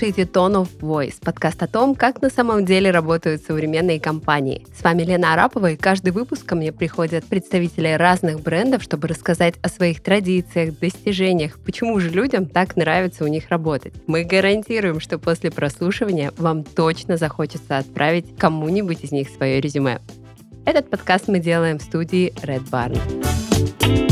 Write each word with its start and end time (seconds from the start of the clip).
слушаете 0.00 0.22
Tone 0.22 0.62
of 0.62 0.68
Voice, 0.80 1.16
подкаст 1.22 1.62
о 1.62 1.66
том, 1.66 1.94
как 1.94 2.22
на 2.22 2.30
самом 2.30 2.64
деле 2.64 2.90
работают 2.90 3.42
современные 3.42 4.00
компании. 4.00 4.64
С 4.74 4.82
вами 4.82 5.02
Лена 5.02 5.34
Арапова, 5.34 5.72
и 5.72 5.76
каждый 5.76 6.12
выпуск 6.12 6.46
ко 6.46 6.54
мне 6.54 6.72
приходят 6.72 7.26
представители 7.26 7.88
разных 7.88 8.40
брендов, 8.40 8.82
чтобы 8.82 9.08
рассказать 9.08 9.56
о 9.60 9.68
своих 9.68 10.02
традициях, 10.02 10.78
достижениях, 10.78 11.58
почему 11.58 12.00
же 12.00 12.08
людям 12.08 12.46
так 12.46 12.76
нравится 12.76 13.24
у 13.24 13.26
них 13.26 13.50
работать. 13.50 13.92
Мы 14.06 14.24
гарантируем, 14.24 15.00
что 15.00 15.18
после 15.18 15.50
прослушивания 15.50 16.32
вам 16.38 16.64
точно 16.64 17.18
захочется 17.18 17.76
отправить 17.76 18.38
кому-нибудь 18.38 19.04
из 19.04 19.12
них 19.12 19.28
свое 19.28 19.60
резюме. 19.60 20.00
Этот 20.64 20.88
подкаст 20.88 21.28
мы 21.28 21.40
делаем 21.40 21.78
в 21.78 21.82
студии 21.82 22.32
Red 22.42 22.70
Barn. 22.70 24.09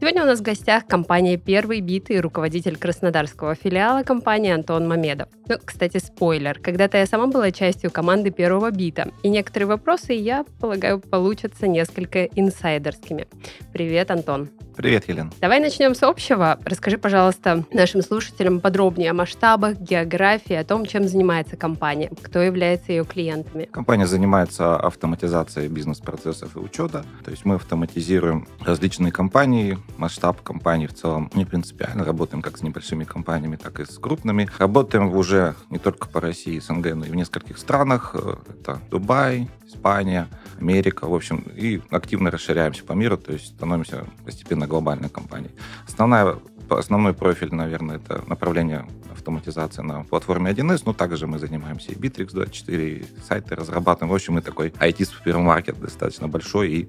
Сегодня 0.00 0.22
у 0.22 0.26
нас 0.26 0.38
в 0.38 0.42
гостях 0.42 0.86
компания 0.86 1.36
«Первый 1.36 1.80
бит» 1.80 2.08
и 2.10 2.20
руководитель 2.20 2.76
краснодарского 2.76 3.56
филиала 3.56 4.04
компании 4.04 4.52
Антон 4.52 4.86
Мамедов. 4.86 5.28
Ну, 5.48 5.56
кстати, 5.64 5.98
спойлер. 5.98 6.60
Когда-то 6.60 6.98
я 6.98 7.06
сама 7.06 7.26
была 7.26 7.50
частью 7.50 7.90
команды 7.90 8.30
«Первого 8.30 8.70
бита», 8.70 9.10
и 9.24 9.28
некоторые 9.28 9.66
вопросы, 9.66 10.12
я 10.12 10.44
полагаю, 10.60 11.00
получатся 11.00 11.66
несколько 11.66 12.26
инсайдерскими. 12.26 13.26
Привет, 13.72 14.12
Антон. 14.12 14.50
Привет, 14.76 15.08
Елена. 15.08 15.32
Давай 15.40 15.58
начнем 15.58 15.96
с 15.96 16.04
общего. 16.04 16.56
Расскажи, 16.64 16.98
пожалуйста, 16.98 17.64
нашим 17.72 18.00
слушателям 18.00 18.60
подробнее 18.60 19.10
о 19.10 19.14
масштабах, 19.14 19.76
географии, 19.80 20.54
о 20.54 20.62
том, 20.62 20.86
чем 20.86 21.08
занимается 21.08 21.56
компания, 21.56 22.12
кто 22.22 22.38
является 22.40 22.92
ее 22.92 23.04
клиентами. 23.04 23.64
Компания 23.64 24.06
занимается 24.06 24.76
автоматизацией 24.76 25.66
бизнес-процессов 25.66 26.54
и 26.54 26.60
учета. 26.60 27.04
То 27.24 27.32
есть 27.32 27.44
мы 27.44 27.56
автоматизируем 27.56 28.46
различные 28.60 29.10
компании, 29.10 29.76
масштаб 29.98 30.42
компании 30.42 30.86
в 30.86 30.94
целом 30.94 31.30
не 31.34 31.44
принципиально. 31.44 32.04
Работаем 32.04 32.42
как 32.42 32.58
с 32.58 32.62
небольшими 32.62 33.04
компаниями, 33.04 33.56
так 33.56 33.80
и 33.80 33.84
с 33.84 33.98
крупными. 33.98 34.48
Работаем 34.58 35.14
уже 35.14 35.54
не 35.70 35.78
только 35.78 36.08
по 36.08 36.20
России, 36.20 36.58
СНГ, 36.58 36.94
но 36.94 37.04
и 37.06 37.10
в 37.10 37.16
нескольких 37.16 37.58
странах. 37.58 38.14
Это 38.14 38.80
Дубай, 38.90 39.48
Испания, 39.66 40.28
Америка, 40.60 41.06
в 41.06 41.14
общем, 41.14 41.44
и 41.54 41.80
активно 41.90 42.30
расширяемся 42.30 42.84
по 42.84 42.92
миру, 42.92 43.16
то 43.16 43.32
есть 43.32 43.54
становимся 43.56 44.06
постепенно 44.24 44.66
глобальной 44.66 45.08
компанией. 45.08 45.54
Основная, 45.86 46.36
основной 46.70 47.12
профиль, 47.12 47.54
наверное, 47.54 47.96
это 47.96 48.22
направление 48.26 48.86
автоматизации 49.12 49.82
на 49.82 50.04
платформе 50.04 50.50
1С, 50.50 50.82
но 50.86 50.92
также 50.92 51.26
мы 51.26 51.38
занимаемся 51.38 51.92
и 51.92 51.94
Bittrex24, 51.94 52.88
и 52.88 53.06
сайты 53.26 53.54
разрабатываем. 53.54 54.10
В 54.10 54.14
общем, 54.14 54.34
мы 54.34 54.42
такой 54.42 54.68
IT-супермаркет 54.68 55.78
достаточно 55.80 56.28
большой 56.28 56.70
и 56.70 56.84
э, 56.84 56.88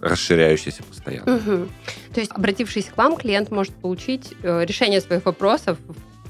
расширяющийся 0.00 0.82
постоянно. 0.82 1.36
Угу. 1.36 1.68
То 2.14 2.20
есть, 2.20 2.32
обратившись 2.32 2.86
к 2.86 2.96
вам, 2.96 3.16
клиент 3.16 3.50
может 3.50 3.74
получить 3.74 4.34
э, 4.42 4.64
решение 4.64 5.00
своих 5.00 5.24
вопросов 5.24 5.78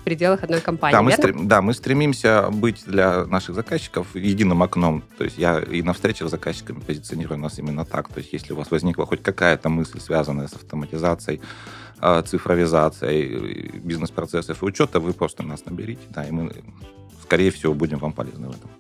пределах 0.07 0.45
одной 0.45 0.61
компании. 0.61 0.95
Да, 0.95 1.03
мы, 1.03 1.11
стрем, 1.11 1.49
да, 1.49 1.63
мы 1.63 1.75
стремимся 1.75 2.49
быть 2.53 2.85
для 2.87 3.27
наших 3.27 3.57
заказчиков 3.57 4.15
единым 4.15 4.63
окном. 4.63 5.03
То 5.19 5.25
есть 5.25 5.37
я 5.37 5.59
и 5.59 5.83
на 5.83 5.93
встречах 5.93 6.29
с 6.29 6.31
заказчиками 6.31 6.79
позиционирую 6.79 7.41
нас 7.41 7.59
именно 7.59 7.85
так. 7.85 8.09
То 8.09 8.21
есть 8.21 8.33
если 8.33 8.53
у 8.53 8.57
вас 8.57 8.71
возникла 8.71 9.05
хоть 9.05 9.21
какая-то 9.25 9.69
мысль, 9.69 9.99
связанная 9.99 10.47
с 10.47 10.55
автоматизацией, 10.55 11.41
а, 11.99 12.23
цифровизацией 12.23 13.81
бизнес-процессов 13.81 14.63
и 14.63 14.67
учета, 14.67 15.01
вы 15.01 15.13
просто 15.13 15.43
нас 15.43 15.65
наберите, 15.67 16.03
да, 16.11 16.25
и 16.25 16.31
мы, 16.31 16.53
скорее 17.23 17.51
всего, 17.51 17.75
будем 17.75 17.99
вам 17.99 18.13
полезны 18.13 18.47
в 18.47 18.51
этом. 18.51 18.71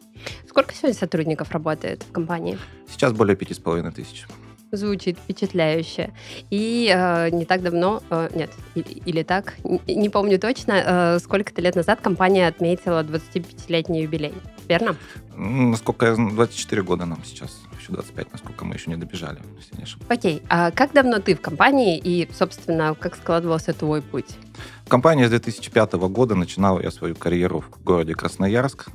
Сколько 0.48 0.74
сегодня 0.74 0.94
сотрудников 0.98 1.50
работает 1.52 2.02
в 2.02 2.12
компании? 2.12 2.58
Сейчас 2.88 3.12
более 3.12 3.36
пяти 3.36 3.54
с 3.54 3.58
половиной 3.58 3.92
тысяч. 3.92 4.26
Звучит 4.72 5.18
впечатляюще. 5.18 6.12
И 6.50 6.92
э, 6.92 7.30
не 7.30 7.44
так 7.44 7.62
давно, 7.62 8.02
э, 8.10 8.30
нет, 8.34 8.50
или, 8.74 9.02
или 9.06 9.22
так, 9.22 9.54
не 9.86 10.08
помню 10.08 10.40
точно, 10.40 10.72
э, 10.72 11.18
сколько-то 11.20 11.62
лет 11.62 11.76
назад 11.76 12.00
компания 12.00 12.48
отметила 12.48 13.02
25-летний 13.04 14.02
юбилей. 14.02 14.34
Верно? 14.68 14.96
Насколько 15.36 16.06
я 16.06 16.16
24 16.16 16.82
года 16.82 17.06
нам 17.06 17.22
сейчас, 17.24 17.60
еще 17.86 17.92
25, 17.92 18.32
насколько 18.32 18.64
мы 18.64 18.74
еще 18.74 18.90
не 18.90 18.96
добежали, 18.96 19.38
если 19.56 19.76
не 19.76 19.84
ошибаюсь. 19.84 20.10
Окей, 20.10 20.42
а 20.48 20.70
как 20.70 20.92
давно 20.92 21.18
ты 21.18 21.34
в 21.34 21.40
компании 21.40 21.98
и, 21.98 22.28
собственно, 22.32 22.94
как 22.94 23.16
складывался 23.16 23.72
твой 23.72 24.02
путь? 24.02 24.36
В 24.84 24.88
компании 24.88 25.24
с 25.26 25.30
2005 25.30 25.94
года 25.94 26.34
начинал 26.34 26.80
я 26.80 26.90
свою 26.90 27.14
карьеру 27.14 27.60
в 27.60 27.82
городе 27.82 28.14
Красноярск, 28.14 28.86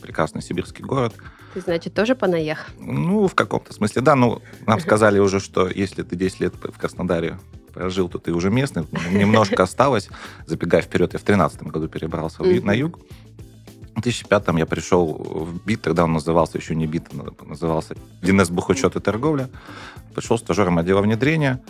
прекрасный 0.00 0.42
сибирский 0.42 0.84
город. 0.84 1.14
Ты, 1.54 1.60
значит, 1.60 1.94
тоже 1.94 2.14
понаех? 2.14 2.66
Ну, 2.78 3.26
в 3.26 3.34
каком-то 3.34 3.72
смысле, 3.72 4.02
да. 4.02 4.14
Ну, 4.14 4.42
нам 4.66 4.80
сказали 4.80 5.18
уже, 5.18 5.40
что 5.40 5.68
если 5.68 6.02
ты 6.02 6.16
10 6.16 6.40
лет 6.40 6.54
в 6.54 6.78
Краснодаре 6.78 7.38
прожил, 7.72 8.08
то 8.08 8.18
ты 8.18 8.32
уже 8.32 8.50
местный. 8.50 8.86
Немножко 9.10 9.62
осталось. 9.62 10.08
Забегая 10.46 10.82
вперед, 10.82 11.12
я 11.12 11.18
в 11.18 11.24
2013 11.24 11.62
году 11.62 11.88
перебрался 11.88 12.42
на 12.42 12.72
юг. 12.72 12.98
В 13.98 14.00
2005 14.00 14.56
я 14.58 14.66
пришел 14.66 15.06
в 15.12 15.66
БИТ, 15.66 15.82
тогда 15.82 16.04
он 16.04 16.12
назывался 16.12 16.56
еще 16.56 16.76
не 16.76 16.86
БИТ, 16.86 17.08
назывался 17.44 17.96
ДНС 18.22 18.48
Бухучет 18.48 18.94
и 18.94 19.00
торговля. 19.00 19.50
Пришел 20.14 20.38
стажером 20.38 20.78
отдела 20.78 21.00
внедрения. 21.00 21.60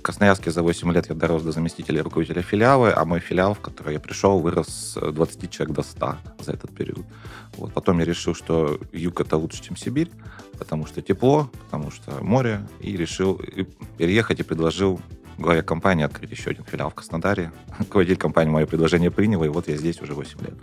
Красноярске 0.00 0.50
за 0.50 0.62
8 0.62 0.90
лет 0.94 1.10
я 1.10 1.14
дорос 1.14 1.42
до 1.42 1.52
заместителя 1.52 2.02
руководителя 2.02 2.40
филиала, 2.40 2.94
а 2.96 3.04
мой 3.04 3.20
филиал, 3.20 3.52
в 3.52 3.60
который 3.60 3.92
я 3.92 4.00
пришел, 4.00 4.38
вырос 4.38 4.94
с 4.94 5.12
20 5.12 5.50
человек 5.50 5.76
до 5.76 5.82
100 5.82 6.16
за 6.40 6.52
этот 6.52 6.74
период. 6.74 7.04
Вот. 7.58 7.74
Потом 7.74 7.98
я 7.98 8.06
решил, 8.06 8.34
что 8.34 8.80
юг 8.92 9.20
это 9.20 9.36
лучше, 9.36 9.62
чем 9.62 9.76
Сибирь, 9.76 10.10
потому 10.58 10.86
что 10.86 11.02
тепло, 11.02 11.50
потому 11.66 11.90
что 11.90 12.12
море, 12.24 12.66
и 12.80 12.96
решил 12.96 13.38
переехать 13.98 14.40
и 14.40 14.42
предложил 14.42 15.02
главе 15.36 15.62
компании 15.62 16.06
открыть 16.06 16.30
еще 16.30 16.50
один 16.50 16.64
филиал 16.64 16.88
в 16.88 16.94
Краснодаре. 16.94 17.52
Руководитель 17.78 18.16
компании 18.16 18.50
мое 18.50 18.64
предложение 18.64 19.10
принял, 19.10 19.44
и 19.44 19.48
вот 19.48 19.68
я 19.68 19.76
здесь 19.76 20.00
уже 20.00 20.14
8 20.14 20.40
лет. 20.40 20.54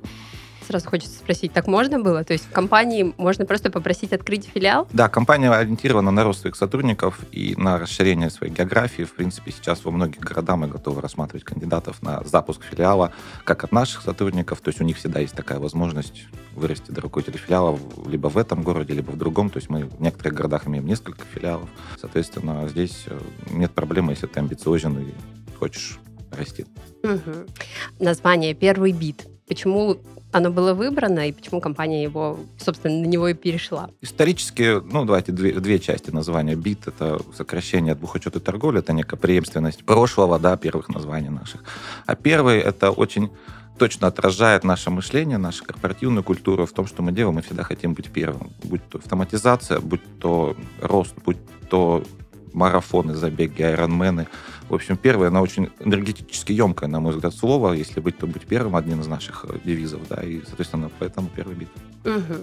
Сразу 0.67 0.89
хочется 0.89 1.17
спросить, 1.17 1.53
так 1.53 1.67
можно 1.67 1.99
было? 1.99 2.23
То 2.23 2.33
есть 2.33 2.45
в 2.45 2.51
компании 2.51 3.13
можно 3.17 3.45
просто 3.45 3.72
попросить 3.72 4.13
открыть 4.13 4.47
филиал? 4.53 4.88
Да, 4.94 5.09
компания 5.09 5.51
ориентирована 5.51 6.11
на 6.11 6.23
рост 6.23 6.41
своих 6.41 6.55
сотрудников 6.55 7.19
и 7.31 7.55
на 7.57 7.79
расширение 7.79 8.29
своей 8.29 8.53
географии. 8.53 9.03
В 9.03 9.13
принципе, 9.13 9.51
сейчас 9.51 9.83
во 9.83 9.91
многих 9.91 10.19
городах 10.19 10.57
мы 10.57 10.67
готовы 10.67 11.01
рассматривать 11.01 11.44
кандидатов 11.44 12.01
на 12.01 12.23
запуск 12.23 12.63
филиала 12.63 13.13
как 13.44 13.63
от 13.63 13.72
наших 13.72 14.01
сотрудников. 14.01 14.61
То 14.61 14.69
есть 14.69 14.81
у 14.81 14.83
них 14.83 14.97
всегда 14.97 15.19
есть 15.19 15.35
такая 15.35 15.59
возможность 15.59 16.23
вырасти 16.55 16.91
до 16.91 17.01
руководителя 17.01 17.38
филиала 17.38 17.79
либо 18.05 18.28
в 18.28 18.38
этом 18.38 18.63
городе, 18.63 18.93
либо 18.93 19.11
в 19.11 19.17
другом. 19.17 19.49
То 19.49 19.57
есть 19.57 19.69
мы 19.69 19.85
в 19.85 20.01
некоторых 20.01 20.33
городах 20.33 20.67
имеем 20.67 20.85
несколько 20.85 21.25
филиалов. 21.33 21.69
Соответственно, 21.99 22.67
здесь 22.67 23.05
э, 23.07 23.19
нет 23.49 23.72
проблемы, 23.72 24.11
если 24.11 24.28
ты 24.28 24.39
амбициозен 24.39 24.97
и 24.99 25.13
хочешь 25.57 25.99
расти. 26.31 26.66
Угу. 27.03 27.47
Название 27.99 28.53
«Первый 28.53 28.91
бит». 28.91 29.31
Почему 29.51 29.97
оно 30.31 30.50
было 30.50 30.73
выбрано 30.73 31.28
и 31.28 31.34
почему 31.34 31.59
компания 31.59 32.03
его, 32.03 32.39
собственно, 32.57 33.01
на 33.01 33.06
него 33.06 33.28
и 33.28 33.34
перешла? 33.34 33.89
Исторически, 34.00 34.79
ну, 34.81 35.03
давайте 35.03 35.34
две, 35.34 35.59
две 35.59 35.78
части 35.78 36.09
названия. 36.09 36.56
БИТ— 36.56 36.78
это 36.88 37.19
сокращение 37.35 37.91
от 37.91 38.00
двухучета 38.00 38.40
торговли, 38.40 38.79
это 38.79 38.94
некая 38.94 39.17
преемственность 39.17 39.84
прошлого, 39.84 40.40
да, 40.40 40.56
первых 40.56 40.88
названий 40.88 41.28
наших. 41.28 41.66
А 42.06 42.16
первый— 42.16 42.59
это 42.61 42.91
очень 42.91 43.29
точно 43.78 44.07
отражает 44.07 44.63
наше 44.63 44.90
мышление, 44.90 45.38
нашу 45.38 45.66
корпоративную 45.66 46.23
культуру 46.23 46.66
в 46.66 46.72
том, 46.72 46.88
что 46.88 47.03
мы 47.03 47.11
делаем, 47.11 47.35
мы 47.35 47.41
всегда 47.41 47.63
хотим 47.63 47.94
быть 47.94 48.09
первым. 48.09 48.53
Будь 48.63 48.88
то 48.88 49.00
автоматизация, 49.00 49.81
будь 49.81 50.19
то 50.19 50.56
рост, 50.79 51.13
будь 51.25 51.40
то 51.69 52.06
марафоны, 52.53 53.16
забеги, 53.16 53.63
айронмены. 53.63 54.28
В 54.72 54.76
общем, 54.76 54.96
первое, 54.96 55.28
она 55.28 55.42
очень 55.42 55.70
энергетически 55.82 56.54
емкое, 56.54 56.88
на 56.88 57.02
мой 57.02 57.14
взгляд, 57.14 57.36
слово. 57.36 57.74
Если 57.74 58.00
быть, 58.00 58.18
то 58.18 58.26
быть 58.26 58.44
первым, 58.44 58.78
один 58.78 59.02
из 59.02 59.08
наших 59.08 59.44
э, 59.50 59.58
девизов, 59.66 60.00
да, 60.08 60.23
и, 60.23 60.40
соответственно, 60.46 60.90
поэтому 60.97 61.28
первый 61.35 61.58
бит. 61.58 61.68
Угу. 62.06 62.35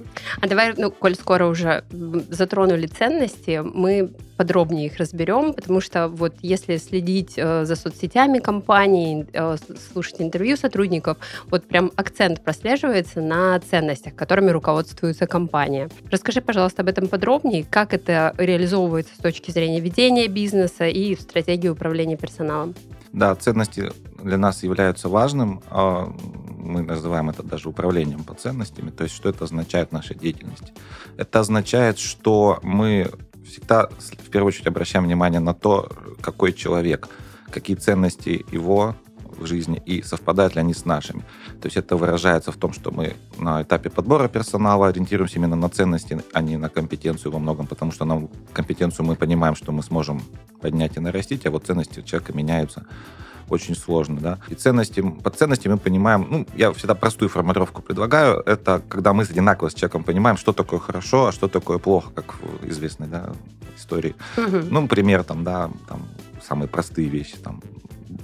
А 0.42 0.46
давай, 0.46 0.74
ну, 0.76 0.90
коль 0.90 1.14
скоро 1.14 1.46
уже 1.46 1.84
затронули 2.28 2.86
ценности, 2.86 3.62
мы 3.64 4.10
подробнее 4.38 4.86
их 4.86 4.96
разберем, 4.96 5.52
потому 5.52 5.80
что 5.80 6.08
вот 6.08 6.34
если 6.42 6.76
следить 6.76 7.34
э, 7.36 7.64
за 7.64 7.74
соцсетями 7.76 8.38
компании, 8.38 9.26
э, 9.32 9.56
слушать 9.92 10.20
интервью 10.20 10.56
сотрудников, 10.56 11.18
вот 11.50 11.66
прям 11.66 11.90
акцент 11.96 12.42
прослеживается 12.44 13.20
на 13.20 13.58
ценностях, 13.58 14.14
которыми 14.14 14.50
руководствуется 14.50 15.26
компания. 15.26 15.90
Расскажи, 16.10 16.40
пожалуйста, 16.40 16.82
об 16.82 16.88
этом 16.88 17.08
подробнее, 17.08 17.66
как 17.68 17.92
это 17.92 18.32
реализовывается 18.38 19.14
с 19.14 19.18
точки 19.18 19.50
зрения 19.50 19.80
ведения 19.80 20.28
бизнеса 20.28 20.86
и 20.86 21.16
стратегии 21.16 21.68
управления 21.68 22.16
персоналом. 22.16 22.74
Да, 23.12 23.34
ценности 23.34 23.90
для 24.22 24.38
нас 24.38 24.62
являются 24.62 25.08
важным. 25.08 25.62
А 25.70 26.12
мы 26.58 26.82
называем 26.82 27.30
это 27.30 27.42
даже 27.42 27.68
управлением 27.68 28.22
по 28.24 28.34
ценностями. 28.34 28.90
То 28.90 29.04
есть, 29.04 29.16
что 29.16 29.28
это 29.28 29.44
означает 29.44 29.88
в 29.88 29.92
нашей 29.92 30.16
деятельности? 30.16 30.72
Это 31.16 31.40
означает, 31.40 31.98
что 31.98 32.58
мы 32.62 33.10
всегда 33.46 33.88
в 33.88 34.30
первую 34.30 34.48
очередь 34.48 34.66
обращаем 34.66 35.04
внимание 35.04 35.40
на 35.40 35.54
то, 35.54 35.90
какой 36.20 36.52
человек, 36.52 37.08
какие 37.50 37.76
ценности 37.76 38.44
его 38.50 38.96
в 39.38 39.46
жизни 39.46 39.82
и 39.86 40.02
совпадают 40.02 40.54
ли 40.54 40.60
они 40.60 40.74
с 40.74 40.84
нашими. 40.84 41.20
То 41.60 41.66
есть 41.66 41.76
это 41.76 41.96
выражается 41.96 42.52
в 42.52 42.56
том, 42.56 42.72
что 42.72 42.90
мы 42.90 43.14
на 43.38 43.62
этапе 43.62 43.88
подбора 43.90 44.28
персонала 44.28 44.88
ориентируемся 44.88 45.36
именно 45.36 45.56
на 45.56 45.68
ценности, 45.68 46.20
а 46.32 46.40
не 46.40 46.56
на 46.56 46.68
компетенцию 46.68 47.32
во 47.32 47.38
многом, 47.38 47.66
потому 47.66 47.92
что 47.92 48.04
нам 48.04 48.28
компетенцию 48.52 49.06
мы 49.06 49.16
понимаем, 49.16 49.54
что 49.54 49.72
мы 49.72 49.82
сможем 49.82 50.22
поднять 50.60 50.96
и 50.96 51.00
нарастить, 51.00 51.46
а 51.46 51.50
вот 51.50 51.66
ценности 51.66 52.02
человека 52.02 52.32
меняются 52.32 52.86
очень 53.48 53.74
сложно, 53.74 54.20
да. 54.20 54.38
И 54.48 54.54
ценности, 54.54 55.00
под 55.00 55.36
ценности 55.36 55.68
мы 55.68 55.78
понимаем, 55.78 56.26
ну, 56.30 56.46
я 56.56 56.72
всегда 56.72 56.94
простую 56.94 57.28
формулировку 57.28 57.82
предлагаю, 57.82 58.42
это 58.46 58.82
когда 58.88 59.12
мы 59.12 59.24
одинаково 59.24 59.68
с 59.68 59.74
человеком 59.74 60.04
понимаем, 60.04 60.36
что 60.36 60.52
такое 60.52 60.80
хорошо, 60.80 61.26
а 61.26 61.32
что 61.32 61.48
такое 61.48 61.78
плохо, 61.78 62.10
как 62.14 62.34
в 62.34 62.66
известной, 62.68 63.08
да, 63.08 63.32
истории. 63.76 64.14
Угу. 64.36 64.58
Ну, 64.70 64.80
например, 64.82 65.24
там, 65.24 65.44
да, 65.44 65.70
там, 65.88 66.08
самые 66.46 66.68
простые 66.68 67.08
вещи, 67.08 67.36
там, 67.36 67.60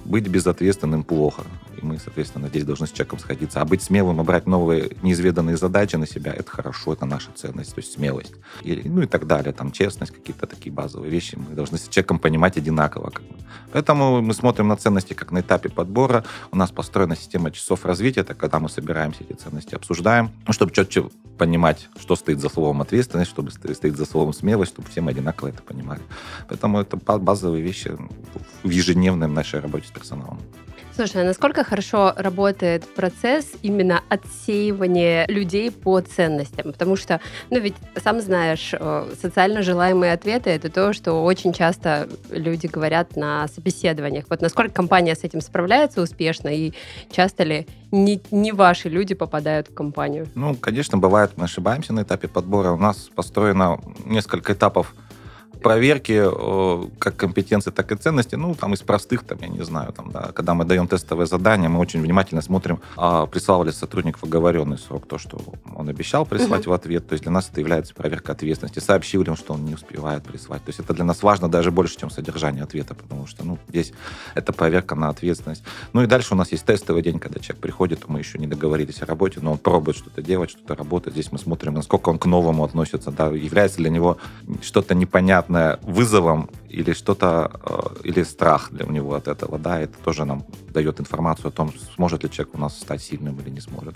быть 0.03 0.27
безответственным 0.27 1.03
плохо. 1.03 1.43
И 1.77 1.85
мы, 1.85 1.99
соответственно, 1.99 2.47
здесь 2.47 2.63
должны 2.63 2.87
с 2.87 2.91
человеком 2.91 3.19
сходиться. 3.19 3.61
А 3.61 3.65
быть 3.65 3.81
смелым 3.81 4.21
и 4.21 4.23
брать 4.23 4.45
новые 4.45 4.91
неизведанные 5.01 5.57
задачи 5.57 5.95
на 5.95 6.07
себя, 6.07 6.33
это 6.33 6.49
хорошо, 6.49 6.93
это 6.93 7.05
наша 7.05 7.29
ценность, 7.35 7.73
то 7.73 7.79
есть 7.79 7.93
смелость. 7.93 8.33
И, 8.61 8.81
ну 8.85 9.01
и 9.01 9.07
так 9.07 9.27
далее, 9.27 9.53
там 9.53 9.71
честность, 9.71 10.13
какие-то 10.13 10.47
такие 10.47 10.71
базовые 10.71 11.09
вещи. 11.09 11.35
Мы 11.35 11.55
должны 11.55 11.77
с 11.77 11.87
человеком 11.87 12.19
понимать 12.19 12.57
одинаково. 12.57 13.09
Как 13.09 13.23
бы. 13.23 13.35
Поэтому 13.71 14.21
мы 14.21 14.33
смотрим 14.33 14.67
на 14.67 14.77
ценности 14.77 15.13
как 15.13 15.31
на 15.31 15.39
этапе 15.39 15.69
подбора. 15.69 16.23
У 16.51 16.57
нас 16.57 16.71
построена 16.71 17.15
система 17.15 17.51
часов 17.51 17.85
развития, 17.85 18.21
это 18.21 18.33
когда 18.33 18.59
мы 18.59 18.69
собираемся 18.69 19.23
эти 19.27 19.33
ценности, 19.33 19.75
обсуждаем, 19.75 20.31
ну, 20.47 20.53
чтобы 20.53 20.71
четче 20.71 21.09
понимать, 21.37 21.89
что 21.99 22.15
стоит 22.15 22.39
за 22.39 22.49
словом 22.49 22.81
ответственность, 22.81 23.31
чтобы 23.31 23.51
стоит 23.51 23.97
за 23.97 24.05
словом 24.05 24.33
смелость, 24.33 24.71
чтобы 24.73 24.87
все 24.89 25.01
мы 25.01 25.11
одинаково 25.11 25.49
это 25.49 25.61
понимали. 25.61 26.01
Поэтому 26.47 26.79
это 26.79 26.95
базовые 26.97 27.61
вещи 27.61 27.91
в 28.63 28.69
ежедневной 28.69 29.27
нашей 29.27 29.59
работе 29.59 29.84
с 29.87 29.91
персоналом. 29.91 30.39
Слушай, 30.95 31.23
а 31.23 31.25
насколько 31.25 31.65
хорошо 31.65 32.13
работает 32.15 32.85
процесс 32.95 33.51
именно 33.61 34.01
отсеивания 34.07 35.25
людей 35.27 35.69
по 35.69 35.99
ценностям? 35.99 36.71
Потому 36.71 36.95
что, 36.95 37.19
ну 37.49 37.59
ведь, 37.59 37.75
сам 38.01 38.21
знаешь, 38.21 38.73
э, 38.73 39.13
социально 39.21 39.61
желаемые 39.61 40.13
ответы— 40.13 40.49
это 40.51 40.69
то, 40.69 40.93
что 40.93 41.25
очень 41.25 41.51
часто 41.51 42.07
люди 42.29 42.67
говорят 42.67 43.17
на 43.17 43.49
собеседованиях. 43.49 44.25
Вот 44.29 44.39
насколько 44.41 44.73
компания 44.73 45.15
с 45.15 45.25
этим 45.25 45.41
справляется 45.41 46.01
успешно, 46.01 46.47
и 46.47 46.71
часто 47.11 47.43
ли 47.43 47.67
не, 47.91 48.21
не 48.31 48.53
ваши 48.53 48.87
люди 48.87 49.15
попадают 49.15 49.67
в 49.67 49.73
компанию? 49.73 50.27
Ну, 50.33 50.55
конечно, 50.55 50.97
бывает, 50.97 51.31
мы 51.35 51.43
ошибаемся 51.43 51.91
на 51.91 52.03
этапе 52.03 52.29
подбора. 52.29 52.71
У 52.71 52.77
нас 52.77 53.09
построено 53.13 53.81
несколько 54.05 54.53
этапов 54.53 54.95
проверки 55.65 56.23
как 56.99 57.15
компетенции, 57.15 57.71
так 57.71 57.91
и 57.91 57.95
ценности, 57.95 58.35
ну, 58.35 58.53
там 58.53 58.75
из 58.75 58.81
простых, 58.81 59.23
там, 59.23 59.39
я 59.41 59.47
не 59.47 59.65
знаю, 59.65 59.93
там, 59.93 60.11
да, 60.11 60.31
когда 60.31 60.53
мы 60.53 60.63
даем 60.63 60.87
тестовое 60.87 61.25
задание, 61.25 61.69
мы 61.69 61.79
очень 61.79 62.01
внимательно 62.01 62.43
смотрим, 62.43 62.81
а 62.97 63.25
прислал 63.25 63.63
ли 63.63 63.71
сотрудник 63.71 64.19
в 64.19 64.23
оговоренный 64.23 64.77
срок 64.77 65.07
то, 65.07 65.17
что 65.17 65.41
он 65.75 65.89
обещал 65.89 66.27
прислать 66.27 66.65
uh-huh. 66.65 66.69
в 66.69 66.73
ответ. 66.73 67.07
То 67.07 67.13
есть 67.13 67.23
для 67.23 67.31
нас 67.31 67.49
это 67.51 67.61
является 67.61 67.95
проверка 67.95 68.33
ответственности. 68.33 68.77
Сообщил 68.77 69.23
ли 69.23 69.31
он, 69.31 69.37
что 69.37 69.53
он 69.55 69.65
не 69.65 69.73
успевает 69.73 70.23
прислать. 70.23 70.63
То 70.63 70.69
есть 70.69 70.79
это 70.79 70.93
для 70.93 71.03
нас 71.03 71.23
важно 71.23 71.49
даже 71.49 71.71
больше, 71.71 71.97
чем 71.97 72.11
содержание 72.11 72.63
ответа, 72.63 72.93
потому 72.93 73.25
что, 73.25 73.43
ну, 73.43 73.57
здесь 73.67 73.91
это 74.35 74.53
проверка 74.53 74.93
на 74.93 75.09
ответственность. 75.09 75.63
Ну 75.93 76.03
и 76.03 76.05
дальше 76.05 76.35
у 76.35 76.37
нас 76.37 76.51
есть 76.51 76.65
тестовый 76.65 77.01
день, 77.01 77.17
когда 77.17 77.39
человек 77.39 77.61
приходит, 77.63 78.07
мы 78.07 78.19
еще 78.19 78.37
не 78.37 78.45
договорились 78.45 79.01
о 79.01 79.07
работе, 79.07 79.39
но 79.41 79.53
он 79.53 79.57
пробует 79.57 79.97
что-то 79.97 80.21
делать, 80.21 80.51
что-то 80.51 80.75
работать. 80.75 81.13
Здесь 81.13 81.31
мы 81.31 81.39
смотрим, 81.39 81.73
насколько 81.73 82.09
он 82.09 82.19
к 82.19 82.27
новому 82.27 82.63
относится, 82.63 83.09
да, 83.09 83.29
является 83.29 83.77
для 83.77 83.89
него 83.89 84.17
что-то 84.61 84.93
непонятное 84.93 85.54
непонятное 85.55 85.79
вызовом 85.81 86.49
или 86.69 86.93
что-то, 86.93 87.51
э, 87.63 88.07
или 88.07 88.23
страх 88.23 88.69
для 88.71 88.85
него 88.85 89.13
от 89.13 89.27
этого, 89.27 89.57
да, 89.57 89.79
это 89.79 89.97
тоже 90.03 90.25
нам 90.25 90.43
дает 90.73 90.99
информацию 90.99 91.47
о 91.47 91.51
том, 91.51 91.71
сможет 91.95 92.23
ли 92.23 92.29
человек 92.29 92.55
у 92.55 92.57
нас 92.57 92.77
стать 92.77 93.01
сильным 93.01 93.39
или 93.39 93.49
не 93.49 93.61
сможет. 93.61 93.95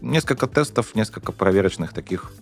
Несколько 0.00 0.46
тестов, 0.46 0.94
несколько 0.94 1.32
проверочных 1.32 1.92
таких, 1.92 2.32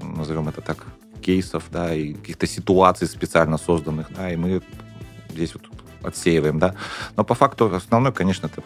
назовем 0.00 0.48
это 0.48 0.60
так, 0.60 0.86
кейсов, 1.20 1.64
да, 1.72 1.94
и 1.94 2.14
каких-то 2.14 2.46
ситуаций 2.46 3.06
специально 3.06 3.58
созданных, 3.58 4.06
да, 4.16 4.32
и 4.32 4.36
мы 4.36 4.62
здесь 5.30 5.54
вот 5.54 5.62
отсеиваем, 6.02 6.58
да. 6.58 6.74
Но 7.16 7.24
по 7.24 7.34
факту 7.34 7.74
основной, 7.74 8.12
конечно, 8.12 8.46
это 8.46 8.62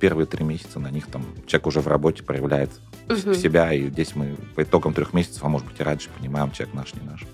первые 0.00 0.26
три 0.26 0.44
месяца 0.44 0.80
на 0.80 0.90
них 0.90 1.06
там 1.06 1.24
человек 1.46 1.66
уже 1.66 1.80
в 1.80 1.88
работе 1.88 2.22
проявляет 2.22 2.70
угу. 3.08 3.34
себя, 3.34 3.72
и 3.72 3.88
здесь 3.88 4.16
мы 4.16 4.36
по 4.54 4.62
итогам 4.62 4.94
трех 4.94 5.14
месяцев, 5.14 5.44
а 5.44 5.48
может 5.48 5.66
быть 5.68 5.80
и 5.80 5.82
раньше, 5.82 6.08
понимаем, 6.18 6.50
человек 6.50 6.74
наш, 6.74 6.94
не 6.94 7.08
наш. 7.08 7.26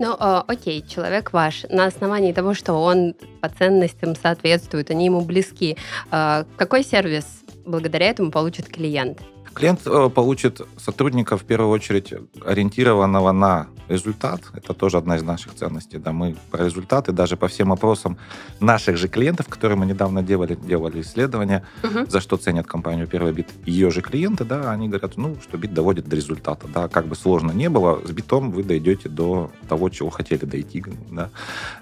Ну, 0.00 0.16
э, 0.18 0.42
окей, 0.46 0.82
человек 0.88 1.34
ваш. 1.34 1.66
На 1.68 1.84
основании 1.84 2.32
того, 2.32 2.54
что 2.54 2.72
он 2.72 3.14
по 3.42 3.50
ценностям 3.50 4.16
соответствует, 4.16 4.90
они 4.90 5.04
ему 5.04 5.20
близки. 5.20 5.76
Э, 6.10 6.44
какой 6.56 6.82
сервис 6.82 7.26
благодаря 7.66 8.06
этому 8.08 8.30
получит 8.30 8.66
клиент? 8.66 9.18
Клиент 9.54 9.80
э, 9.86 10.10
получит 10.14 10.60
сотрудника 10.76 11.36
в 11.36 11.44
первую 11.44 11.70
очередь 11.70 12.14
ориентированного 12.44 13.32
на 13.32 13.66
результат. 13.88 14.40
Это 14.54 14.74
тоже 14.74 14.96
одна 14.96 15.16
из 15.16 15.22
наших 15.22 15.54
ценностей. 15.54 15.98
Да, 15.98 16.12
мы 16.12 16.36
про 16.50 16.64
результаты, 16.64 17.12
даже 17.12 17.36
по 17.36 17.48
всем 17.48 17.72
опросам 17.72 18.16
наших 18.60 18.96
же 18.96 19.08
клиентов, 19.08 19.48
которые 19.48 19.76
мы 19.76 19.86
недавно 19.86 20.22
делали, 20.22 20.54
делали 20.54 21.00
исследования, 21.00 21.64
угу. 21.82 22.06
за 22.08 22.20
что 22.20 22.36
ценят 22.36 22.66
компанию 22.66 23.06
Первый 23.08 23.32
бит, 23.32 23.48
ее 23.66 23.90
же 23.90 24.02
клиенты, 24.02 24.44
да, 24.44 24.70
они 24.70 24.88
говорят, 24.88 25.16
ну, 25.16 25.36
что 25.42 25.58
бит 25.58 25.74
доводит 25.74 26.08
до 26.08 26.16
результата. 26.16 26.66
Да, 26.72 26.88
как 26.88 27.06
бы 27.06 27.16
сложно 27.16 27.50
не 27.50 27.68
было, 27.68 28.00
с 28.06 28.10
битом 28.12 28.52
вы 28.52 28.62
дойдете 28.62 29.08
до 29.08 29.50
того, 29.68 29.88
чего 29.88 30.10
хотели 30.10 30.44
дойти. 30.44 30.84
Да. 31.10 31.30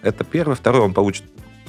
Это 0.02 0.24
первое. 0.24 0.56
Второе, 0.56 0.82
он 0.82 0.94
получит 0.94 1.24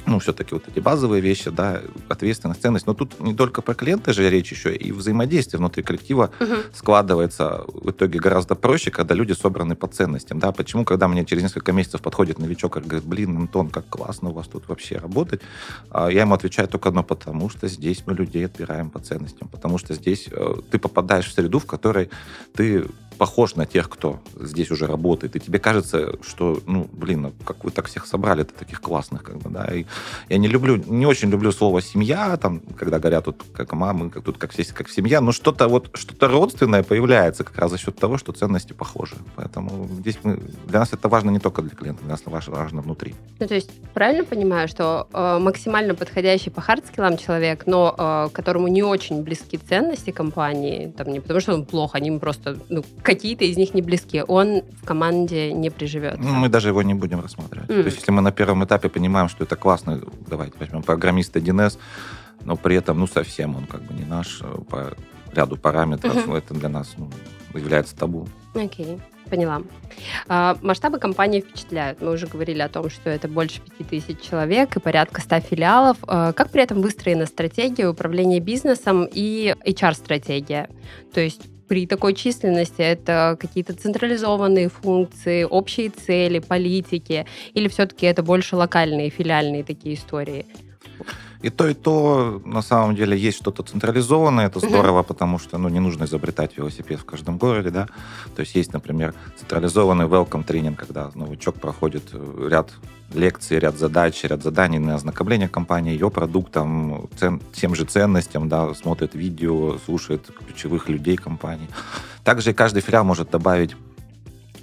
ну, 0.05 0.19
все-таки 0.19 0.53
вот 0.53 0.67
эти 0.67 0.79
базовые 0.79 1.21
вещи, 1.21 1.49
да, 1.49 1.81
ответственность, 2.07 2.61
ценность. 2.61 2.87
Но 2.87 2.93
тут 2.93 3.19
не 3.19 3.33
только 3.33 3.61
про 3.61 3.73
клиента 3.73 4.13
же 4.13 4.29
речь 4.29 4.51
еще, 4.51 4.75
и 4.75 4.91
взаимодействие 4.91 5.59
внутри 5.59 5.83
коллектива 5.83 6.31
угу. 6.39 6.55
складывается 6.73 7.63
в 7.67 7.91
итоге 7.91 8.19
гораздо 8.19 8.55
проще, 8.55 8.91
когда 8.91 9.15
люди 9.15 9.33
собраны 9.33 9.75
по 9.75 9.87
ценностям, 9.87 10.39
да. 10.39 10.51
Почему, 10.51 10.85
когда 10.85 11.07
мне 11.07 11.25
через 11.25 11.43
несколько 11.43 11.71
месяцев 11.71 12.01
подходит 12.01 12.39
новичок 12.39 12.77
и 12.77 12.81
говорит, 12.81 13.03
блин, 13.03 13.37
Антон, 13.37 13.69
как 13.69 13.87
классно 13.87 14.29
у 14.29 14.33
вас 14.33 14.47
тут 14.47 14.67
вообще 14.67 14.97
работать, 14.97 15.41
а 15.89 16.09
я 16.09 16.21
ему 16.21 16.33
отвечаю 16.33 16.67
только 16.67 16.89
одно, 16.89 17.03
потому 17.03 17.49
что 17.49 17.67
здесь 17.67 18.03
мы 18.05 18.13
людей 18.13 18.45
отбираем 18.45 18.89
по 18.89 18.99
ценностям, 18.99 19.47
потому 19.47 19.77
что 19.77 19.93
здесь 19.93 20.27
э, 20.31 20.55
ты 20.71 20.79
попадаешь 20.79 21.27
в 21.27 21.33
среду, 21.33 21.59
в 21.59 21.65
которой 21.65 22.09
ты 22.53 22.85
похож 23.19 23.55
на 23.55 23.65
тех, 23.65 23.89
кто 23.89 24.19
здесь 24.39 24.71
уже 24.71 24.87
работает, 24.87 25.35
и 25.35 25.39
тебе 25.39 25.59
кажется, 25.59 26.17
что, 26.23 26.61
ну, 26.65 26.87
блин, 26.91 27.21
ну, 27.21 27.33
как 27.45 27.65
вы 27.65 27.71
так 27.71 27.87
всех 27.87 28.07
собрали, 28.07 28.41
это 28.43 28.53
таких 28.53 28.81
классных, 28.81 29.23
как 29.23 29.37
бы, 29.37 29.49
да, 29.49 29.65
и 29.65 29.85
я 30.29 30.37
не 30.37 30.47
люблю, 30.47 30.81
не 30.87 31.05
очень 31.05 31.29
люблю 31.29 31.51
слово 31.51 31.81
семья, 31.81 32.37
там, 32.37 32.61
когда 32.77 32.97
говорят 32.97 33.25
тут 33.25 33.43
как 33.53 33.73
мамы, 33.73 34.09
как 34.09 34.23
тут 34.23 34.37
как 34.37 34.51
все, 34.51 34.63
как 34.73 34.89
семья, 34.89 35.19
но 35.19 35.33
что-то 35.33 35.67
вот, 35.67 35.91
что-то 35.93 36.29
родственное 36.29 36.81
появляется 36.81 37.43
как 37.43 37.57
раз 37.57 37.71
за 37.71 37.77
счет 37.77 37.97
того, 37.97 38.17
что 38.17 38.31
ценности 38.31 38.71
похожи, 38.71 39.15
поэтому 39.35 39.89
здесь 39.99 40.17
мы, 40.23 40.39
для 40.67 40.79
нас 40.79 40.93
это 40.93 41.09
важно 41.09 41.29
не 41.29 41.39
только 41.39 41.61
для 41.61 41.75
клиента, 41.75 42.01
для 42.03 42.11
нас 42.11 42.21
это 42.21 42.29
важно, 42.29 42.81
внутри. 42.81 43.15
Ну, 43.39 43.47
то 43.47 43.53
есть, 43.53 43.69
правильно 43.93 44.23
понимаю, 44.23 44.69
что 44.69 45.07
э, 45.11 45.39
максимально 45.39 45.93
подходящий 45.93 46.51
по 46.51 46.61
hard 46.61 46.82
skill 46.82 47.07
ам 47.07 47.17
человек, 47.17 47.63
но 47.65 47.95
э, 47.97 48.29
которому 48.31 48.69
не 48.69 48.83
очень 48.83 49.23
близки 49.23 49.57
ценности 49.57 50.11
компании, 50.11 50.93
там, 50.97 51.11
не 51.11 51.19
потому 51.19 51.41
что 51.41 51.53
он 51.53 51.65
плохо, 51.65 51.97
они 51.97 52.17
просто, 52.17 52.57
ну, 52.69 52.83
какие-то 53.09 53.45
из 53.45 53.57
них 53.57 53.73
не 53.73 53.81
близки, 53.81 54.23
он 54.27 54.61
в 54.81 54.85
команде 54.85 55.53
не 55.53 55.69
приживется. 55.69 56.21
Ну, 56.21 56.33
мы 56.33 56.49
даже 56.49 56.69
его 56.69 56.81
не 56.83 56.93
будем 56.93 57.21
рассматривать. 57.21 57.69
Mm. 57.69 57.81
То 57.81 57.85
есть, 57.85 57.97
если 57.97 58.11
мы 58.11 58.21
на 58.21 58.31
первом 58.31 58.63
этапе 58.63 58.89
понимаем, 58.89 59.29
что 59.29 59.43
это 59.43 59.55
классно, 59.55 60.01
давайте 60.27 60.53
возьмем 60.59 60.83
программист 60.83 61.35
1С, 61.35 61.77
но 62.45 62.55
при 62.55 62.75
этом, 62.75 62.99
ну, 62.99 63.07
совсем 63.07 63.55
он 63.55 63.65
как 63.65 63.81
бы 63.81 63.93
не 63.93 64.05
наш 64.05 64.41
э, 64.41 64.57
по 64.69 64.93
ряду 65.33 65.57
параметров, 65.57 66.15
mm-hmm. 66.15 66.37
это 66.37 66.53
для 66.53 66.69
нас 66.69 66.95
ну, 66.97 67.09
является 67.53 67.95
табу. 67.95 68.27
Окей. 68.53 68.85
Okay. 68.85 69.01
Поняла. 69.29 69.61
А, 70.27 70.57
масштабы 70.61 70.97
компании 70.97 71.41
впечатляют. 71.41 72.01
Мы 72.01 72.11
уже 72.11 72.25
говорили 72.25 72.61
о 72.61 72.69
том, 72.69 72.89
что 72.89 73.09
это 73.09 73.27
больше 73.27 73.61
5000 73.77 74.19
человек 74.19 74.75
и 74.75 74.79
порядка 74.79 75.21
100 75.21 75.39
филиалов. 75.41 75.97
А, 76.07 76.33
как 76.33 76.49
при 76.49 76.63
этом 76.63 76.81
выстроена 76.81 77.27
стратегия 77.27 77.87
управления 77.87 78.39
бизнесом 78.39 79.07
и 79.11 79.55
HR-стратегия? 79.65 80.69
То 81.13 81.21
есть 81.21 81.41
при 81.69 81.85
такой 81.85 82.15
численности 82.15 82.81
это 82.81 83.37
какие-то 83.39 83.73
централизованные 83.73 84.69
функции, 84.69 85.43
общие 85.43 85.89
цели, 85.91 86.39
политики, 86.39 87.25
или 87.53 87.67
все-таки 87.67 88.07
это 88.07 88.23
больше 88.23 88.55
локальные, 88.55 89.11
филиальные 89.11 89.63
такие 89.63 89.95
истории? 89.95 90.45
И 91.41 91.49
то, 91.49 91.67
и 91.67 91.73
то, 91.73 92.41
на 92.43 92.61
самом 92.61 92.95
деле, 92.95 93.17
есть 93.17 93.37
что-то 93.37 93.63
централизованное, 93.63 94.47
это 94.47 94.59
здорово, 94.59 95.03
потому 95.03 95.39
что, 95.39 95.57
ну, 95.57 95.69
не 95.69 95.79
нужно 95.79 96.03
изобретать 96.03 96.57
велосипед 96.57 96.99
в 96.99 97.05
каждом 97.05 97.37
городе, 97.37 97.69
да. 97.69 97.87
То 98.35 98.41
есть 98.41 98.55
есть, 98.55 98.73
например, 98.73 99.13
централизованный 99.37 100.05
welcome 100.05 100.43
тренинг, 100.43 100.79
когда 100.79 101.11
новичок 101.15 101.55
проходит 101.55 102.03
э, 102.11 102.47
ряд 102.49 102.73
лекций, 103.13 103.57
ряд 103.57 103.77
задач, 103.77 104.21
ряд 104.23 104.43
заданий 104.43 104.79
на 104.79 104.95
ознакомление 104.95 105.47
компании, 105.47 105.93
ее 105.93 106.09
продуктам, 106.09 107.07
цен, 107.17 107.41
тем 107.53 107.73
же 107.73 107.85
ценностям, 107.85 108.49
да, 108.49 108.73
смотрит 108.73 109.15
видео, 109.15 109.77
слушает 109.85 110.29
ключевых 110.45 110.89
людей 110.89 111.15
компании. 111.15 111.69
Также 112.23 112.53
каждый 112.53 112.81
филиал 112.81 113.05
может 113.05 113.31
добавить 113.31 113.75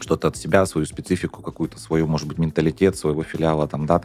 что-то 0.00 0.28
от 0.28 0.36
себя, 0.36 0.66
свою 0.66 0.86
специфику, 0.86 1.42
какую-то 1.42 1.78
свою, 1.78 2.06
может 2.06 2.26
быть, 2.26 2.38
менталитет 2.38 2.96
своего 2.96 3.22
филиала, 3.22 3.66
там, 3.68 3.86
да, 3.86 4.00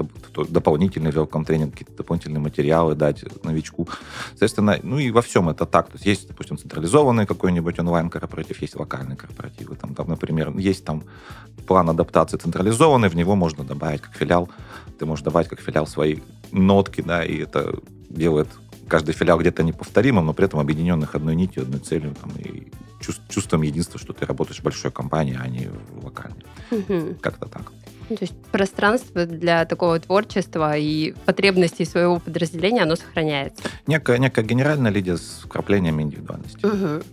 дополнительный 0.50 1.12
welcome 1.12 1.46
тренинг, 1.46 1.74
какие-то 1.74 1.96
дополнительные 1.98 2.40
материалы 2.40 2.96
дать 2.96 3.24
новичку. 3.44 3.88
Соответственно, 4.30 4.80
ну 4.84 5.00
и 5.00 5.12
во 5.12 5.22
всем 5.22 5.50
это 5.50 5.66
так. 5.66 5.88
То 5.88 5.94
есть 5.94 6.06
есть, 6.06 6.28
допустим, 6.28 6.58
централизованный 6.58 7.26
какой-нибудь 7.26 7.80
онлайн-корпоратив, 7.80 8.62
есть 8.62 8.76
локальные 8.76 9.18
корпоративы. 9.18 9.76
Там, 9.76 9.96
там, 9.96 10.10
например, 10.10 10.58
есть 10.58 10.86
там 10.86 11.04
план 11.68 11.90
адаптации 11.90 12.38
централизованный, 12.38 13.10
в 13.10 13.16
него 13.16 13.36
можно 13.36 13.64
добавить 13.64 14.02
как 14.02 14.16
филиал, 14.16 14.50
ты 15.00 15.06
можешь 15.06 15.24
добавить 15.24 15.50
как 15.50 15.60
филиал 15.60 15.88
свои 15.88 16.18
нотки, 16.52 17.02
да, 17.02 17.24
и 17.24 17.38
это 17.38 17.76
делает 18.10 18.48
каждый 18.88 19.14
филиал 19.14 19.40
где-то 19.40 19.64
неповторимым, 19.64 20.26
но 20.26 20.34
при 20.34 20.46
этом 20.46 20.60
объединенных 20.60 21.16
одной 21.16 21.36
нитью, 21.36 21.64
одной 21.64 21.80
целью 21.80 22.14
там, 22.22 22.32
и 22.38 22.72
чувством 23.30 23.62
единства, 23.64 24.00
что 24.00 24.14
ты 24.14 24.26
работаешь 24.26 24.60
в 24.60 24.64
большой 24.64 24.92
компании, 24.92 25.38
а 25.40 25.48
не 25.48 25.68
в 25.68 26.06
локальной. 26.06 26.46
Угу. 26.72 27.16
Как-то 27.22 27.48
так. 27.48 27.72
То 28.18 28.24
есть 28.26 28.36
пространство 28.52 29.26
для 29.26 29.66
такого 29.66 30.00
творчества 30.00 30.78
и 30.78 31.14
потребностей 31.26 31.86
своего 31.86 32.20
подразделения, 32.20 32.84
оно 32.84 32.96
сохраняется. 32.96 33.64
Некая, 33.88 34.18
некая 34.18 34.44
генеральная 34.44 34.92
лидия 34.92 35.18
с 35.18 35.42
вкраплениями 35.44 36.04
индивидуальности. 36.04 36.66
Угу. 36.66 37.04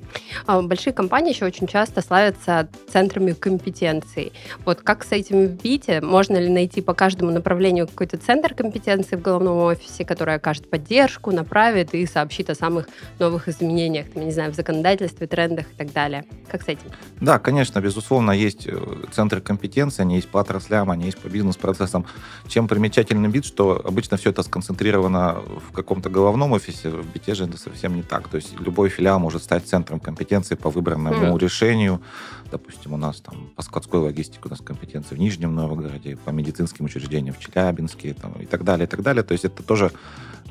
А 0.46 0.62
большие 0.62 0.92
компании 0.92 1.32
еще 1.32 1.44
очень 1.44 1.66
часто 1.66 2.02
славятся 2.02 2.68
центрами 2.90 3.32
компетенций. 3.32 4.32
Вот 4.64 4.80
как 4.82 5.04
с 5.04 5.12
этим 5.12 5.56
видите? 5.62 6.00
Можно 6.00 6.36
ли 6.38 6.48
найти 6.48 6.80
по 6.80 6.94
каждому 6.94 7.30
направлению 7.30 7.86
какой-то 7.86 8.16
центр 8.18 8.54
компетенции 8.54 9.16
в 9.16 9.22
головном 9.22 9.58
офисе, 9.58 10.04
который 10.04 10.34
окажет 10.34 10.68
поддержку, 10.70 11.30
направит 11.30 11.94
и 11.94 12.06
сообщит 12.06 12.50
о 12.50 12.54
самых 12.54 12.88
новых 13.18 13.48
изменениях, 13.48 14.10
там, 14.10 14.24
не 14.24 14.32
знаю, 14.32 14.52
в 14.52 14.56
законодательстве, 14.56 15.26
трендах 15.26 15.66
и 15.72 15.76
так 15.76 15.92
далее? 15.92 16.24
Как 16.50 16.62
с 16.62 16.68
этим? 16.68 16.90
Да, 17.20 17.38
конечно, 17.38 17.80
безусловно, 17.80 18.32
есть 18.32 18.66
э, 18.66 18.78
центры 19.12 19.40
компетенции, 19.40 20.02
они 20.02 20.16
есть 20.16 20.28
по 20.28 20.40
отраслям, 20.40 20.87
они 20.90 21.06
есть 21.06 21.18
по 21.18 21.28
бизнес-процессам. 21.28 22.06
Чем 22.46 22.68
примечательный 22.68 23.30
вид, 23.30 23.44
что 23.44 23.80
обычно 23.84 24.16
все 24.16 24.30
это 24.30 24.42
сконцентрировано 24.42 25.42
в 25.68 25.72
каком-то 25.72 26.10
головном 26.10 26.52
офисе, 26.52 26.90
в 26.90 27.06
BT 27.06 27.34
же 27.34 27.44
это 27.44 27.58
совсем 27.58 27.96
не 27.96 28.02
так. 28.02 28.28
То 28.28 28.36
есть 28.36 28.58
любой 28.60 28.88
филиал 28.88 29.18
может 29.18 29.42
стать 29.42 29.66
центром 29.66 30.00
компетенции 30.00 30.54
по 30.54 30.70
выбранному 30.70 31.36
mm. 31.36 31.38
решению. 31.38 32.00
Допустим, 32.50 32.94
у 32.94 32.96
нас 32.96 33.20
там 33.20 33.50
по 33.56 33.62
складской 33.62 34.00
логистике 34.00 34.40
у 34.44 34.48
нас 34.48 34.60
компетенции 34.60 35.14
в 35.14 35.18
Нижнем 35.18 35.54
Новгороде, 35.54 36.16
по 36.16 36.30
медицинским 36.30 36.86
учреждениям 36.86 37.34
в 37.34 37.38
Челябинске 37.38 38.14
там, 38.14 38.32
и 38.32 38.46
так 38.46 38.64
далее, 38.64 38.86
и 38.86 38.88
так 38.88 39.02
далее. 39.02 39.22
То 39.22 39.32
есть 39.32 39.44
это 39.44 39.62
тоже 39.62 39.92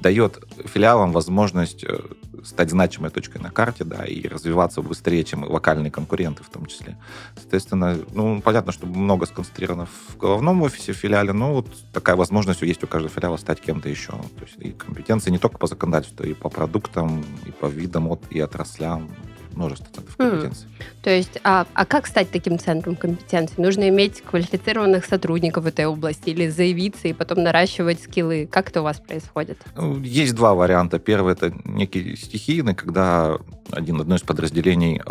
дает 0.01 0.43
филиалам 0.65 1.11
возможность 1.11 1.83
э, 1.83 1.99
стать 2.47 2.69
значимой 2.71 3.11
точкой 3.11 3.41
на 3.41 3.51
карте, 3.51 3.83
да, 3.83 4.05
и 4.05 4.27
развиваться 4.27 4.81
быстрее, 4.81 5.23
чем 5.23 5.43
локальные 5.43 5.91
конкуренты 5.91 6.43
в 6.43 6.49
том 6.49 6.65
числе. 6.65 6.97
Соответственно, 7.35 7.97
ну, 8.13 8.41
понятно, 8.41 8.71
что 8.71 8.87
много 8.87 9.25
сконцентрировано 9.25 9.85
в 9.85 10.17
головном 10.17 10.61
офисе, 10.61 10.93
в 10.93 10.95
филиале, 10.95 11.33
но 11.33 11.53
вот 11.53 11.67
такая 11.91 12.15
возможность 12.15 12.61
есть 12.61 12.83
у 12.83 12.87
каждого 12.87 13.13
филиала 13.13 13.37
стать 13.37 13.59
кем-то 13.59 13.89
еще. 13.89 14.11
То 14.11 14.43
есть 14.43 14.55
и 14.59 14.71
компетенции 14.71 15.29
не 15.29 15.39
только 15.39 15.57
по 15.57 15.67
законодательству, 15.67 16.25
и 16.25 16.33
по 16.33 16.49
продуктам, 16.49 17.25
и 17.45 17.51
по 17.51 17.65
видам, 17.65 18.07
от, 18.07 18.23
и 18.29 18.39
отраслям 18.39 19.09
множество 19.57 19.87
центров 19.93 20.15
компетенций. 20.15 20.67
Mm. 20.67 20.83
То 21.03 21.09
есть, 21.09 21.39
а, 21.43 21.65
а 21.73 21.85
как 21.85 22.07
стать 22.07 22.31
таким 22.31 22.59
центром 22.59 22.95
компетенций? 22.95 23.55
Нужно 23.57 23.89
иметь 23.89 24.21
квалифицированных 24.21 25.05
сотрудников 25.05 25.63
в 25.63 25.67
этой 25.67 25.85
области 25.85 26.29
или 26.29 26.47
заявиться 26.47 27.07
и 27.07 27.13
потом 27.13 27.43
наращивать 27.43 28.01
скиллы? 28.01 28.47
Как 28.49 28.69
это 28.69 28.81
у 28.81 28.83
вас 28.83 28.99
происходит? 28.99 29.57
Ну, 29.75 29.99
есть 30.01 30.35
два 30.35 30.53
варианта. 30.53 30.99
Первый 30.99 31.33
это 31.33 31.53
некий 31.65 32.15
стихийный, 32.15 32.75
когда 32.75 33.37
один, 33.71 33.99
одно 33.99 34.15
из 34.15 34.21
подразделений 34.21 35.01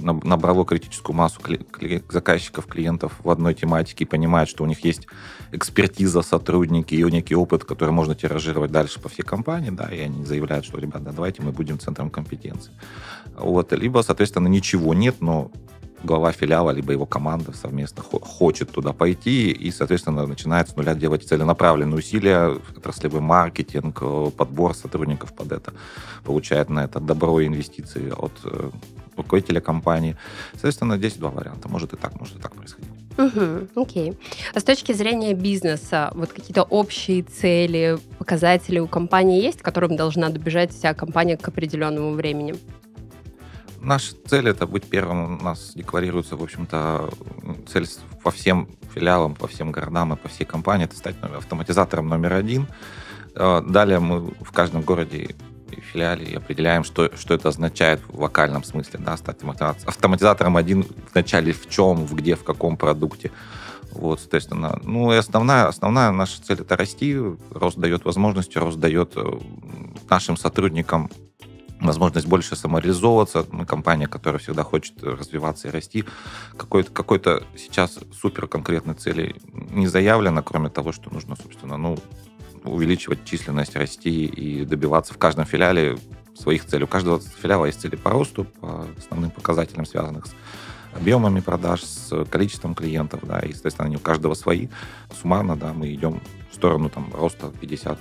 набрало 0.00 0.64
критическую 0.64 1.16
массу 1.16 1.40
заказчиков, 2.08 2.66
клиентов 2.66 3.12
в 3.22 3.30
одной 3.30 3.54
тематике 3.54 4.04
и 4.04 4.06
понимает, 4.06 4.48
что 4.48 4.64
у 4.64 4.66
них 4.66 4.84
есть 4.84 5.06
экспертиза, 5.52 6.22
сотрудники 6.22 6.94
и 6.94 7.02
некий 7.04 7.34
опыт, 7.34 7.64
который 7.64 7.90
можно 7.90 8.14
тиражировать 8.14 8.70
дальше 8.70 9.00
по 9.00 9.08
всей 9.08 9.22
компании, 9.22 9.70
да, 9.70 9.88
и 9.88 10.00
они 10.00 10.24
заявляют, 10.24 10.64
что, 10.64 10.78
ребята, 10.78 11.12
давайте 11.12 11.42
мы 11.42 11.52
будем 11.52 11.78
центром 11.78 12.10
компетенции. 12.10 12.72
Вот, 13.38 13.72
либо, 13.72 14.02
соответственно, 14.02 14.48
ничего 14.48 14.94
нет, 14.94 15.16
но 15.20 15.50
глава 16.02 16.32
филиала, 16.32 16.70
либо 16.70 16.92
его 16.92 17.06
команда 17.06 17.52
совместно 17.52 18.02
хочет 18.02 18.70
туда 18.70 18.92
пойти, 18.92 19.50
и, 19.50 19.70
соответственно, 19.70 20.26
начинает 20.26 20.68
с 20.68 20.76
нуля 20.76 20.94
делать 20.94 21.26
целенаправленные 21.26 21.98
усилия, 21.98 22.58
отраслевой 22.76 23.20
маркетинг, 23.20 23.98
э, 24.00 24.30
подбор 24.36 24.74
сотрудников 24.74 25.34
под 25.34 25.52
это, 25.52 25.72
получает 26.24 26.70
на 26.70 26.84
это 26.84 27.00
добро 27.00 27.40
и 27.40 27.46
инвестиции 27.46 28.10
от 28.10 28.32
э, 28.44 28.70
руководителя 29.16 29.60
компании. 29.60 30.16
Соответственно, 30.52 30.96
здесь 30.96 31.14
два 31.14 31.30
варианта. 31.30 31.68
Может 31.68 31.92
и 31.92 31.96
так, 31.96 32.18
может 32.20 32.36
и 32.36 32.40
так 32.40 32.54
происходить. 32.54 32.90
Угу, 33.18 33.82
окей. 33.82 34.16
А 34.54 34.60
с 34.60 34.64
точки 34.64 34.92
зрения 34.92 35.34
бизнеса, 35.34 36.12
вот 36.14 36.32
какие-то 36.32 36.62
общие 36.62 37.24
цели, 37.24 37.98
показатели 38.18 38.78
у 38.78 38.86
компании 38.86 39.42
есть, 39.42 39.60
к 39.60 39.64
которым 39.64 39.96
должна 39.96 40.28
добежать 40.28 40.72
вся 40.72 40.94
компания 40.94 41.36
к 41.36 41.48
определенному 41.48 42.12
времени? 42.12 42.54
Наша 43.80 44.14
цель 44.26 44.48
это 44.48 44.66
быть 44.66 44.84
первым. 44.88 45.38
У 45.40 45.42
нас 45.42 45.72
декларируется, 45.74 46.36
в 46.36 46.42
общем-то, 46.42 47.10
цель 47.72 47.86
по 48.22 48.30
всем 48.30 48.68
филиалам, 48.94 49.34
по 49.34 49.46
всем 49.46 49.70
городам 49.70 50.12
и 50.12 50.16
по 50.16 50.28
всей 50.28 50.44
компании 50.44 50.86
это 50.86 50.96
стать 50.96 51.16
автоматизатором 51.22 52.08
номер 52.08 52.34
один. 52.34 52.66
Э, 53.34 53.62
далее 53.66 54.00
мы 54.00 54.32
в 54.40 54.52
каждом 54.52 54.82
городе 54.82 55.18
и 55.70 55.80
филиале 55.80 56.36
определяем, 56.36 56.84
что, 56.84 57.10
что 57.16 57.34
это 57.34 57.48
означает 57.48 58.00
в 58.08 58.20
локальном 58.20 58.64
смысле, 58.64 59.00
да, 59.02 59.16
стать 59.16 59.38
автоматизатором 59.86 60.56
один 60.56 60.82
в 60.82 61.14
начале 61.14 61.52
в 61.52 61.68
чем, 61.68 62.06
в 62.06 62.14
где, 62.14 62.36
в 62.36 62.44
каком 62.44 62.76
продукте. 62.76 63.30
Вот, 63.92 64.20
соответственно, 64.20 64.78
ну 64.84 65.12
и 65.12 65.16
основная, 65.16 65.66
основная 65.66 66.10
наша 66.10 66.42
цель 66.42 66.60
это 66.60 66.76
расти. 66.76 67.18
Рост 67.50 67.78
дает 67.78 68.04
возможности, 68.04 68.58
рост 68.58 68.78
дает 68.78 69.12
э, 69.16 69.38
нашим 70.08 70.36
сотрудникам 70.36 71.10
возможность 71.80 72.26
больше 72.26 72.56
самореализовываться. 72.56 73.46
Мы 73.50 73.66
компания, 73.66 74.06
которая 74.06 74.38
всегда 74.38 74.62
хочет 74.62 75.02
развиваться 75.02 75.68
и 75.68 75.70
расти. 75.70 76.04
Какой-то, 76.56 76.90
какой-то 76.90 77.44
сейчас 77.56 77.98
супер 78.20 78.46
конкретной 78.46 78.94
цели 78.94 79.36
не 79.52 79.86
заявлено, 79.86 80.42
кроме 80.42 80.70
того, 80.70 80.92
что 80.92 81.12
нужно, 81.12 81.36
собственно, 81.36 81.76
ну, 81.76 81.98
увеличивать 82.64 83.24
численность, 83.24 83.76
расти 83.76 84.26
и 84.26 84.64
добиваться 84.64 85.14
в 85.14 85.18
каждом 85.18 85.44
филиале 85.44 85.98
своих 86.34 86.64
целей. 86.64 86.84
У 86.84 86.88
каждого 86.88 87.20
филиала 87.20 87.66
есть 87.66 87.80
цели 87.80 87.96
по 87.96 88.10
росту, 88.10 88.44
по 88.44 88.86
основным 88.96 89.30
показателям, 89.30 89.86
связанных 89.86 90.26
с 90.26 90.34
объемами 90.98 91.40
продаж, 91.40 91.82
с 91.82 92.24
количеством 92.26 92.74
клиентов, 92.74 93.20
да, 93.22 93.40
и, 93.40 93.52
соответственно, 93.52 93.86
они 93.86 93.96
у 93.96 94.00
каждого 94.00 94.34
свои. 94.34 94.68
Суммарно, 95.20 95.56
да, 95.56 95.72
мы 95.72 95.92
идем 95.94 96.20
в 96.50 96.54
сторону 96.54 96.88
там 96.88 97.12
роста 97.14 97.52
50-100% 97.60 97.98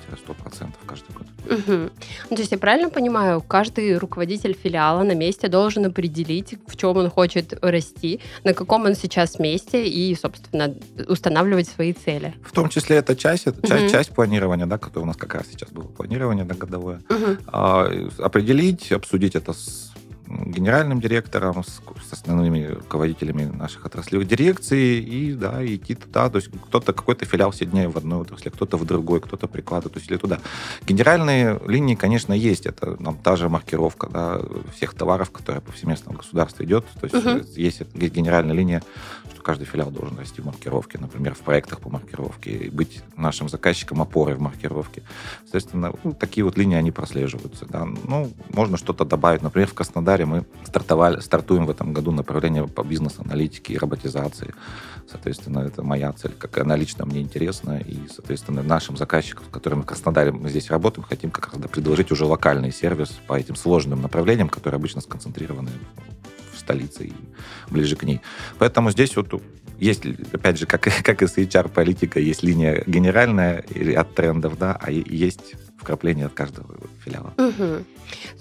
каждый 0.86 1.14
год. 1.14 1.28
Угу. 1.46 1.90
Ну, 2.30 2.36
то 2.36 2.42
есть 2.42 2.52
я 2.52 2.58
правильно 2.58 2.90
понимаю, 2.90 3.42
каждый 3.42 3.98
руководитель 3.98 4.58
филиала 4.62 5.04
на 5.04 5.14
месте 5.14 5.48
должен 5.48 5.86
определить, 5.86 6.56
в 6.68 6.76
чем 6.76 6.98
он 6.98 7.10
хочет 7.10 7.54
расти, 7.62 8.20
на 8.44 8.54
каком 8.54 8.86
он 8.86 8.96
сейчас 8.96 9.40
месте 9.40 9.88
и, 9.88 10.16
собственно, 10.16 10.74
устанавливать 11.08 11.68
свои 11.68 11.94
цели. 11.94 12.34
В 12.44 12.52
том 12.52 12.70
числе 12.70 12.98
это 12.98 13.16
часть, 13.16 13.48
это 13.48 13.60
угу. 13.60 13.68
часть, 13.68 13.92
часть 13.92 14.10
планирования, 14.12 14.66
да, 14.66 14.78
которое 14.78 15.04
у 15.04 15.08
нас 15.08 15.18
как 15.18 15.36
раз 15.36 15.44
сейчас 15.52 15.70
было 15.70 15.88
планирование 15.88 16.46
да, 16.46 16.56
годовое. 16.56 17.02
Угу. 17.10 17.38
А, 17.48 17.92
определить, 18.18 18.92
обсудить 18.92 19.36
это 19.36 19.54
с 19.54 19.94
генеральным 20.28 21.00
директором, 21.00 21.64
с, 21.64 21.82
с 22.10 22.14
основными 22.14 22.66
руководителями 22.66 23.46
наших 23.46 23.86
отраслевых 23.86 24.28
дирекций 24.28 25.00
и, 25.00 25.34
да, 25.34 25.66
идти 25.66 25.96
туда. 25.96 26.30
То 26.30 26.38
есть 26.38 26.50
кто-то, 26.68 26.94
какой-то 26.94 27.26
филиал 27.26 27.54
сиднее 27.54 27.88
в 27.88 27.98
одной 27.98 28.20
отрасли, 28.20 28.50
кто-то 28.50 28.78
в 28.78 28.86
другой, 28.86 29.22
кто-то 29.22 29.48
прикладывает 29.48 29.96
усилия 29.96 30.18
туда. 30.18 30.40
Генеральные 30.86 31.60
линии, 31.66 31.96
конечно, 31.96 32.34
есть. 32.34 32.66
Это 32.66 33.02
нам 33.02 33.18
та 33.18 33.36
же 33.36 33.50
маркировка 33.50 34.08
да, 34.08 34.42
всех 34.76 34.94
товаров, 34.94 35.32
которые 35.32 35.62
повсеместно 35.62 36.14
в 36.14 36.18
государстве 36.18 36.66
идет. 36.66 36.86
То 37.00 37.06
есть 37.06 37.16
uh-huh. 37.16 37.46
есть, 37.56 37.82
есть 37.94 38.16
генеральная 38.16 38.56
линия, 38.56 38.84
что 39.38 39.46
каждый 39.46 39.66
филиал 39.66 39.92
должен 39.92 40.18
расти 40.18 40.42
в 40.42 40.46
маркировке, 40.46 40.98
например, 40.98 41.36
в 41.36 41.40
проектах 41.40 41.80
по 41.80 41.90
маркировке, 41.90 42.50
и 42.50 42.70
быть 42.70 43.04
нашим 43.16 43.50
заказчиком 43.50 44.02
опорой 44.02 44.36
в 44.36 44.42
маркировке. 44.42 45.04
Соответственно, 45.44 45.94
ну, 46.04 46.14
такие 46.14 46.44
вот 46.44 46.58
линии, 46.58 46.76
они 46.76 46.92
прослеживаются. 46.92 47.66
Да. 47.66 47.86
Ну, 47.86 48.32
можно 48.50 48.78
что-то 48.78 49.06
добавить. 49.06 49.44
Например, 49.44 49.68
в 49.68 49.74
Краснодаре 49.74 50.08
Краснодаре 50.08 50.26
мы 50.26 50.46
стартовали, 50.66 51.20
стартуем 51.20 51.66
в 51.66 51.70
этом 51.70 51.94
году 51.94 52.12
направление 52.12 52.68
по 52.68 52.84
бизнес-аналитике 52.84 53.74
и 53.74 53.78
роботизации. 53.78 54.54
Соответственно, 55.10 55.60
это 55.60 55.84
моя 55.84 56.12
цель, 56.14 56.34
какая 56.38 56.64
она 56.64 56.76
лично 56.76 57.06
мне 57.06 57.22
интересна. 57.22 57.80
И, 57.80 58.08
соответственно, 58.08 58.64
нашим 58.64 58.96
заказчикам, 58.96 59.46
с 59.46 59.50
которыми 59.50 59.82
в 59.82 59.86
Краснодаре 59.86 60.32
мы 60.32 60.50
здесь 60.50 60.70
работаем, 60.70 61.06
хотим 61.08 61.32
как 61.32 61.54
раз 61.54 61.70
предложить 61.70 62.12
уже 62.12 62.26
локальный 62.26 62.72
сервис 62.72 63.10
по 63.28 63.34
этим 63.34 63.56
сложным 63.56 64.02
направлениям, 64.02 64.50
которые 64.50 64.78
обычно 64.78 65.02
сконцентрированы 65.02 65.72
столице 66.68 67.06
и 67.06 67.14
ближе 67.70 67.96
к 67.96 68.04
ней. 68.04 68.20
Поэтому 68.60 68.92
здесь 68.92 69.16
вот 69.16 69.42
есть, 69.80 70.04
опять 70.34 70.60
же, 70.60 70.66
как, 70.66 70.82
как 71.04 71.22
и 71.22 71.28
с 71.28 71.38
HR-политика, 71.38 72.20
есть 72.20 72.44
линия 72.44 72.84
генеральная 72.86 73.64
от 73.96 74.16
трендов, 74.16 74.58
да, 74.58 74.78
а 74.82 74.92
есть 74.92 75.56
вкрапление 75.78 76.26
от 76.26 76.34
каждого 76.34 76.68
филиала. 77.06 77.34
Угу. 77.38 77.84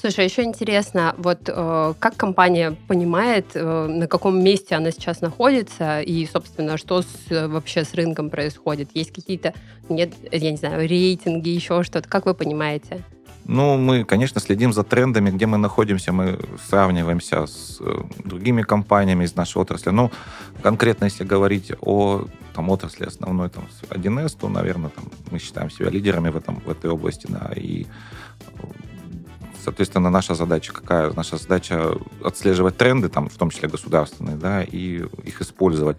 Слушай, 0.00 0.24
еще 0.24 0.42
интересно, 0.42 1.14
вот 1.18 1.40
э, 1.48 1.94
как 1.98 2.16
компания 2.16 2.74
понимает, 2.88 3.46
э, 3.54 3.86
на 3.86 4.06
каком 4.08 4.42
месте 4.42 4.74
она 4.74 4.90
сейчас 4.90 5.20
находится 5.20 6.00
и, 6.00 6.26
собственно, 6.26 6.78
что 6.78 7.02
с, 7.02 7.48
вообще 7.48 7.84
с 7.84 7.94
рынком 7.94 8.30
происходит? 8.30 8.88
Есть 8.94 9.12
какие-то, 9.12 9.52
нет, 9.88 10.14
я 10.32 10.50
не 10.50 10.56
знаю, 10.56 10.88
рейтинги, 10.88 11.50
еще 11.50 11.82
что-то? 11.82 12.08
Как 12.08 12.24
вы 12.26 12.34
понимаете? 12.34 13.04
Ну, 13.48 13.76
мы, 13.78 14.04
конечно, 14.04 14.40
следим 14.40 14.72
за 14.72 14.82
трендами, 14.82 15.30
где 15.30 15.46
мы 15.46 15.56
находимся, 15.56 16.12
мы 16.12 16.38
сравниваемся 16.68 17.46
с 17.46 17.78
э, 17.80 18.02
другими 18.24 18.62
компаниями 18.62 19.24
из 19.24 19.36
нашей 19.36 19.58
отрасли. 19.58 19.90
Ну, 19.90 20.10
конкретно, 20.62 21.04
если 21.04 21.24
говорить 21.24 21.72
о 21.80 22.26
там, 22.54 22.70
отрасли 22.70 23.06
основной, 23.06 23.48
там, 23.48 23.68
1С, 23.90 24.36
то, 24.40 24.48
наверное, 24.48 24.90
там, 24.90 25.04
мы 25.30 25.38
считаем 25.38 25.70
себя 25.70 25.90
лидерами 25.90 26.30
в, 26.30 26.36
этом, 26.36 26.60
в 26.66 26.68
этой 26.68 26.90
области, 26.90 27.28
да, 27.28 27.52
и 27.54 27.86
Соответственно, 29.66 30.10
наша 30.10 30.36
задача 30.36 30.72
какая? 30.72 31.12
Наша 31.16 31.38
задача 31.38 31.98
отслеживать 32.22 32.76
тренды, 32.76 33.08
там, 33.08 33.28
в 33.28 33.34
том 33.34 33.50
числе 33.50 33.68
государственные, 33.68 34.36
да, 34.36 34.62
и 34.62 35.02
их 35.24 35.42
использовать. 35.42 35.96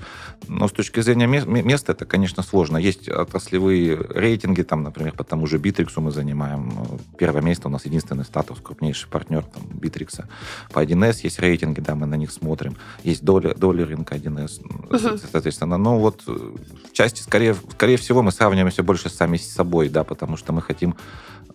Но 0.47 0.69
с 0.69 0.71
точки 0.71 1.01
зрения 1.01 1.27
места 1.27 1.91
это, 1.91 2.05
конечно, 2.05 2.43
сложно. 2.43 2.77
Есть 2.77 3.09
отраслевые 3.09 3.97
рейтинги, 3.97 4.61
там, 4.61 4.83
например, 4.83 5.11
по 5.11 5.25
тому 5.25 5.47
же 5.47 5.57
Битриксу 5.57 5.99
мы 5.99 6.11
занимаем 6.11 6.71
первое 7.17 7.41
место, 7.41 7.67
у 7.67 7.71
нас 7.71 7.83
единственный 7.85 8.23
статус, 8.23 8.59
крупнейший 8.63 9.09
партнер 9.09 9.43
там, 9.43 9.63
Битрикса. 9.65 10.29
По 10.71 10.81
1С 10.81 11.19
есть 11.23 11.39
рейтинги, 11.39 11.81
да, 11.81 11.93
мы 11.93 12.05
на 12.07 12.15
них 12.15 12.31
смотрим. 12.31 12.77
Есть 13.03 13.25
доля, 13.25 13.53
доля 13.53 13.85
рынка 13.85 14.15
1С, 14.15 14.61
uh-huh. 14.61 15.27
соответственно. 15.29 15.75
Но 15.75 15.99
вот 15.99 16.25
в 16.25 16.93
части, 16.93 17.21
скорее, 17.21 17.53
скорее 17.73 17.97
всего, 17.97 18.23
мы 18.23 18.31
сравниваемся 18.31 18.81
больше 18.81 19.09
сами 19.09 19.35
с 19.35 19.51
собой, 19.51 19.89
да, 19.89 20.05
потому 20.05 20.37
что 20.37 20.53
мы 20.53 20.61
хотим 20.61 20.95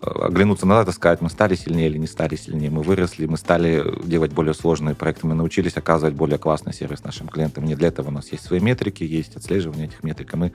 оглянуться 0.03 0.65
назад 0.65 0.89
и 0.89 0.91
сказать, 0.91 1.21
мы 1.21 1.29
стали 1.29 1.55
сильнее 1.55 1.87
или 1.89 1.97
не 1.97 2.07
стали 2.07 2.35
сильнее, 2.35 2.69
мы 2.69 2.81
выросли, 2.81 3.25
мы 3.25 3.37
стали 3.37 3.83
делать 4.05 4.33
более 4.33 4.53
сложные 4.53 4.95
проекты, 4.95 5.27
мы 5.27 5.35
научились 5.35 5.77
оказывать 5.77 6.15
более 6.15 6.37
классный 6.37 6.73
сервис 6.73 7.03
нашим 7.03 7.27
клиентам. 7.27 7.65
Не 7.65 7.75
для 7.75 7.87
этого 7.87 8.09
у 8.09 8.11
нас 8.11 8.31
есть 8.31 8.45
свои 8.45 8.59
метрики, 8.59 9.03
есть 9.03 9.35
отслеживание 9.35 9.87
этих 9.87 10.03
метрик. 10.03 10.33
И 10.33 10.37
мы, 10.37 10.53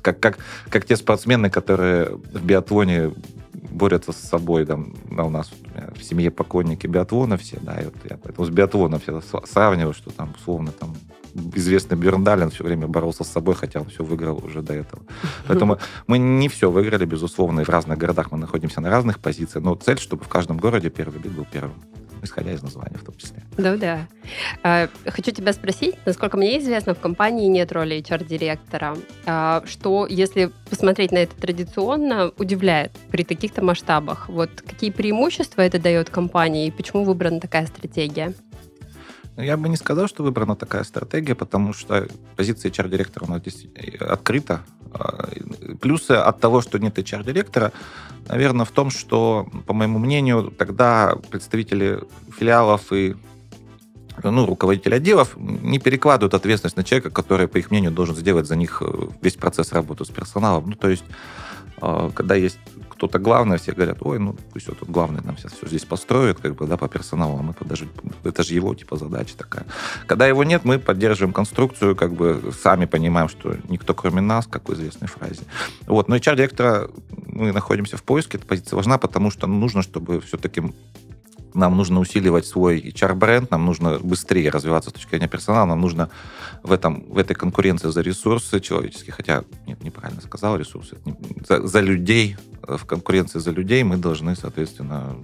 как, 0.00 0.20
как, 0.20 0.38
как 0.70 0.86
те 0.86 0.96
спортсмены, 0.96 1.50
которые 1.50 2.16
в 2.16 2.44
биатлоне 2.44 3.12
борются 3.52 4.12
с 4.12 4.16
собой. 4.16 4.64
Там, 4.64 4.94
у 5.10 5.30
нас 5.30 5.50
в 5.96 6.02
семье 6.02 6.30
покойники 6.30 6.86
биатлона 6.86 7.36
все, 7.36 7.58
да, 7.60 7.80
и 7.80 7.84
вот 7.84 7.94
я 8.08 8.16
поэтому 8.16 8.46
с 8.46 8.50
биатлоном 8.50 9.00
все 9.00 9.20
сравниваю, 9.44 9.94
что 9.94 10.10
там 10.10 10.34
условно 10.38 10.72
там 10.72 10.94
известный 11.54 11.96
Берндалин 11.96 12.50
все 12.50 12.64
время 12.64 12.86
боролся 12.86 13.24
с 13.24 13.28
собой, 13.28 13.54
хотя 13.54 13.80
он 13.80 13.86
все 13.86 14.02
выиграл 14.02 14.42
уже 14.44 14.62
до 14.62 14.74
этого. 14.74 15.02
Поэтому 15.48 15.78
мы 16.06 16.18
не 16.18 16.48
все 16.48 16.70
выиграли, 16.70 17.04
безусловно, 17.04 17.60
и 17.60 17.64
в 17.64 17.68
разных 17.68 17.98
городах 17.98 18.32
мы 18.32 18.38
находимся 18.38 18.80
на 18.80 18.90
разных 18.90 19.18
позициях, 19.18 19.64
но 19.64 19.74
цель, 19.74 19.98
чтобы 19.98 20.24
в 20.24 20.28
каждом 20.28 20.56
городе 20.56 20.90
первый 20.90 21.20
бит 21.20 21.32
был 21.32 21.46
первым 21.50 21.74
исходя 22.22 22.52
из 22.52 22.62
названия 22.62 22.98
в 22.98 23.04
том 23.04 23.16
числе. 23.16 23.42
Да, 23.56 23.76
да. 23.76 24.06
А, 24.62 24.88
хочу 25.06 25.30
тебя 25.30 25.52
спросить, 25.52 25.94
насколько 26.04 26.36
мне 26.36 26.58
известно, 26.58 26.94
в 26.94 27.00
компании 27.00 27.46
нет 27.48 27.72
роли 27.72 27.98
HR-директора, 27.98 28.96
а, 29.26 29.62
что, 29.66 30.06
если 30.06 30.50
посмотреть 30.68 31.12
на 31.12 31.18
это 31.18 31.34
традиционно, 31.36 32.32
удивляет 32.38 32.92
при 33.10 33.22
таких-то 33.24 33.62
масштабах. 33.62 34.28
Вот 34.28 34.50
какие 34.66 34.90
преимущества 34.90 35.62
это 35.62 35.78
дает 35.78 36.10
компании 36.10 36.68
и 36.68 36.70
почему 36.70 37.04
выбрана 37.04 37.40
такая 37.40 37.66
стратегия? 37.66 38.34
Я 39.36 39.56
бы 39.56 39.68
не 39.68 39.76
сказал, 39.76 40.08
что 40.08 40.22
выбрана 40.22 40.56
такая 40.56 40.82
стратегия, 40.84 41.34
потому 41.34 41.74
что 41.74 42.08
позиция 42.36 42.70
HR-директора 42.70 43.26
у 43.26 43.30
нас 43.30 43.40
здесь 43.40 43.66
открыта. 44.00 44.62
А, 44.92 45.28
плюсы 45.80 46.12
от 46.12 46.40
того, 46.40 46.62
что 46.62 46.78
нет 46.78 46.98
HR-директора, 46.98 47.72
наверное, 48.28 48.64
в 48.64 48.70
том, 48.70 48.90
что, 48.90 49.46
по 49.66 49.74
моему 49.74 49.98
мнению, 49.98 50.50
тогда 50.56 51.16
представители 51.30 52.00
филиалов 52.38 52.92
и 52.92 53.14
ну, 54.22 54.46
руководители 54.46 54.94
отделов 54.94 55.36
не 55.36 55.78
перекладывают 55.78 56.32
ответственность 56.32 56.76
на 56.76 56.84
человека, 56.84 57.10
который, 57.10 57.48
по 57.48 57.58
их 57.58 57.70
мнению, 57.70 57.90
должен 57.90 58.16
сделать 58.16 58.46
за 58.46 58.56
них 58.56 58.82
э, 58.84 59.08
весь 59.20 59.34
процесс 59.34 59.72
работы 59.72 60.06
с 60.06 60.08
персоналом. 60.08 60.70
Ну, 60.70 60.76
то 60.76 60.88
есть, 60.88 61.04
а, 61.82 62.10
когда 62.10 62.34
есть 62.34 62.58
кто-то 62.96 63.18
главный, 63.18 63.58
все 63.58 63.72
говорят, 63.72 63.98
ой, 64.00 64.18
ну 64.18 64.34
пусть 64.52 64.68
вот 64.68 64.82
главный 64.88 65.22
нам 65.22 65.36
сейчас 65.36 65.52
все 65.52 65.66
здесь 65.66 65.84
построит, 65.84 66.40
как 66.40 66.54
бы, 66.54 66.66
да, 66.66 66.76
по 66.76 66.88
персоналу, 66.88 67.38
а 67.38 67.42
мы 67.42 67.54
даже, 67.60 67.88
это 68.24 68.42
же 68.42 68.54
его, 68.54 68.74
типа, 68.74 68.96
задача 68.96 69.36
такая. 69.36 69.66
Когда 70.06 70.26
его 70.26 70.44
нет, 70.44 70.64
мы 70.64 70.78
поддерживаем 70.78 71.32
конструкцию, 71.32 71.94
как 71.94 72.12
бы 72.14 72.52
сами 72.62 72.86
понимаем, 72.86 73.28
что 73.28 73.56
никто 73.68 73.94
кроме 73.94 74.20
нас, 74.20 74.46
как 74.46 74.68
в 74.68 74.74
известной 74.74 75.08
фразе. 75.08 75.42
Вот, 75.86 76.08
но 76.08 76.16
HR-директора 76.16 76.88
мы 77.26 77.52
находимся 77.52 77.96
в 77.96 78.02
поиске, 78.02 78.38
эта 78.38 78.46
позиция 78.46 78.76
важна, 78.76 78.98
потому 78.98 79.30
что 79.30 79.46
нужно, 79.46 79.82
чтобы 79.82 80.20
все-таки 80.20 80.62
нам 81.56 81.76
нужно 81.76 82.00
усиливать 82.00 82.46
свой 82.46 82.80
HR-бренд, 82.80 83.50
нам 83.50 83.64
нужно 83.64 83.98
быстрее 83.98 84.50
развиваться 84.50 84.90
с 84.90 84.92
точки 84.92 85.10
зрения 85.10 85.28
персонала, 85.28 85.66
нам 85.66 85.80
нужно 85.80 86.10
в, 86.62 86.72
этом, 86.72 87.04
в 87.08 87.18
этой 87.18 87.34
конкуренции 87.34 87.88
за 87.88 88.02
ресурсы 88.02 88.60
человеческие, 88.60 89.12
хотя, 89.12 89.44
нет, 89.66 89.82
неправильно 89.82 90.20
сказал, 90.20 90.56
ресурсы, 90.56 90.98
за, 91.48 91.66
за 91.66 91.80
людей, 91.80 92.36
в 92.62 92.84
конкуренции 92.84 93.38
за 93.38 93.50
людей 93.50 93.82
мы 93.82 93.96
должны, 93.96 94.36
соответственно, 94.36 95.16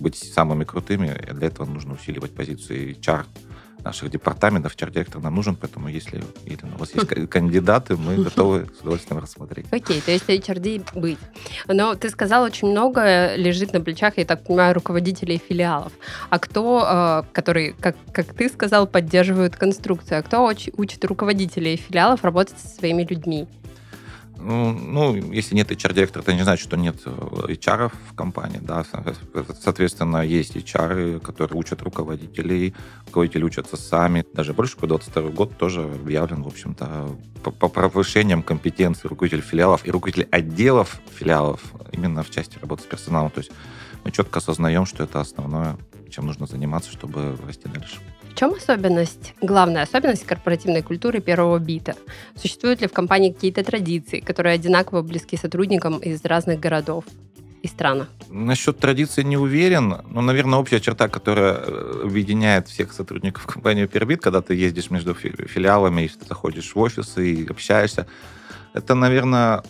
быть 0.00 0.16
самыми 0.16 0.64
крутыми, 0.64 1.14
и 1.28 1.32
для 1.32 1.48
этого 1.48 1.66
нужно 1.66 1.94
усиливать 1.94 2.34
позицию 2.34 2.94
HR, 2.94 3.24
наших 3.84 4.10
департаментов. 4.10 4.74
HR-директор 4.74 5.20
нам 5.20 5.34
нужен, 5.34 5.56
поэтому 5.56 5.88
если, 5.88 6.22
если 6.44 6.66
у 6.66 6.78
вас 6.78 6.94
есть 6.94 7.28
кандидаты, 7.28 7.96
мы 7.96 8.16
готовы 8.16 8.68
с 8.78 8.80
удовольствием 8.80 9.20
рассмотреть. 9.20 9.66
Окей, 9.70 10.00
то 10.00 10.10
есть 10.10 10.28
HRD 10.28 10.98
быть. 10.98 11.18
Но 11.66 11.94
ты 11.94 12.10
сказал, 12.10 12.42
очень 12.42 12.68
много 12.68 13.34
лежит 13.36 13.72
на 13.72 13.80
плечах, 13.80 14.18
я 14.18 14.24
так 14.24 14.44
понимаю, 14.44 14.74
руководителей 14.74 15.38
филиалов. 15.38 15.92
А 16.30 16.38
кто, 16.38 16.86
э, 16.86 17.32
который, 17.32 17.74
как, 17.80 17.96
как 18.12 18.34
ты 18.34 18.48
сказал, 18.48 18.86
поддерживает 18.86 19.56
конструкцию, 19.56 20.20
а 20.20 20.22
кто 20.22 20.44
учит 20.44 21.04
руководителей 21.04 21.76
филиалов 21.76 22.24
работать 22.24 22.58
со 22.58 22.68
своими 22.68 23.04
людьми? 23.04 23.46
Ну, 24.40 24.72
ну, 24.72 25.16
если 25.32 25.56
нет 25.56 25.70
HR-директора, 25.70 26.22
это 26.22 26.32
не 26.32 26.42
значит, 26.42 26.64
что 26.64 26.76
нет 26.76 26.96
э, 27.04 27.10
HR 27.10 27.90
в 28.10 28.14
компании. 28.14 28.60
Да? 28.62 28.84
Соответственно, 29.60 30.18
есть 30.18 30.56
HR, 30.56 31.20
которые 31.20 31.58
учат 31.58 31.82
руководителей, 31.82 32.74
руководители 33.06 33.42
учатся 33.42 33.76
сами. 33.76 34.24
Даже 34.34 34.52
больше 34.52 34.76
года, 34.76 34.98
22 34.98 35.30
год 35.30 35.58
тоже 35.58 35.82
объявлен, 35.82 36.42
в 36.42 36.46
общем-то, 36.46 37.16
по, 37.42 37.50
по 37.50 37.68
повышениям 37.68 38.42
компетенции 38.42 39.08
руководителей 39.08 39.42
филиалов 39.42 39.84
и 39.84 39.90
руководителей 39.90 40.28
отделов 40.30 41.00
филиалов 41.18 41.60
именно 41.92 42.22
в 42.22 42.30
части 42.30 42.58
работы 42.58 42.82
с 42.82 42.86
персоналом. 42.86 43.30
То 43.30 43.40
есть 43.40 43.50
мы 44.04 44.12
четко 44.12 44.38
осознаем, 44.38 44.86
что 44.86 45.02
это 45.02 45.20
основное, 45.20 45.76
чем 46.10 46.26
нужно 46.26 46.46
заниматься, 46.46 46.92
чтобы 46.92 47.36
расти 47.44 47.68
дальше 47.68 47.98
чем 48.38 48.54
особенность, 48.54 49.34
главная 49.42 49.82
особенность 49.82 50.24
корпоративной 50.24 50.82
культуры 50.82 51.20
первого 51.20 51.58
бита? 51.58 51.96
Существуют 52.36 52.80
ли 52.80 52.86
в 52.86 52.92
компании 52.92 53.32
какие-то 53.32 53.64
традиции, 53.64 54.20
которые 54.20 54.54
одинаково 54.54 55.02
близки 55.02 55.36
сотрудникам 55.36 55.98
из 55.98 56.24
разных 56.24 56.60
городов? 56.60 57.04
и 57.60 57.66
странах? 57.66 58.06
Насчет 58.28 58.78
традиции 58.78 59.24
не 59.24 59.36
уверен, 59.36 59.96
но, 60.08 60.20
наверное, 60.20 60.60
общая 60.60 60.78
черта, 60.78 61.08
которая 61.08 61.54
э, 61.54 62.02
объединяет 62.04 62.68
всех 62.68 62.92
сотрудников 62.92 63.46
компании 63.46 63.86
Пербит, 63.86 64.22
когда 64.22 64.40
ты 64.40 64.54
ездишь 64.54 64.90
между 64.90 65.14
филиалами, 65.14 66.02
если 66.02 66.20
ты 66.20 66.26
заходишь 66.26 66.72
в 66.72 66.78
офисы 66.78 67.32
и 67.34 67.48
общаешься, 67.48 68.06
это, 68.74 68.94
наверное, 68.94 69.64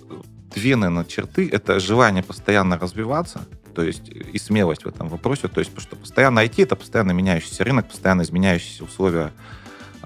две, 0.55 0.77
наверное, 0.77 1.07
черты. 1.07 1.49
Это 1.51 1.81
желание 1.81 2.23
постоянно 2.23 2.79
развиваться, 2.79 3.41
то 3.75 3.83
есть 3.83 4.09
и 4.09 4.39
смелость 4.39 4.85
в 4.85 4.89
этом 4.89 5.09
вопросе, 5.09 5.49
то 5.49 5.61
есть 5.61 5.71
потому 5.71 5.87
что 5.87 5.97
постоянно 5.97 6.41
IT 6.41 6.63
это 6.63 6.77
постоянно 6.77 7.13
меняющийся 7.13 7.65
рынок, 7.65 7.89
постоянно 7.89 8.23
изменяющиеся 8.23 8.85
условия 8.85 9.33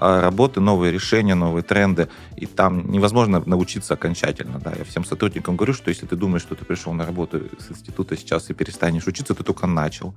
работы, 0.02 0.60
новые 0.60 0.92
решения, 0.92 1.34
новые 1.34 1.62
тренды, 1.62 2.08
и 2.36 2.46
там 2.46 2.90
невозможно 2.90 3.42
научиться 3.46 3.94
окончательно. 3.94 4.58
Да. 4.58 4.72
Я 4.76 4.84
всем 4.84 5.04
сотрудникам 5.04 5.56
говорю, 5.56 5.74
что 5.74 5.90
если 5.90 6.06
ты 6.06 6.16
думаешь, 6.16 6.42
что 6.42 6.54
ты 6.54 6.64
пришел 6.64 6.92
на 6.92 7.06
работу 7.06 7.42
с 7.58 7.70
института 7.70 8.16
сейчас 8.16 8.50
и 8.50 8.54
перестанешь 8.54 9.06
учиться, 9.06 9.34
ты 9.34 9.44
только 9.44 9.66
начал. 9.66 10.14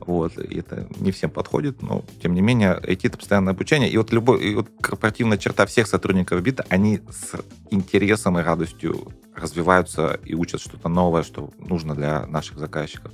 Вот. 0.00 0.38
И 0.38 0.58
это 0.58 0.88
не 0.96 1.10
всем 1.10 1.30
подходит, 1.30 1.82
но 1.82 2.04
тем 2.22 2.34
не 2.34 2.40
менее 2.40 2.80
IT 2.82 3.00
это 3.04 3.18
постоянное 3.18 3.52
обучение. 3.52 3.90
И 3.90 3.96
вот 3.98 4.12
любой, 4.12 4.42
и 4.42 4.54
вот 4.54 4.68
корпоративная 4.80 5.38
черта 5.38 5.66
всех 5.66 5.86
сотрудников 5.86 6.40
БИТа, 6.42 6.64
они 6.68 7.00
с 7.10 7.34
интересом 7.70 8.38
и 8.38 8.42
радостью 8.42 9.12
развиваются 9.34 10.18
и 10.24 10.34
учат 10.34 10.60
что-то 10.60 10.88
новое, 10.88 11.22
что 11.22 11.50
нужно 11.58 11.94
для 11.94 12.26
наших 12.26 12.58
заказчиков. 12.58 13.12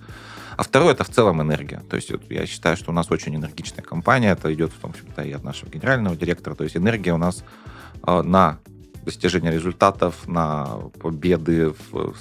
А 0.62 0.64
второе, 0.64 0.92
это 0.92 1.02
в 1.02 1.08
целом 1.08 1.42
энергия. 1.42 1.82
То 1.90 1.96
есть 1.96 2.12
вот, 2.12 2.22
я 2.30 2.46
считаю, 2.46 2.76
что 2.76 2.92
у 2.92 2.94
нас 2.94 3.10
очень 3.10 3.34
энергичная 3.34 3.82
компания. 3.82 4.30
Это 4.30 4.54
идет 4.54 4.70
в 4.70 4.78
том 4.78 4.92
числе 4.92 5.28
и 5.28 5.32
от 5.32 5.42
нашего 5.42 5.68
генерального 5.68 6.14
директора. 6.14 6.54
То 6.54 6.62
есть 6.62 6.76
энергия 6.76 7.12
у 7.12 7.16
нас 7.16 7.42
э, 8.06 8.22
на 8.22 8.60
достижение 9.04 9.50
результатов, 9.50 10.28
на 10.28 10.66
победы, 11.00 11.74
в, 11.90 12.14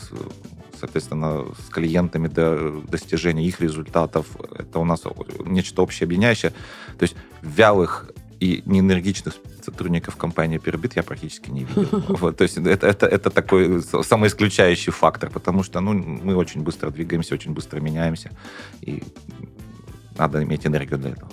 соответственно, 0.80 1.46
с 1.56 1.70
клиентами 1.70 2.30
до 2.30 2.82
достижения 2.82 3.46
их 3.46 3.62
результатов. 3.62 4.26
Это 4.58 4.80
у 4.80 4.86
нас 4.86 5.04
нечто 5.46 5.84
общее 5.84 6.06
объединяющее. 6.06 6.50
То 6.98 7.04
есть 7.04 7.16
вялых 7.44 8.10
и 8.42 8.64
неэнергичных 8.66 9.36
сотрудников 9.64 10.16
компании 10.16 10.58
Пербит 10.58 10.96
я 10.96 11.04
практически 11.04 11.52
не 11.52 11.64
видел. 11.64 12.04
Вот, 12.22 12.38
то 12.38 12.44
есть 12.44 12.58
это, 12.58 12.88
это, 12.88 13.06
это 13.06 13.30
такой 13.30 13.82
самоисключающий 13.82 14.92
фактор, 14.92 15.30
потому 15.30 15.64
что 15.64 15.80
ну, 15.80 15.94
мы 15.94 16.36
очень 16.36 16.64
быстро 16.64 16.90
двигаемся, 16.90 17.36
очень 17.36 17.54
быстро 17.54 17.80
меняемся, 17.80 18.32
и 18.82 19.04
надо 20.18 20.44
иметь 20.44 20.66
энергию 20.66 21.00
для 21.00 21.12
этого. 21.12 21.32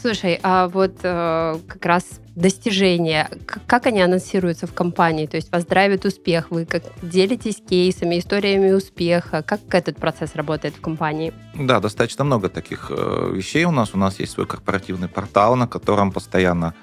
Слушай, 0.00 0.38
а 0.42 0.68
вот 0.68 0.98
э, 1.02 1.58
как 1.66 1.86
раз 1.86 2.20
достижения, 2.36 3.28
как 3.66 3.86
они 3.86 4.00
анонсируются 4.00 4.66
в 4.66 4.72
компании? 4.72 5.26
То 5.26 5.36
есть 5.36 5.50
вас 5.50 5.64
драйвит 5.64 6.04
успех, 6.04 6.50
вы 6.50 6.66
как 6.66 6.84
делитесь 7.02 7.56
кейсами, 7.68 8.18
историями 8.18 8.72
успеха? 8.72 9.42
Как 9.42 9.60
этот 9.70 9.96
процесс 9.96 10.36
работает 10.36 10.76
в 10.76 10.80
компании? 10.80 11.32
Да, 11.54 11.80
достаточно 11.80 12.24
много 12.24 12.48
таких 12.48 12.92
э, 12.94 13.32
вещей 13.34 13.64
у 13.64 13.70
нас. 13.72 13.94
У 13.94 13.98
нас 13.98 14.20
есть 14.20 14.32
свой 14.32 14.46
корпоративный 14.46 15.08
портал, 15.08 15.56
на 15.56 15.66
котором 15.66 16.12
постоянно 16.12 16.74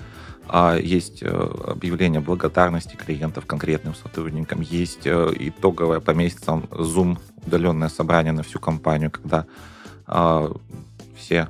а, 0.47 0.75
есть 0.75 1.23
э, 1.23 1.27
объявление 1.67 2.19
благодарности 2.19 2.95
клиентов 2.95 3.45
конкретным 3.45 3.95
сотрудникам, 3.95 4.61
есть 4.61 5.05
э, 5.05 5.31
итоговое 5.39 5.99
по 5.99 6.11
месяцам 6.11 6.65
Zoom 6.71 7.17
удаленное 7.45 7.89
собрание 7.89 8.33
на 8.33 8.43
всю 8.43 8.59
компанию, 8.59 9.09
когда 9.09 9.45
а, 10.05 10.51
все 11.15 11.47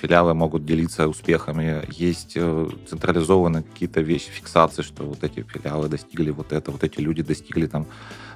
филиалы 0.00 0.34
могут 0.34 0.64
делиться 0.64 1.08
успехами, 1.08 1.84
есть 1.90 2.32
э, 2.36 2.68
централизованные 2.88 3.62
какие-то 3.62 4.00
вещи, 4.00 4.30
фиксации, 4.30 4.82
что 4.82 5.04
вот 5.04 5.22
эти 5.22 5.42
филиалы 5.42 5.88
достигли 5.88 6.30
вот 6.30 6.52
это, 6.52 6.70
вот 6.70 6.84
эти 6.84 7.00
люди 7.00 7.22
достигли 7.22 7.66
там 7.66 7.86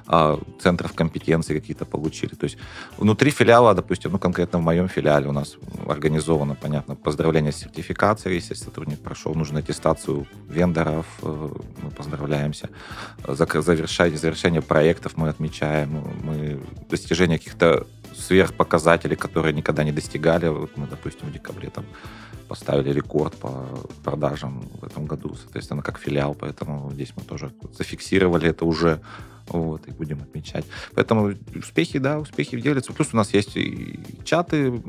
а, 0.07 0.39
центров 0.61 0.93
компетенции 0.93 1.59
какие-то 1.59 1.85
получили. 1.85 2.35
То 2.35 2.43
есть 2.43 2.57
внутри 2.97 3.31
филиала, 3.31 3.73
допустим, 3.73 4.11
ну 4.11 4.19
конкретно 4.19 4.59
в 4.59 4.61
моем 4.61 4.87
филиале 4.87 5.27
у 5.27 5.31
нас 5.31 5.57
организовано, 5.87 6.55
понятно, 6.55 6.95
поздравление 6.95 7.51
с 7.51 7.57
сертификацией, 7.57 8.35
если 8.35 8.53
сотрудник 8.53 8.99
прошел 8.99 9.33
нужную 9.33 9.63
аттестацию 9.63 10.27
вендоров, 10.47 11.07
э, 11.23 11.49
мы 11.81 11.89
поздравляемся. 11.89 12.69
Завершение, 13.27 14.17
завершение 14.17 14.61
проектов 14.61 15.13
мы 15.17 15.29
отмечаем, 15.29 16.03
мы 16.23 16.59
достижение 16.87 17.39
каких-то 17.39 17.87
сверхпоказателей, 18.17 19.15
которые 19.15 19.53
никогда 19.53 19.83
не 19.83 19.91
достигали. 19.91 20.47
Вот 20.47 20.77
мы, 20.77 20.87
допустим, 20.87 21.27
в 21.27 21.33
декабре 21.33 21.69
там 21.69 21.85
поставили 22.47 22.91
рекорд 22.91 23.35
по 23.37 23.65
продажам 24.03 24.69
в 24.79 24.85
этом 24.85 25.05
году, 25.05 25.35
соответственно, 25.35 25.81
как 25.81 25.97
филиал, 25.97 26.35
поэтому 26.35 26.91
здесь 26.93 27.13
мы 27.15 27.23
тоже 27.23 27.51
зафиксировали 27.77 28.49
это 28.49 28.65
уже, 28.65 29.01
вот, 29.47 29.87
и 29.87 29.91
будем 29.91 30.21
отмечать. 30.21 30.65
Поэтому 30.93 31.33
успехи, 31.55 31.99
да, 31.99 32.19
успехи 32.19 32.59
делятся. 32.59 32.93
Плюс 32.93 33.09
у 33.13 33.17
нас 33.17 33.33
есть 33.33 33.57
и 33.57 33.99
чаты 34.23 34.81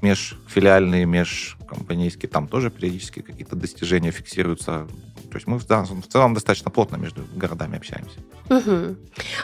межфилиальные, 0.00 1.04
межкомпанейские, 1.06 2.28
там 2.28 2.48
тоже 2.48 2.70
периодически 2.70 3.20
какие-то 3.20 3.54
достижения 3.54 4.10
фиксируются. 4.10 4.88
То 5.32 5.38
есть 5.38 5.46
мы 5.46 5.58
да, 5.66 5.82
в 5.82 6.06
целом 6.08 6.34
достаточно 6.34 6.70
плотно 6.70 6.96
между 6.96 7.22
городами 7.34 7.78
общаемся. 7.78 8.18
Угу. 8.50 8.96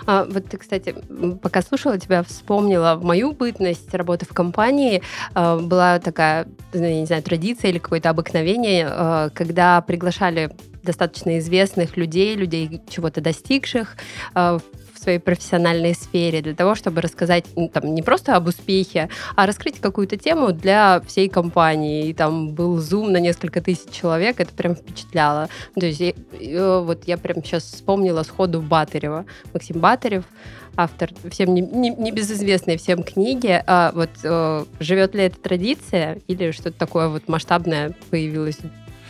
А, 0.06 0.26
вот 0.26 0.44
ты, 0.44 0.58
кстати, 0.58 0.94
пока 1.40 1.62
слушала 1.62 1.98
тебя, 1.98 2.22
вспомнила 2.22 3.00
мою 3.02 3.32
бытность 3.32 3.94
работы 3.94 4.26
в 4.26 4.34
компании. 4.34 5.02
А, 5.32 5.56
была 5.56 5.98
такая, 5.98 6.46
ну, 6.74 6.82
не 6.82 7.06
знаю, 7.06 7.22
традиция 7.22 7.70
или 7.70 7.78
какое-то 7.78 8.10
обыкновение, 8.10 8.86
а, 8.90 9.30
когда 9.30 9.80
приглашали 9.80 10.54
достаточно 10.82 11.38
известных 11.38 11.96
людей, 11.96 12.34
людей 12.34 12.82
чего-то 12.88 13.22
достигших 13.22 13.96
а, 14.34 14.58
в 14.58 14.77
своей 15.08 15.20
профессиональной 15.20 15.94
сфере 15.94 16.42
для 16.42 16.54
того, 16.54 16.74
чтобы 16.74 17.00
рассказать 17.00 17.46
там, 17.72 17.94
не 17.94 18.02
просто 18.02 18.36
об 18.36 18.46
успехе, 18.46 19.08
а 19.36 19.46
раскрыть 19.46 19.80
какую-то 19.80 20.18
тему 20.18 20.52
для 20.52 21.00
всей 21.06 21.30
компании. 21.30 22.08
И 22.08 22.12
там 22.12 22.50
был 22.50 22.76
зум 22.76 23.10
на 23.10 23.16
несколько 23.16 23.62
тысяч 23.62 23.90
человек, 23.90 24.38
это 24.38 24.52
прям 24.52 24.74
впечатляло. 24.74 25.48
То 25.80 25.86
есть 25.86 26.00
я, 26.00 26.10
э, 26.10 26.82
вот 26.84 27.04
я 27.06 27.16
прям 27.16 27.42
сейчас 27.42 27.64
вспомнила 27.64 28.22
сходу 28.22 28.60
Батарева. 28.60 29.24
Максим 29.54 29.80
Батарев, 29.80 30.24
автор 30.76 31.10
всем 31.30 31.54
не, 31.54 31.62
не, 31.62 31.88
не 31.88 32.76
всем 32.76 33.02
книги. 33.02 33.62
А 33.66 33.92
вот 33.94 34.10
э, 34.22 34.64
живет 34.78 35.14
ли 35.14 35.22
эта 35.22 35.40
традиция 35.40 36.18
или 36.26 36.50
что-то 36.50 36.78
такое 36.78 37.08
вот 37.08 37.28
масштабное 37.28 37.94
появилось 38.10 38.58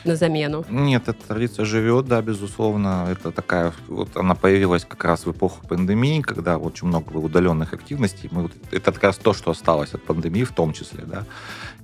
на 0.05 0.17
замену? 0.17 0.65
Нет, 0.69 1.09
эта 1.09 1.27
традиция 1.27 1.65
живет, 1.65 2.07
да, 2.07 2.23
безусловно. 2.23 3.07
Это 3.11 3.31
такая, 3.31 3.73
вот 3.89 4.17
она 4.17 4.35
появилась 4.35 4.85
как 4.85 5.05
раз 5.05 5.27
в 5.27 5.31
эпоху 5.31 5.67
пандемии, 5.67 6.21
когда 6.21 6.59
очень 6.59 6.89
много 6.89 7.11
было 7.11 7.25
удаленных 7.25 7.73
активностей. 7.73 8.29
Мы, 8.33 8.51
это 8.71 8.93
как 8.93 9.03
раз 9.03 9.17
то, 9.17 9.33
что 9.33 9.51
осталось 9.51 9.95
от 9.95 10.03
пандемии 10.03 10.45
в 10.45 10.53
том 10.53 10.73
числе, 10.73 11.05
да. 11.05 11.25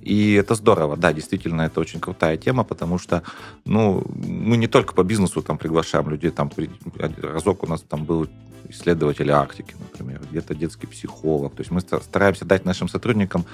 И 0.01 0.33
это 0.33 0.53
здорово, 0.55 0.97
да, 0.97 1.13
действительно, 1.13 1.63
это 1.63 1.79
очень 1.79 1.99
крутая 1.99 2.37
тема, 2.37 2.63
потому 2.63 2.99
что, 2.99 3.23
ну, 3.65 4.05
мы 4.13 4.55
не 4.57 4.67
только 4.67 4.93
по 4.93 5.03
бизнесу 5.03 5.41
там 5.41 5.57
приглашаем 5.57 6.09
людей, 6.09 6.29
там 6.29 6.51
разок 7.21 7.63
у 7.63 7.67
нас 7.67 7.81
там 7.81 8.05
был 8.05 8.27
исследователь 8.69 9.29
Арктики, 9.31 9.75
например, 9.79 10.21
где-то 10.29 10.55
детский 10.55 10.87
психолог. 10.87 11.55
То 11.55 11.61
есть 11.61 11.71
мы 11.71 11.81
стараемся 11.81 12.45
дать 12.45 12.65
нашим 12.65 12.87
сотрудникам 12.87 13.45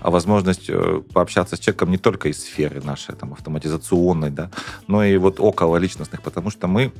а 0.00 0.10
возможность 0.10 0.68
э, 0.68 1.02
пообщаться 1.12 1.56
с 1.56 1.58
человеком 1.58 1.90
не 1.90 1.98
только 1.98 2.28
из 2.28 2.42
сферы 2.42 2.82
нашей 2.82 3.14
там, 3.14 3.32
автоматизационной, 3.32 4.30
да, 4.30 4.50
но 4.86 5.04
и 5.04 5.16
вот 5.16 5.40
около 5.40 5.76
личностных, 5.78 6.22
потому 6.22 6.50
что 6.50 6.66
мы 6.66 6.92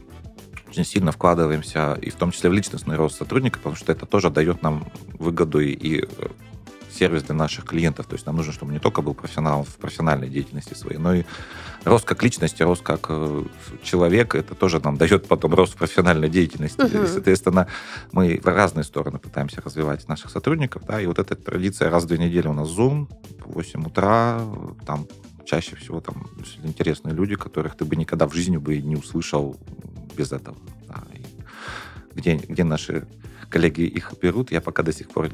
очень 0.68 0.84
сильно 0.84 1.12
вкладываемся 1.12 1.98
и 2.00 2.10
в 2.10 2.16
том 2.16 2.32
числе 2.32 2.50
в 2.50 2.52
личностный 2.52 2.96
рост 2.96 3.18
сотрудника, 3.18 3.58
потому 3.58 3.76
что 3.76 3.92
это 3.92 4.06
тоже 4.06 4.30
дает 4.30 4.62
нам 4.62 4.90
выгоду 5.18 5.60
и, 5.60 5.72
и 5.72 6.00
э, 6.02 6.06
сервис 6.90 7.24
для 7.24 7.34
наших 7.34 7.64
клиентов. 7.64 8.06
То 8.06 8.14
есть 8.14 8.26
нам 8.26 8.36
нужно, 8.36 8.52
чтобы 8.52 8.72
не 8.72 8.78
только 8.78 9.02
был 9.02 9.14
профессионал 9.14 9.64
в 9.64 9.76
профессиональной 9.76 10.28
деятельности 10.28 10.74
своей, 10.74 10.98
но 10.98 11.14
и 11.14 11.24
рост 11.84 12.04
как 12.04 12.22
личности, 12.22 12.62
рост 12.62 12.82
как 12.82 13.06
э, 13.08 13.44
человека. 13.82 14.38
Это 14.38 14.54
тоже 14.54 14.80
нам 14.80 14.96
дает 14.96 15.28
потом 15.28 15.54
рост 15.54 15.74
в 15.74 15.76
профессиональной 15.76 16.28
деятельности. 16.28 16.80
Uh-huh. 16.80 17.04
И, 17.04 17.06
соответственно, 17.06 17.68
мы 18.12 18.40
в 18.42 18.46
разные 18.46 18.84
стороны 18.84 19.18
пытаемся 19.18 19.60
развивать 19.62 20.08
наших 20.08 20.30
сотрудников. 20.30 20.82
Да, 20.86 21.00
и 21.00 21.06
вот 21.06 21.18
эта 21.18 21.34
традиция 21.36 21.90
раз 21.90 22.04
в 22.04 22.06
две 22.06 22.18
недели 22.18 22.48
у 22.48 22.52
нас 22.52 22.68
Zoom, 22.68 23.08
в 23.44 23.52
8 23.52 23.86
утра, 23.86 24.40
там 24.86 25.06
чаще 25.44 25.76
всего 25.76 26.00
там 26.00 26.28
интересные 26.62 27.14
люди, 27.14 27.36
которых 27.36 27.76
ты 27.76 27.84
бы 27.84 27.96
никогда 27.96 28.26
в 28.26 28.34
жизни 28.34 28.56
бы 28.56 28.78
не 28.78 28.96
услышал 28.96 29.56
без 30.16 30.32
этого. 30.32 30.56
Да, 30.88 31.02
и 31.14 31.22
где, 32.14 32.36
где 32.36 32.64
наши 32.64 33.06
коллеги 33.50 33.82
их 33.82 34.12
берут, 34.20 34.52
я 34.52 34.60
пока 34.60 34.82
до 34.82 34.92
сих 34.92 35.08
пор 35.08 35.28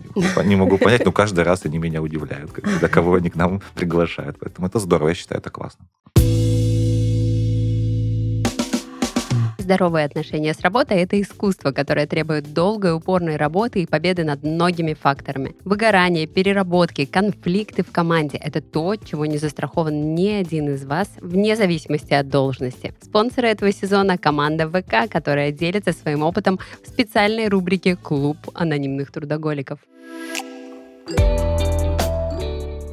не 0.44 0.56
могу 0.56 0.78
понять, 0.78 1.04
но 1.04 1.12
каждый 1.12 1.44
раз 1.44 1.64
они 1.64 1.78
меня 1.78 2.02
удивляют, 2.02 2.52
когда 2.52 2.88
кого 2.88 3.14
они 3.14 3.30
к 3.30 3.36
нам 3.36 3.60
приглашают. 3.74 4.36
Поэтому 4.40 4.66
это 4.68 4.78
здорово, 4.78 5.08
я 5.08 5.14
считаю, 5.14 5.40
это 5.40 5.50
классно. 5.50 5.86
Здоровые 9.72 10.04
отношения 10.04 10.52
с 10.52 10.60
работой– 10.60 10.98
это 10.98 11.18
искусство, 11.18 11.72
которое 11.72 12.06
требует 12.06 12.52
долгой, 12.52 12.94
упорной 12.94 13.36
работы 13.36 13.80
и 13.80 13.86
победы 13.86 14.22
над 14.22 14.42
многими 14.42 14.92
факторами. 14.92 15.56
Выгорание, 15.64 16.26
переработки, 16.26 17.06
конфликты 17.06 17.82
в 17.82 17.90
команде– 17.90 18.36
это 18.44 18.60
то, 18.60 18.96
чего 18.96 19.24
не 19.24 19.38
застрахован 19.38 20.14
ни 20.14 20.28
один 20.28 20.74
из 20.74 20.84
вас, 20.84 21.08
вне 21.22 21.56
зависимости 21.56 22.12
от 22.12 22.28
должности. 22.28 22.92
Спонсоры 23.00 23.48
этого 23.48 23.72
сезона– 23.72 24.18
команда 24.18 24.68
ВК, 24.68 25.10
которая 25.10 25.52
делится 25.52 25.94
своим 25.94 26.22
опытом 26.22 26.60
в 26.84 26.88
специальной 26.88 27.48
рубрике 27.48 27.96
«Клуб 27.96 28.36
анонимных 28.52 29.10
трудоголиков». 29.10 29.78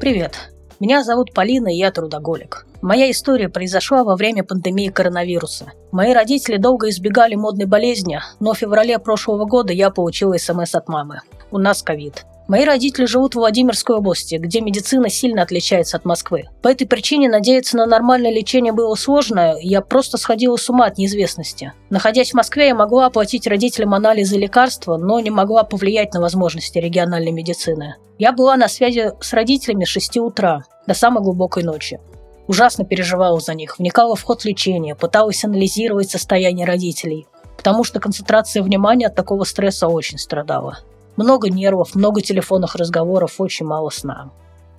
Привет! 0.00 0.50
Меня 0.80 1.04
зовут 1.04 1.34
Полина, 1.34 1.68
и 1.68 1.76
я 1.76 1.90
трудоголик. 1.90 2.66
Моя 2.80 3.10
история 3.10 3.50
произошла 3.50 4.02
во 4.02 4.16
время 4.16 4.44
пандемии 4.44 4.88
коронавируса. 4.88 5.72
Мои 5.92 6.14
родители 6.14 6.56
долго 6.56 6.88
избегали 6.88 7.34
модной 7.34 7.66
болезни, 7.66 8.18
но 8.40 8.54
в 8.54 8.58
феврале 8.58 8.98
прошлого 8.98 9.44
года 9.44 9.74
я 9.74 9.90
получил 9.90 10.32
смс 10.38 10.74
от 10.74 10.88
мамы. 10.88 11.20
У 11.50 11.58
нас 11.58 11.82
ковид. 11.82 12.24
Мои 12.48 12.64
родители 12.64 13.04
живут 13.04 13.34
в 13.34 13.36
Владимирской 13.36 13.94
области, 13.94 14.34
где 14.34 14.60
медицина 14.60 15.08
сильно 15.08 15.42
отличается 15.42 15.98
от 15.98 16.04
Москвы. 16.04 16.48
По 16.62 16.68
этой 16.68 16.84
причине 16.84 17.28
надеяться 17.28 17.76
на 17.76 17.86
нормальное 17.86 18.32
лечение 18.32 18.72
было 18.72 18.96
сложно, 18.96 19.54
я 19.60 19.82
просто 19.82 20.16
сходила 20.16 20.56
с 20.56 20.68
ума 20.68 20.86
от 20.86 20.98
неизвестности. 20.98 21.74
Находясь 21.90 22.30
в 22.30 22.34
Москве, 22.34 22.68
я 22.68 22.74
могла 22.74 23.06
оплатить 23.06 23.46
родителям 23.46 23.94
анализы 23.94 24.36
лекарства, 24.36 24.96
но 24.96 25.20
не 25.20 25.30
могла 25.30 25.62
повлиять 25.62 26.12
на 26.14 26.20
возможности 26.20 26.78
региональной 26.78 27.30
медицины. 27.30 27.96
Я 28.18 28.32
была 28.32 28.56
на 28.56 28.66
связи 28.66 29.12
с 29.20 29.32
родителями 29.32 29.84
с 29.84 29.88
6 29.88 30.16
утра 30.18 30.64
до 30.86 30.94
самой 30.94 31.22
глубокой 31.22 31.62
ночи. 31.62 32.00
Ужасно 32.46 32.84
переживала 32.84 33.38
за 33.38 33.54
них, 33.54 33.78
вникала 33.78 34.16
в 34.16 34.22
ход 34.22 34.44
лечения, 34.44 34.94
пыталась 34.94 35.44
анализировать 35.44 36.10
состояние 36.10 36.66
родителей, 36.66 37.26
потому 37.56 37.84
что 37.84 38.00
концентрация 38.00 38.62
внимания 38.62 39.06
от 39.06 39.14
такого 39.14 39.44
стресса 39.44 39.86
очень 39.86 40.18
страдала. 40.18 40.78
Много 41.16 41.50
нервов, 41.50 41.94
много 41.94 42.22
телефонных 42.22 42.74
разговоров, 42.74 43.36
очень 43.38 43.66
мало 43.66 43.90
сна. 43.90 44.30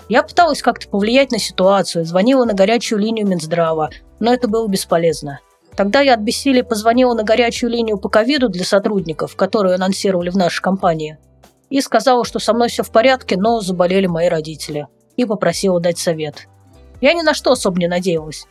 Я 0.10 0.24
пыталась 0.24 0.62
как-то 0.62 0.90
повлиять 0.90 1.32
на 1.32 1.40
ситуацию, 1.40 2.04
звонила 2.04 2.44
на 2.44 2.54
горячую 2.54 3.00
линию 3.00 3.28
Минздрава, 3.28 3.92
но 4.20 4.34
это 4.34 4.48
было 4.48 4.68
бесполезно. 4.68 5.40
Тогда 5.76 6.02
я 6.02 6.16
от 6.16 6.20
бессилия 6.20 6.64
позвонила 6.64 7.14
на 7.14 7.24
горячую 7.24 7.70
линию 7.70 7.98
по 7.98 8.10
ковиду 8.10 8.50
для 8.50 8.66
сотрудников, 8.66 9.36
которую 9.36 9.76
анонсировали 9.76 10.30
в 10.30 10.36
нашей 10.36 10.62
компании, 10.62 11.18
и 11.70 11.80
сказала, 11.80 12.26
что 12.26 12.40
со 12.40 12.54
мной 12.54 12.68
все 12.68 12.84
в 12.84 12.92
порядке, 12.92 13.38
но 13.38 13.62
заболели 13.62 14.08
мои 14.08 14.28
родители, 14.28 14.88
и 15.22 15.26
попросила 15.26 15.80
дать 15.80 15.98
совет. 15.98 16.48
Я 17.00 17.14
ни 17.14 17.22
на 17.22 17.34
что 17.34 17.52
особо 17.52 17.80
не 17.80 17.88
надеялась. 17.88 18.46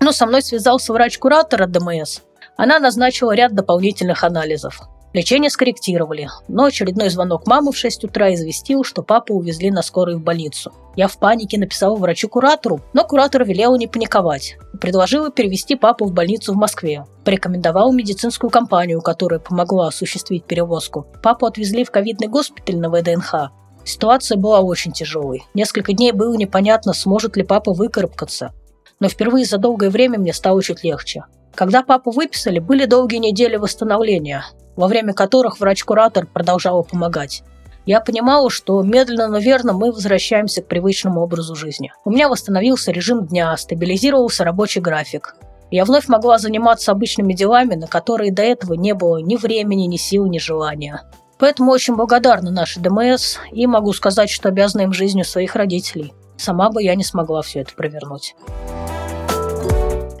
Но 0.00 0.12
со 0.12 0.26
мной 0.26 0.42
связался 0.42 0.92
врач-куратор 0.92 1.62
от 1.62 1.70
ДМС. 1.70 2.20
Она 2.56 2.78
назначила 2.78 3.34
ряд 3.34 3.54
дополнительных 3.54 4.24
анализов. 4.24 4.80
Лечение 5.14 5.48
скорректировали, 5.48 6.28
но 6.48 6.64
очередной 6.64 7.08
звонок 7.08 7.46
мамы 7.46 7.70
в 7.70 7.76
6 7.76 8.02
утра 8.02 8.34
известил, 8.34 8.82
что 8.82 9.04
папу 9.04 9.34
увезли 9.34 9.70
на 9.70 9.80
скорой 9.80 10.16
в 10.16 10.20
больницу. 10.20 10.72
Я 10.96 11.06
в 11.06 11.18
панике 11.18 11.56
написала 11.56 11.94
врачу-куратору, 11.94 12.80
но 12.92 13.04
куратор 13.04 13.44
велел 13.44 13.76
не 13.76 13.86
паниковать. 13.86 14.56
Предложила 14.80 15.30
перевести 15.30 15.76
папу 15.76 16.06
в 16.06 16.12
больницу 16.12 16.52
в 16.52 16.56
Москве. 16.56 17.06
Порекомендовал 17.24 17.92
медицинскую 17.92 18.50
компанию, 18.50 19.00
которая 19.02 19.38
помогла 19.38 19.86
осуществить 19.86 20.46
перевозку. 20.46 21.06
Папу 21.22 21.46
отвезли 21.46 21.84
в 21.84 21.92
ковидный 21.92 22.26
госпиталь 22.26 22.78
на 22.78 22.90
ВДНХ. 22.90 23.52
Ситуация 23.84 24.36
была 24.36 24.60
очень 24.60 24.92
тяжелой. 24.92 25.44
Несколько 25.54 25.92
дней 25.92 26.12
было 26.12 26.34
непонятно, 26.34 26.92
сможет 26.92 27.36
ли 27.36 27.42
папа 27.42 27.72
выкарабкаться. 27.72 28.52
Но 29.00 29.08
впервые 29.08 29.44
за 29.44 29.58
долгое 29.58 29.90
время 29.90 30.18
мне 30.18 30.32
стало 30.32 30.62
чуть 30.62 30.84
легче. 30.84 31.24
Когда 31.54 31.82
папу 31.82 32.10
выписали, 32.10 32.58
были 32.58 32.86
долгие 32.86 33.18
недели 33.18 33.56
восстановления 33.56 34.44
во 34.76 34.88
время 34.88 35.12
которых 35.12 35.60
врач-куратор 35.60 36.26
продолжала 36.26 36.82
помогать. 36.82 37.42
Я 37.86 38.00
понимала, 38.00 38.48
что 38.48 38.82
медленно, 38.82 39.28
но 39.28 39.38
верно 39.38 39.74
мы 39.74 39.92
возвращаемся 39.92 40.62
к 40.62 40.68
привычному 40.68 41.20
образу 41.20 41.54
жизни. 41.54 41.92
У 42.04 42.10
меня 42.10 42.28
восстановился 42.28 42.92
режим 42.92 43.26
дня, 43.26 43.54
стабилизировался 43.56 44.44
рабочий 44.44 44.80
график. 44.80 45.36
Я 45.70 45.84
вновь 45.84 46.08
могла 46.08 46.38
заниматься 46.38 46.92
обычными 46.92 47.34
делами, 47.34 47.74
на 47.74 47.86
которые 47.86 48.32
до 48.32 48.42
этого 48.42 48.74
не 48.74 48.94
было 48.94 49.18
ни 49.18 49.36
времени, 49.36 49.82
ни 49.82 49.96
сил, 49.96 50.26
ни 50.26 50.38
желания. 50.38 51.02
Поэтому 51.44 51.72
очень 51.72 51.94
благодарна 51.94 52.50
нашей 52.50 52.80
ДМС 52.82 53.36
и 53.52 53.66
могу 53.66 53.92
сказать, 53.92 54.30
что 54.30 54.48
обязана 54.48 54.80
им 54.80 54.94
жизнью 54.94 55.26
своих 55.26 55.56
родителей. 55.56 56.14
Сама 56.38 56.70
бы 56.70 56.82
я 56.82 56.94
не 56.94 57.04
смогла 57.04 57.42
все 57.42 57.60
это 57.60 57.74
провернуть. 57.74 58.34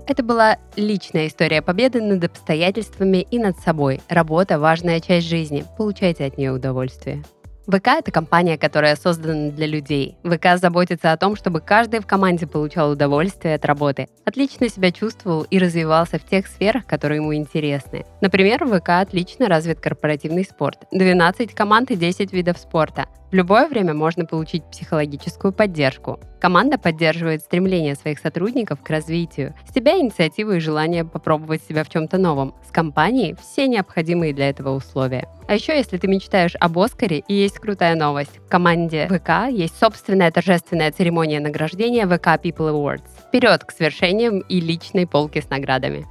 Это 0.06 0.22
была 0.22 0.58
личная 0.76 1.28
история 1.28 1.62
победы 1.62 2.02
над 2.02 2.24
обстоятельствами 2.24 3.26
и 3.30 3.38
над 3.38 3.58
собой. 3.58 4.02
Работа– 4.10 4.58
важная 4.60 5.00
часть 5.00 5.26
жизни. 5.26 5.64
Получайте 5.78 6.26
от 6.26 6.36
нее 6.36 6.52
удовольствие. 6.52 7.24
ВК– 7.66 7.88
это 7.98 8.10
компания, 8.10 8.58
которая 8.58 8.94
создана 8.94 9.50
для 9.50 9.66
людей. 9.66 10.18
ВК 10.22 10.56
заботится 10.56 11.12
о 11.12 11.16
том, 11.16 11.34
чтобы 11.34 11.60
каждый 11.60 12.00
в 12.00 12.06
команде 12.06 12.46
получал 12.46 12.90
удовольствие 12.90 13.54
от 13.54 13.64
работы, 13.64 14.08
отлично 14.26 14.68
себя 14.68 14.92
чувствовал 14.92 15.42
и 15.44 15.58
развивался 15.58 16.18
в 16.18 16.26
тех 16.26 16.46
сферах, 16.46 16.84
которые 16.84 17.22
ему 17.22 17.34
интересны. 17.34 18.04
Например, 18.20 18.64
в 18.64 18.78
ВК 18.78 18.90
отлично 19.00 19.48
развит 19.48 19.80
корпоративный 19.80 20.44
спорт. 20.44 20.80
12 20.92 21.54
команд 21.54 21.90
и 21.90 21.96
10 21.96 22.32
видов 22.34 22.58
спорта. 22.58 23.06
В 23.30 23.36
любое 23.36 23.66
время 23.66 23.94
можно 23.94 24.26
получить 24.26 24.62
психологическую 24.70 25.52
поддержку. 25.52 26.20
Команда 26.40 26.78
поддерживает 26.78 27.40
стремление 27.40 27.96
своих 27.96 28.18
сотрудников 28.18 28.82
к 28.82 28.90
развитию. 28.90 29.54
С 29.68 29.72
тебя 29.72 29.98
инициатива 29.98 30.52
и 30.52 30.60
желание 30.60 31.04
попробовать 31.04 31.62
себя 31.62 31.82
в 31.82 31.88
чем-то 31.88 32.18
новом. 32.18 32.54
С 32.68 32.70
компанией 32.70 33.34
все 33.34 33.66
необходимые 33.66 34.34
для 34.34 34.50
этого 34.50 34.70
условия. 34.70 35.26
А 35.46 35.54
еще, 35.54 35.76
если 35.76 35.98
ты 35.98 36.08
мечтаешь 36.08 36.54
об 36.58 36.78
Оскаре, 36.78 37.22
и 37.28 37.34
есть 37.34 37.58
крутая 37.58 37.96
новость. 37.96 38.38
В 38.46 38.48
команде 38.48 39.06
ВК 39.08 39.50
есть 39.50 39.78
собственная 39.78 40.30
торжественная 40.30 40.90
церемония 40.90 41.40
награждения 41.40 42.06
ВК 42.06 42.42
People 42.42 42.70
Awards. 42.72 43.04
Вперед 43.28 43.64
к 43.64 43.70
свершениям 43.70 44.40
и 44.40 44.60
личной 44.60 45.06
полке 45.06 45.42
с 45.42 45.50
наградами. 45.50 46.06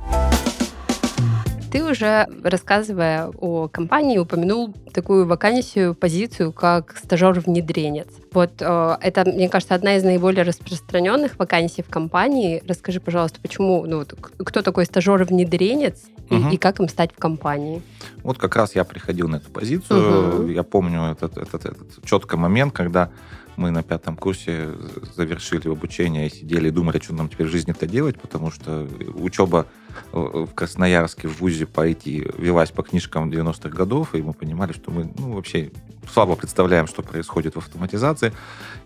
Ты 1.74 1.84
уже, 1.84 2.28
рассказывая 2.44 3.32
о 3.40 3.68
компании, 3.68 4.20
упомянул 4.20 4.76
такую 4.94 5.26
вакансию, 5.26 5.96
позицию, 5.96 6.52
как 6.52 6.96
стажер-внедренец. 7.04 8.06
Вот 8.32 8.52
э, 8.60 8.98
это, 9.02 9.26
мне 9.26 9.50
кажется, 9.50 9.74
одна 9.74 9.96
из 9.96 10.04
наиболее 10.04 10.44
распространенных 10.44 11.40
вакансий 11.40 11.82
в 11.82 11.90
компании. 11.90 12.62
Расскажи, 12.68 13.00
пожалуйста, 13.00 13.40
почему, 13.42 13.88
ну, 13.88 14.06
кто 14.38 14.62
такой 14.62 14.86
стажер-внедренец 14.86 15.96
угу. 16.30 16.50
и, 16.50 16.54
и 16.54 16.58
как 16.58 16.80
им 16.80 16.88
стать 16.88 17.12
в 17.12 17.18
компании? 17.18 17.82
Вот 18.22 18.38
как 18.38 18.56
раз 18.56 18.76
я 18.76 18.84
приходил 18.84 19.28
на 19.28 19.38
эту 19.38 19.50
позицию. 19.50 20.42
Угу. 20.44 20.48
Я 20.50 20.62
помню 20.62 21.14
этот, 21.14 21.38
этот, 21.38 21.66
этот 21.66 22.06
четкий 22.06 22.38
момент, 22.38 22.72
когда 22.72 23.10
мы 23.56 23.72
на 23.72 23.84
пятом 23.84 24.16
курсе 24.16 24.70
завершили 25.16 25.70
обучение 25.70 26.28
и 26.28 26.30
сидели 26.30 26.68
и 26.68 26.72
думали, 26.72 27.00
что 27.00 27.14
нам 27.14 27.30
теперь 27.30 27.48
в 27.48 27.52
жизни-то 27.52 27.88
делать, 27.88 28.20
потому 28.20 28.52
что 28.52 28.88
учеба 29.14 29.68
в 30.12 30.48
Красноярске 30.54 31.28
в 31.28 31.40
ВУЗе 31.40 31.66
по 31.66 31.88
IT 31.88 32.42
велась 32.42 32.72
по 32.72 32.84
книжкам 32.84 33.30
90-х 33.30 33.70
годов, 33.70 34.16
и 34.16 34.22
мы 34.22 34.34
понимали, 34.34 34.74
что 34.74 34.92
мы 34.92 35.12
ну, 35.18 35.34
вообще 35.34 35.72
слабо 36.12 36.36
представляем, 36.36 36.88
что 36.88 37.02
происходит 37.02 37.56
в 37.56 37.60
автоматизации. 37.60 38.34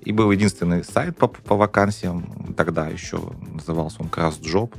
И 0.02 0.12
был 0.12 0.32
единственный 0.32 0.84
сайт 0.84 1.18
по, 1.18 1.28
по 1.28 1.56
вакансиям, 1.56 2.54
тогда 2.56 2.88
еще 2.88 3.20
назывался 3.40 4.02
он 4.02 4.10
Красджоп, 4.10 4.76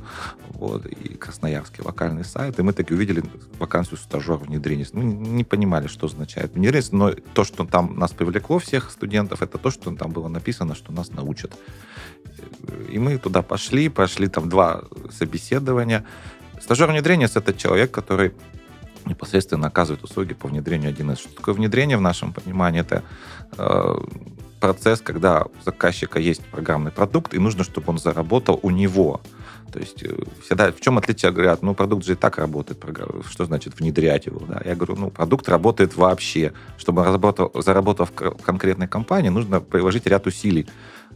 вот, 0.49 0.85
и 0.85 1.15
красноярский 1.15 1.83
локальный 1.83 2.25
сайт, 2.25 2.59
и 2.59 2.61
мы 2.63 2.73
таки 2.73 2.93
увидели 2.93 3.23
вакансию 3.59 3.97
стажер 3.97 4.37
внедрения. 4.37 4.87
Мы 4.93 5.03
не 5.03 5.43
понимали, 5.43 5.87
что 5.87 6.07
означает 6.07 6.53
внедрение, 6.53 6.89
но 6.91 7.11
то, 7.11 7.43
что 7.43 7.65
там 7.65 7.97
нас 7.97 8.11
привлекло, 8.11 8.59
всех 8.59 8.91
студентов, 8.91 9.41
это 9.41 9.57
то, 9.57 9.71
что 9.71 9.95
там 9.95 10.11
было 10.11 10.27
написано, 10.27 10.75
что 10.75 10.91
нас 10.91 11.11
научат. 11.11 11.55
И 12.89 12.99
мы 12.99 13.17
туда 13.17 13.41
пошли, 13.41 13.89
прошли 13.89 14.27
там 14.27 14.49
два 14.49 14.83
собеседования. 15.11 16.05
Стажер 16.61 16.89
внедрения– 16.89 17.29
это 17.33 17.53
человек, 17.53 17.91
который 17.91 18.33
непосредственно 19.09 19.67
оказывает 19.67 20.03
услуги 20.03 20.33
по 20.33 20.47
внедрению 20.47 20.91
1С. 20.91 21.19
Что 21.19 21.35
такое 21.35 21.55
внедрение 21.55 21.97
в 21.97 22.01
нашем 22.01 22.33
понимании? 22.33 22.81
Это 22.81 23.03
э, 23.57 23.95
процесс, 24.59 25.01
когда 25.01 25.43
у 25.43 25.63
заказчика 25.65 26.19
есть 26.19 26.45
программный 26.45 26.91
продукт, 26.91 27.33
и 27.33 27.39
нужно, 27.39 27.63
чтобы 27.63 27.89
он 27.89 27.97
заработал 27.97 28.59
у 28.61 28.69
него. 28.69 29.21
То 29.71 29.79
есть 29.79 30.03
э, 30.03 30.15
всегда 30.43 30.71
в 30.71 30.79
чем 30.81 30.97
отличие 30.97 31.31
говорят, 31.31 31.61
ну 31.61 31.73
продукт 31.75 32.05
же 32.05 32.13
и 32.13 32.15
так 32.15 32.37
работает, 32.37 32.83
что 33.29 33.45
значит 33.45 33.79
внедрять 33.79 34.25
его, 34.25 34.39
да? 34.47 34.61
Я 34.65 34.75
говорю, 34.75 34.95
ну 34.95 35.09
продукт 35.09 35.47
работает 35.49 35.95
вообще, 35.95 36.53
чтобы 36.77 37.01
он 37.01 37.07
заработал, 37.07 37.51
заработал 37.55 38.05
в 38.05 38.11
конкретной 38.43 38.87
компании, 38.87 39.29
нужно 39.29 39.61
приложить 39.61 40.07
ряд 40.07 40.27
усилий 40.27 40.67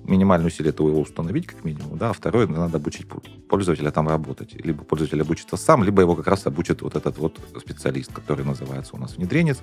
минимальное 0.05 0.47
усилие 0.47 0.71
это 0.71 0.83
его 0.83 0.99
установить, 0.99 1.47
как 1.47 1.63
минимум, 1.63 1.97
да, 1.97 2.09
а 2.09 2.13
второе, 2.13 2.47
надо 2.47 2.77
обучить 2.77 3.07
пользователя 3.49 3.91
там 3.91 4.07
работать. 4.07 4.53
Либо 4.63 4.83
пользователь 4.83 5.21
обучится 5.21 5.57
сам, 5.57 5.83
либо 5.83 6.01
его 6.01 6.15
как 6.15 6.27
раз 6.27 6.45
обучит 6.45 6.81
вот 6.81 6.95
этот 6.95 7.17
вот 7.17 7.39
специалист, 7.59 8.11
который 8.11 8.45
называется 8.45 8.95
у 8.95 8.99
нас 8.99 9.15
внедренец, 9.17 9.59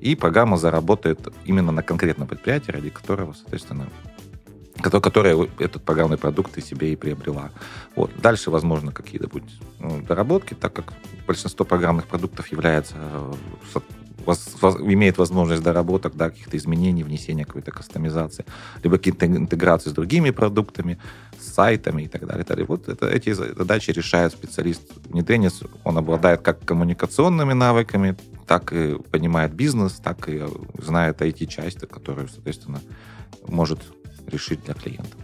и 0.00 0.14
программа 0.14 0.56
заработает 0.56 1.28
именно 1.44 1.72
на 1.72 1.82
конкретном 1.82 2.28
предприятии, 2.28 2.70
ради 2.70 2.90
которого, 2.90 3.32
соответственно, 3.32 3.88
которая 4.82 5.48
этот 5.58 5.82
программный 5.82 6.18
продукт 6.18 6.58
и 6.58 6.60
себе 6.60 6.92
и 6.92 6.96
приобрела. 6.96 7.50
Вот. 7.96 8.10
Дальше, 8.20 8.50
возможно, 8.50 8.92
какие-то 8.92 9.28
будут 9.28 9.48
ну, 9.78 10.02
доработки, 10.02 10.54
так 10.54 10.72
как 10.72 10.92
большинство 11.26 11.64
программных 11.64 12.06
продуктов 12.06 12.48
является 12.48 12.96
воз, 14.26 14.56
воз, 14.60 14.76
имеет 14.80 15.18
возможность 15.18 15.62
доработок, 15.62 16.16
да, 16.16 16.30
каких-то 16.30 16.56
изменений, 16.56 17.04
внесения 17.04 17.44
какой-то 17.44 17.70
кастомизации, 17.70 18.44
либо 18.82 18.98
какие-то 18.98 19.26
интеграции 19.26 19.90
с 19.90 19.92
другими 19.92 20.30
продуктами, 20.30 20.98
с 21.38 21.54
сайтами 21.54 22.02
и 22.02 22.08
так 22.08 22.26
далее. 22.26 22.44
И 22.44 22.48
далее. 22.48 22.66
Вот 22.66 22.88
это, 22.88 23.06
эти 23.06 23.32
задачи 23.32 23.90
решает 23.90 24.32
специалист 24.32 24.82
внедренец. 25.06 25.60
Он 25.84 25.98
обладает 25.98 26.40
как 26.40 26.64
коммуникационными 26.64 27.52
навыками, 27.52 28.16
так 28.46 28.72
и 28.72 28.96
понимает 29.10 29.54
бизнес, 29.54 29.92
так 29.92 30.28
и 30.28 30.42
знает 30.78 31.20
IT-часть, 31.22 31.80
которую, 31.88 32.28
соответственно, 32.28 32.80
может 33.46 33.80
решить 34.26 34.64
для 34.64 34.74
клиента. 34.74 35.16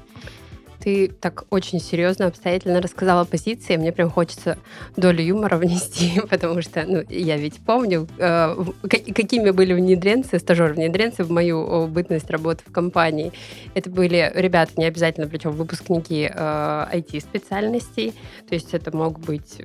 Ты 0.81 1.09
так 1.09 1.45
очень 1.51 1.79
серьезно, 1.79 2.27
обстоятельно 2.27 2.81
рассказала 2.81 3.25
позиции. 3.25 3.77
Мне 3.77 3.93
прям 3.93 4.11
хочется 4.11 4.57
долю 4.97 5.23
юмора 5.23 5.57
внести, 5.59 6.21
потому 6.29 6.63
что 6.63 6.85
ну, 6.87 7.03
я 7.09 7.37
ведь 7.37 7.61
помню, 7.65 8.09
э, 8.19 8.57
какими 8.89 9.51
были 9.51 9.75
внедренцы, 9.75 10.39
стажер-внедренцы 10.39 11.25
в 11.25 11.31
мою 11.31 11.87
бытность 11.87 12.31
работы 12.31 12.63
в 12.67 12.73
компании. 12.73 13.33
Это 13.75 13.91
были 13.91 14.33
ребята, 14.35 14.73
не 14.77 14.87
обязательно, 14.87 15.27
причем 15.29 15.53
выпускники 15.53 16.31
э, 16.33 16.87
IT-специальностей. 16.95 18.15
То 18.49 18.55
есть 18.55 18.73
это 18.73 18.97
мог 18.97 19.21
быть, 19.21 19.63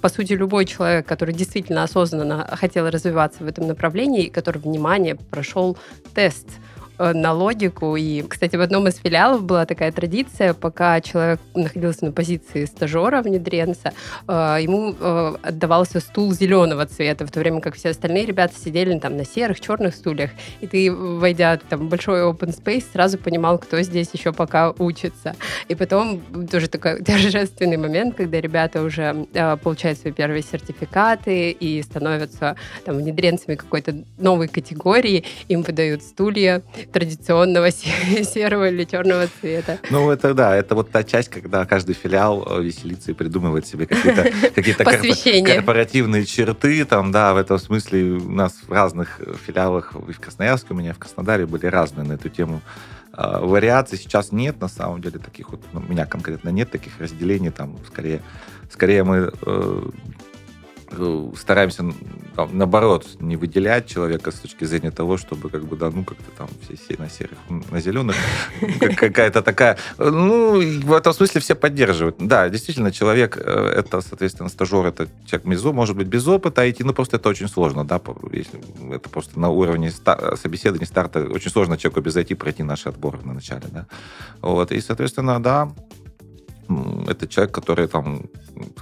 по 0.00 0.08
сути, 0.08 0.34
любой 0.34 0.64
человек, 0.64 1.06
который 1.06 1.34
действительно 1.34 1.82
осознанно 1.82 2.48
хотел 2.52 2.88
развиваться 2.88 3.42
в 3.42 3.48
этом 3.48 3.66
направлении, 3.66 4.28
который, 4.28 4.58
внимание, 4.58 5.16
прошел 5.16 5.76
тест– 6.14 6.46
на 6.98 7.32
логику. 7.32 7.96
И, 7.96 8.22
кстати, 8.22 8.56
в 8.56 8.60
одном 8.60 8.86
из 8.88 8.96
филиалов 8.96 9.42
была 9.44 9.66
такая 9.66 9.92
традиция, 9.92 10.54
пока 10.54 11.00
человек 11.00 11.40
находился 11.54 12.04
на 12.06 12.12
позиции 12.12 12.64
стажера, 12.64 13.22
внедренца, 13.22 13.92
э, 14.28 14.32
ему 14.60 14.94
э, 14.98 15.34
отдавался 15.42 16.00
стул 16.00 16.32
зеленого 16.32 16.86
цвета, 16.86 17.26
в 17.26 17.30
то 17.30 17.40
время 17.40 17.60
как 17.60 17.74
все 17.74 17.90
остальные 17.90 18.26
ребята 18.26 18.54
сидели 18.58 18.98
там 18.98 19.16
на 19.16 19.24
серых, 19.24 19.60
черных 19.60 19.94
стульях. 19.94 20.30
И 20.60 20.66
ты, 20.66 20.92
войдя 20.92 21.58
там, 21.68 21.86
в 21.86 21.88
большой 21.88 22.20
open 22.20 22.56
space, 22.56 22.84
сразу 22.92 23.18
понимал, 23.18 23.58
кто 23.58 23.80
здесь 23.82 24.10
еще 24.12 24.32
пока 24.32 24.70
учится. 24.78 25.34
И 25.68 25.74
потом 25.74 26.20
тоже 26.50 26.68
такой 26.68 27.02
торжественный 27.04 27.76
момент, 27.76 28.16
когда 28.16 28.40
ребята 28.40 28.82
уже 28.82 29.26
получают 29.62 29.98
свои 29.98 30.12
первые 30.12 30.42
сертификаты 30.42 31.50
и 31.50 31.82
становятся 31.82 32.56
там 32.84 32.96
внедренцами 32.96 33.56
какой-то 33.56 34.04
новой 34.18 34.48
категории, 34.48 35.24
им 35.48 35.62
выдают 35.62 36.02
стулья, 36.02 36.62
традиционного 36.92 37.70
серого 38.24 38.68
или 38.68 38.84
черного 38.84 39.28
цвета. 39.40 39.78
Ну, 39.90 40.10
это 40.10 40.34
да, 40.34 40.56
это 40.56 40.74
вот 40.74 40.90
та 40.90 41.04
часть, 41.04 41.28
когда 41.28 41.64
каждый 41.64 41.94
филиал 41.94 42.46
э, 42.48 42.62
веселится 42.62 43.10
и 43.10 43.14
придумывает 43.14 43.66
себе 43.66 43.86
какие-то 43.86 44.24
какие 44.54 45.44
корпоративные 45.44 46.24
черты. 46.24 46.84
Там, 46.84 47.12
да, 47.12 47.34
в 47.34 47.36
этом 47.36 47.58
смысле 47.58 48.12
у 48.12 48.30
нас 48.30 48.52
в 48.66 48.72
разных 48.72 49.20
филиалах, 49.46 49.94
и 50.08 50.12
в 50.12 50.20
Красноярске 50.20 50.68
у 50.70 50.76
меня, 50.76 50.94
в 50.94 50.98
Краснодаре 50.98 51.46
были 51.46 51.66
разные 51.66 52.06
на 52.06 52.14
эту 52.14 52.28
тему 52.28 52.62
а, 53.12 53.40
вариаций 53.40 53.98
сейчас 53.98 54.32
нет, 54.32 54.60
на 54.60 54.68
самом 54.68 55.02
деле, 55.02 55.18
таких 55.18 55.50
вот, 55.50 55.60
ну, 55.72 55.80
у 55.86 55.90
меня 55.90 56.06
конкретно 56.06 56.48
нет 56.48 56.70
таких 56.70 56.98
разделений, 56.98 57.50
там, 57.50 57.76
скорее, 57.86 58.22
скорее 58.70 59.04
мы 59.04 59.16
э, 59.16 59.30
Э, 59.46 59.90
стараемся 61.36 61.84
там, 62.36 62.56
наоборот 62.56 63.06
не 63.20 63.36
выделять 63.36 63.86
человека 63.86 64.30
с 64.30 64.34
точки 64.36 64.64
зрения 64.64 64.90
того, 64.90 65.16
чтобы 65.16 65.50
как 65.50 65.64
бы 65.64 65.76
да 65.76 65.90
ну 65.90 66.04
как-то 66.04 66.30
там 66.36 66.48
все 66.62 66.96
на 66.98 67.08
серых, 67.08 67.38
на 67.70 67.80
зеленых 67.80 68.16
какая-то 68.96 69.42
такая, 69.42 69.78
ну 69.98 70.60
в 70.60 70.92
этом 70.92 71.12
смысле 71.12 71.40
все 71.40 71.54
поддерживают. 71.54 72.16
Да, 72.18 72.48
действительно 72.48 72.92
человек 72.92 73.36
э, 73.36 73.74
это 73.76 74.00
соответственно 74.00 74.48
стажер, 74.48 74.86
это 74.86 75.08
человек 75.26 75.46
мизо, 75.46 75.72
может 75.72 75.96
быть 75.96 76.06
без 76.06 76.26
опыта 76.26 76.68
идти, 76.70 76.84
ну 76.84 76.92
просто 76.94 77.16
это 77.16 77.28
очень 77.28 77.48
сложно, 77.48 77.84
да, 77.84 78.00
если 78.32 78.60
это 78.94 79.08
просто 79.08 79.38
на 79.38 79.50
уровне 79.50 79.90
собеседования 79.90 80.86
старта 80.86 81.24
очень 81.24 81.50
сложно 81.50 81.76
человеку 81.76 82.00
без 82.00 82.16
IT 82.16 82.34
пройти 82.36 82.62
наш 82.62 82.86
отбор 82.86 83.24
на 83.24 83.34
начале, 83.34 83.66
да, 83.70 83.86
вот 84.40 84.72
и 84.72 84.80
соответственно 84.80 85.42
да 85.42 85.72
это 87.08 87.26
человек, 87.26 87.54
который 87.54 87.88
там 87.88 88.22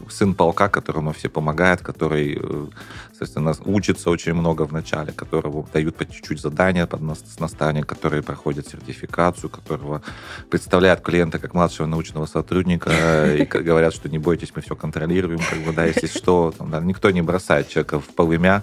сын 0.09 0.35
полка, 0.35 0.69
которому 0.69 1.13
все 1.13 1.29
помогают, 1.29 1.81
который, 1.81 2.39
э, 2.41 2.67
соответственно, 3.09 3.55
учится 3.65 4.11
очень 4.11 4.35
много 4.35 4.67
в 4.67 4.73
начале, 4.73 5.13
которого 5.13 5.67
дают 5.73 5.97
по 5.97 6.05
чуть-чуть 6.05 6.41
задания 6.41 6.87
под 6.87 7.01
наставление, 7.39 7.85
который 7.85 8.23
проходит 8.23 8.69
сертификацию, 8.69 9.51
которого 9.51 10.03
представляют 10.51 11.01
клиента 11.01 11.39
как 11.39 11.55
младшего 11.55 11.87
научного 11.87 12.27
сотрудника 12.27 12.91
и 13.35 13.45
говорят, 13.45 13.95
что 13.95 14.09
не 14.09 14.19
бойтесь, 14.19 14.53
мы 14.55 14.63
все 14.63 14.77
контролируем, 14.77 15.41
как 15.51 15.59
бы, 15.61 15.73
да, 15.73 15.85
если 15.85 16.07
что, 16.07 16.53
там, 16.57 16.71
да, 16.71 16.81
никто 16.81 17.11
не 17.11 17.23
бросает 17.23 17.69
человека 17.69 18.01
в 18.01 18.09
полымя, 18.09 18.63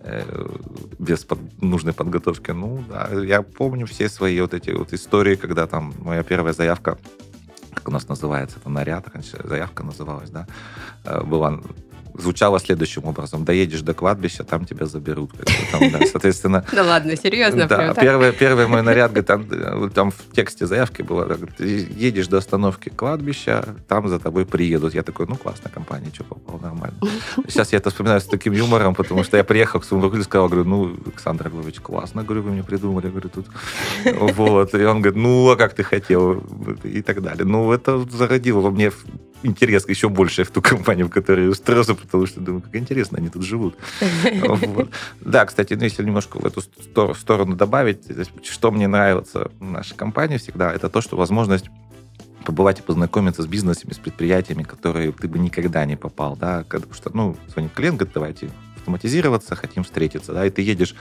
э, 0.00 0.48
без 0.98 1.24
под, 1.24 1.38
нужной 1.62 1.92
подготовки. 1.92 2.50
Ну, 2.50 2.84
да, 2.88 3.08
я 3.24 3.42
помню 3.42 3.86
все 3.86 4.08
свои 4.08 4.40
вот 4.40 4.54
эти 4.54 4.70
вот 4.70 4.92
истории, 4.92 5.36
когда 5.36 5.66
там 5.66 5.94
моя 5.98 6.22
первая 6.22 6.52
заявка 6.52 6.98
как 7.74 7.88
у 7.88 7.90
нас 7.90 8.08
называется, 8.08 8.58
это 8.58 8.68
наряд, 8.68 9.08
раньше 9.12 9.40
заявка 9.44 9.82
называлась, 9.82 10.30
да, 10.30 10.46
э, 11.04 11.22
была 11.22 11.60
звучало 12.14 12.58
следующим 12.60 13.04
образом. 13.04 13.44
Доедешь 13.44 13.80
до 13.82 13.94
кладбища, 13.94 14.44
там 14.44 14.64
тебя 14.64 14.86
заберут. 14.86 15.30
Там, 15.70 15.90
да, 15.90 15.98
соответственно... 16.06 16.64
Да 16.72 16.84
ладно, 16.84 17.16
серьезно? 17.16 17.66
Да, 17.66 17.94
первый, 17.94 18.32
первый 18.32 18.66
мой 18.66 18.82
наряд, 18.82 19.12
там, 19.26 19.90
там 19.90 20.10
в 20.10 20.34
тексте 20.34 20.66
заявки 20.66 21.02
было, 21.02 21.38
едешь 21.58 22.28
до 22.28 22.38
остановки 22.38 22.88
кладбища, 22.88 23.76
там 23.88 24.08
за 24.08 24.18
тобой 24.18 24.46
приедут. 24.46 24.94
Я 24.94 25.02
такой, 25.02 25.26
ну, 25.26 25.36
классная 25.36 25.70
компания, 25.70 26.10
что 26.12 26.24
попал, 26.24 26.58
нормально. 26.60 26.98
Сейчас 27.48 27.72
я 27.72 27.78
это 27.78 27.90
вспоминаю 27.90 28.20
с 28.20 28.24
таким 28.24 28.52
юмором, 28.52 28.94
потому 28.94 29.24
что 29.24 29.36
я 29.36 29.44
приехал 29.44 29.80
к 29.80 29.84
своему 29.84 30.04
руководителю, 30.04 30.30
сказал, 30.30 30.48
говорю, 30.48 30.68
ну, 30.68 30.96
Александр 31.06 31.48
Главович, 31.48 31.80
классно, 31.80 32.24
говорю, 32.24 32.42
вы 32.42 32.50
мне 32.52 32.62
придумали, 32.62 33.08
говорю, 33.08 33.28
тут. 33.28 33.46
Вот. 34.04 34.74
И 34.74 34.84
он 34.84 35.02
говорит, 35.02 35.22
ну, 35.22 35.50
а 35.50 35.56
как 35.56 35.74
ты 35.74 35.82
хотел? 35.82 36.42
И 36.84 37.02
так 37.02 37.22
далее. 37.22 37.44
Ну, 37.44 37.72
это 37.72 37.98
зародило 38.10 38.60
во 38.60 38.70
мне 38.70 38.90
интерес 39.42 39.88
еще 39.88 40.08
больше 40.08 40.44
в 40.44 40.50
ту 40.50 40.62
компанию, 40.62 41.06
в 41.06 41.10
которой 41.10 41.44
я 41.44 41.50
устроился, 41.50 41.94
потому 42.02 42.26
что 42.26 42.40
думаю, 42.40 42.62
как 42.62 42.74
интересно, 42.76 43.18
они 43.18 43.28
тут 43.28 43.42
живут. 43.42 43.76
Да, 45.20 45.46
кстати, 45.46 45.74
ну, 45.74 45.84
если 45.84 46.04
немножко 46.04 46.38
в 46.38 46.44
эту 46.44 46.60
сторону 47.14 47.56
добавить, 47.56 48.04
что 48.44 48.70
мне 48.70 48.88
нравится 48.88 49.50
в 49.58 49.64
нашей 49.64 49.96
компании 49.96 50.36
всегда, 50.36 50.72
это 50.72 50.88
то, 50.88 51.00
что 51.00 51.16
возможность 51.16 51.66
побывать 52.44 52.80
и 52.80 52.82
познакомиться 52.82 53.42
с 53.42 53.46
бизнесами, 53.46 53.92
с 53.92 53.98
предприятиями, 53.98 54.64
которые 54.64 55.12
ты 55.12 55.28
бы 55.28 55.38
никогда 55.38 55.84
не 55.84 55.96
попал, 55.96 56.36
да, 56.36 56.64
потому 56.68 56.94
что, 56.94 57.10
ну, 57.14 57.36
звонит 57.48 57.72
клиент, 57.72 57.98
говорит, 57.98 58.14
давайте 58.14 58.50
автоматизироваться, 58.76 59.54
хотим 59.54 59.84
встретиться, 59.84 60.32
да, 60.32 60.44
и 60.44 60.50
ты 60.50 60.62
едешь 60.62 60.94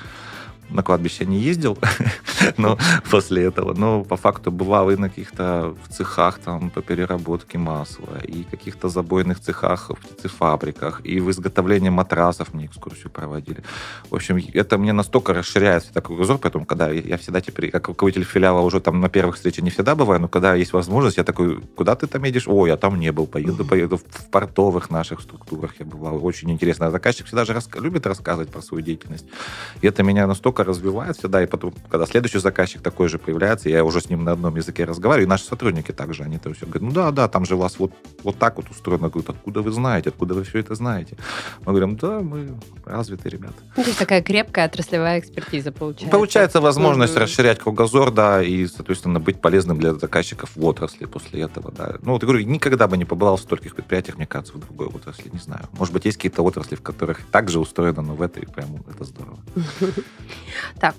на 0.72 0.84
кладбище 0.84 1.26
не 1.26 1.40
ездил, 1.40 1.78
но 2.58 2.78
после 3.10 3.44
этого, 3.44 3.74
но 3.74 4.04
по 4.04 4.18
факту 4.18 4.52
бывал 4.52 4.90
и 4.92 4.96
на 4.96 5.10
каких-то 5.10 5.76
в 5.84 5.94
цехах 5.94 6.40
там 6.40 6.70
по 6.70 6.82
переработке 6.82 7.58
масла, 7.58 8.18
и 8.24 8.44
каких-то 8.44 8.90
забойных 8.90 9.40
цехах 9.40 9.90
в 9.90 9.96
птицефабриках, 9.96 11.02
и 11.04 11.20
в 11.20 11.30
изготовлении 11.30 11.90
матрасов 11.90 12.54
мне 12.54 12.66
экскурсию 12.66 13.10
проводили. 13.10 13.64
В 14.10 14.16
общем, 14.16 14.38
это 14.54 14.78
мне 14.78 14.94
настолько 14.94 15.34
расширяет 15.34 15.92
такой 15.94 16.16
кругозор, 16.16 16.38
поэтому, 16.38 16.66
когда 16.66 16.90
я 16.90 17.18
всегда 17.18 17.42
теперь, 17.42 17.72
как 17.72 17.88
руководитель 17.88 18.26
филиала, 18.26 18.62
уже 18.62 18.80
там 18.80 19.00
на 19.02 19.10
первых 19.10 19.36
встречах 19.36 19.64
не 19.64 19.70
всегда 19.70 19.96
бываю, 19.96 20.22
но 20.22 20.28
когда 20.28 20.56
есть 20.56 20.74
возможность, 20.74 21.18
я 21.18 21.24
такой, 21.24 21.62
куда 21.76 21.96
ты 21.96 22.08
там 22.08 22.24
едешь? 22.24 22.48
О, 22.48 22.68
я 22.68 22.78
там 22.78 23.00
не 23.00 23.12
был, 23.12 23.28
поеду, 23.28 23.66
поеду 23.66 23.98
в 23.98 24.30
портовых 24.30 24.90
наших 24.90 25.22
структурах 25.22 25.74
я 25.80 25.86
бывал. 25.86 26.26
Очень 26.26 26.52
интересно. 26.52 26.88
А 26.88 26.92
заказчик 26.92 27.26
всегда 27.26 27.46
же 27.46 27.54
раска- 27.54 27.82
любит 27.82 28.06
рассказывать 28.06 28.50
про 28.50 28.62
свою 28.62 28.84
деятельность. 28.84 29.26
И 29.82 29.88
это 29.88 30.04
меня 30.04 30.28
настолько 30.28 30.61
только 30.62 30.72
развивается, 30.72 31.28
да, 31.28 31.44
и 31.44 31.46
потом, 31.46 31.74
когда 31.90 32.06
следующий 32.06 32.40
заказчик 32.40 32.82
такой 32.82 33.08
же 33.08 33.18
появляется, 33.18 33.70
я 33.70 33.84
уже 33.84 34.00
с 34.00 34.10
ним 34.10 34.24
на 34.24 34.32
одном 34.32 34.56
языке 34.56 34.86
разговариваю, 34.86 35.26
и 35.26 35.30
наши 35.30 35.46
сотрудники 35.46 35.92
также, 35.92 36.24
они 36.24 36.38
там 36.38 36.54
все 36.54 36.66
говорят, 36.66 36.82
ну 36.82 36.92
да, 36.92 37.12
да, 37.12 37.28
там 37.28 37.46
же 37.46 37.56
у 37.56 37.58
вас 37.58 37.80
вот, 37.80 37.92
вот 38.24 38.38
так 38.38 38.58
вот 38.58 38.70
устроено. 38.70 39.10
Говорят, 39.10 39.30
откуда 39.30 39.62
вы 39.62 39.72
знаете, 39.72 40.10
откуда 40.10 40.34
вы 40.34 40.44
все 40.44 40.60
это 40.60 40.76
знаете? 40.76 41.18
Мы 41.66 41.74
говорим, 41.74 41.96
да, 41.96 42.20
мы 42.20 42.58
развитые 42.86 43.32
ребята. 43.32 43.54
Ну, 43.78 43.84
то 43.84 43.90
есть 43.90 44.00
такая 44.00 44.22
крепкая 44.22 44.66
отраслевая 44.66 45.20
экспертиза 45.20 45.72
получается. 45.72 46.12
Получается 46.12 46.62
возможность 46.62 47.16
mm-hmm. 47.16 47.24
расширять 47.24 47.60
кругозор, 47.60 48.12
да, 48.12 48.44
и, 48.44 48.68
соответственно, 48.68 49.20
быть 49.20 49.42
полезным 49.42 49.80
для 49.80 49.94
заказчиков 49.94 50.52
в 50.56 50.66
отрасли 50.66 51.06
после 51.06 51.42
этого, 51.42 51.72
да. 51.72 51.96
Ну, 52.04 52.14
вот 52.14 52.24
я 52.24 52.28
говорю, 52.28 52.46
никогда 52.46 52.88
бы 52.88 52.98
не 52.98 53.06
побывал 53.06 53.38
в 53.38 53.42
стольких 53.42 53.76
предприятиях, 53.76 54.18
мне 54.18 54.28
кажется, 54.28 54.54
в 54.54 54.60
другой 54.60 54.88
отрасли, 54.88 55.30
не 55.34 55.40
знаю. 55.40 55.64
Может 55.74 55.94
быть, 55.94 56.06
есть 56.06 56.18
какие-то 56.18 56.44
отрасли, 56.44 56.76
в 56.76 56.82
которых 56.82 57.26
также 57.32 57.60
устроено, 57.60 58.02
но 58.02 58.16
в 58.16 58.22
этой 58.22 58.46
прям 58.48 58.84
это 58.88 59.04
здорово. 59.04 59.40
Так, 60.80 60.96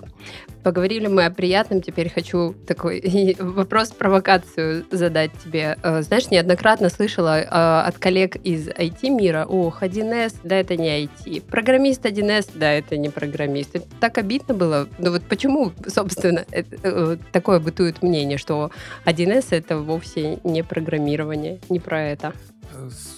поговорили 0.62 1.06
мы 1.06 1.24
о 1.24 1.30
приятном, 1.30 1.82
теперь 1.82 2.10
хочу 2.10 2.54
такой 2.66 3.36
вопрос-провокацию 3.38 4.84
задать 4.90 5.32
тебе. 5.44 5.76
Э, 5.82 6.02
знаешь, 6.02 6.30
неоднократно 6.30 6.88
слышала 6.88 7.40
э, 7.40 7.46
от 7.46 7.98
коллег 7.98 8.36
из 8.36 8.68
IT-мира, 8.68 9.44
ох, 9.48 9.82
1С, 9.82 10.36
да, 10.44 10.56
это 10.56 10.76
не 10.76 11.04
IT. 11.04 11.42
Программист 11.42 12.04
1С, 12.04 12.50
да, 12.54 12.72
это 12.72 12.96
не 12.96 13.08
программист. 13.08 13.76
Это 13.76 13.86
так 14.00 14.18
обидно 14.18 14.54
было. 14.54 14.88
Ну 14.98 15.10
вот 15.10 15.22
почему, 15.24 15.72
собственно, 15.86 16.44
это, 16.50 16.76
э, 16.82 17.16
такое 17.32 17.60
бытует 17.60 18.02
мнение, 18.02 18.38
что 18.38 18.70
1С 19.04 19.46
это 19.50 19.78
вовсе 19.78 20.38
не 20.44 20.62
программирование, 20.62 21.58
не 21.68 21.80
про 21.80 22.02
это? 22.02 22.32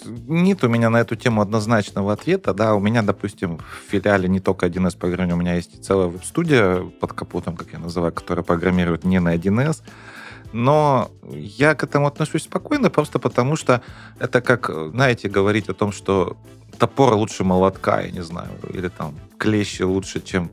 Нет 0.05 0.65
у 0.65 0.69
меня 0.69 0.91
на 0.91 0.99
эту 0.99 1.17
тему 1.17 1.41
однозначного 1.41 2.13
ответа. 2.13 2.55
Да, 2.55 2.75
у 2.75 2.81
меня, 2.81 3.03
допустим, 3.03 3.59
в 3.59 3.91
филиале 3.91 4.29
не 4.29 4.41
только 4.41 4.67
1С 4.67 4.97
программирование, 4.97 5.35
у 5.35 5.39
меня 5.39 5.55
есть 5.55 5.85
целая 5.85 6.09
вот 6.09 6.25
студия 6.25 6.81
под 7.01 7.13
капотом, 7.13 7.57
как 7.57 7.73
я 7.73 7.79
называю, 7.79 8.13
которая 8.13 8.45
программирует 8.45 9.05
не 9.05 9.21
на 9.21 9.35
1С. 9.35 9.83
Но 10.53 11.11
я 11.33 11.75
к 11.75 11.83
этому 11.83 12.07
отношусь 12.07 12.45
спокойно, 12.45 12.91
просто 12.91 13.19
потому 13.19 13.57
что 13.57 13.83
это 14.21 14.41
как, 14.41 14.71
знаете, 14.93 15.29
говорить 15.29 15.69
о 15.69 15.75
том, 15.75 15.91
что 15.91 16.37
топор 16.79 17.15
лучше 17.15 17.45
молотка, 17.45 18.01
я 18.01 18.11
не 18.11 18.23
знаю, 18.23 18.51
или 18.73 18.89
там 18.89 19.15
клещи 19.39 19.83
лучше, 19.83 20.21
чем 20.21 20.51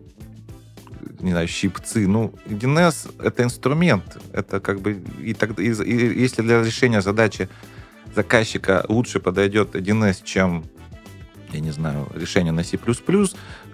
не 1.20 1.32
знаю, 1.32 1.48
щипцы. 1.48 2.08
Ну, 2.08 2.34
1С— 2.48 3.14
это 3.24 3.44
инструмент. 3.44 4.18
Это 4.34 4.60
как 4.60 4.82
бы... 4.82 5.04
И, 5.22 5.34
тогда, 5.34 5.62
и, 5.62 5.70
и 5.70 6.22
если 6.22 6.42
для 6.42 6.64
решения 6.64 7.02
задачи 7.02 7.48
заказчика 8.15 8.86
лучше 8.88 9.19
подойдет 9.19 9.76
1С, 9.76 10.24
чем 10.24 10.63
я 11.54 11.60
не 11.60 11.71
знаю, 11.71 12.08
решение 12.15 12.54
на 12.54 12.63
C++, 12.63 12.80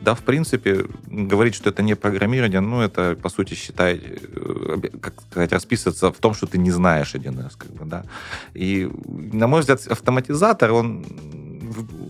да, 0.01 0.13
в 0.13 0.21
принципе, 0.21 0.85
говорить, 1.07 1.55
что 1.55 1.69
это 1.69 1.83
не 1.83 1.95
программирование, 1.95 2.59
ну, 2.59 2.81
это, 2.81 3.15
по 3.15 3.29
сути, 3.29 3.53
считай, 3.53 4.01
э, 4.01 4.77
как 5.01 5.13
сказать, 5.29 5.51
расписываться 5.51 6.11
в 6.11 6.17
том, 6.17 6.33
что 6.33 6.47
ты 6.47 6.57
не 6.57 6.71
знаешь 6.71 7.15
1С, 7.15 7.53
как 7.57 7.71
бы, 7.71 7.85
да. 7.85 8.03
И, 8.53 8.89
на 9.33 9.47
мой 9.47 9.61
взгляд, 9.61 9.85
автоматизатор, 9.87 10.71
он 10.71 11.05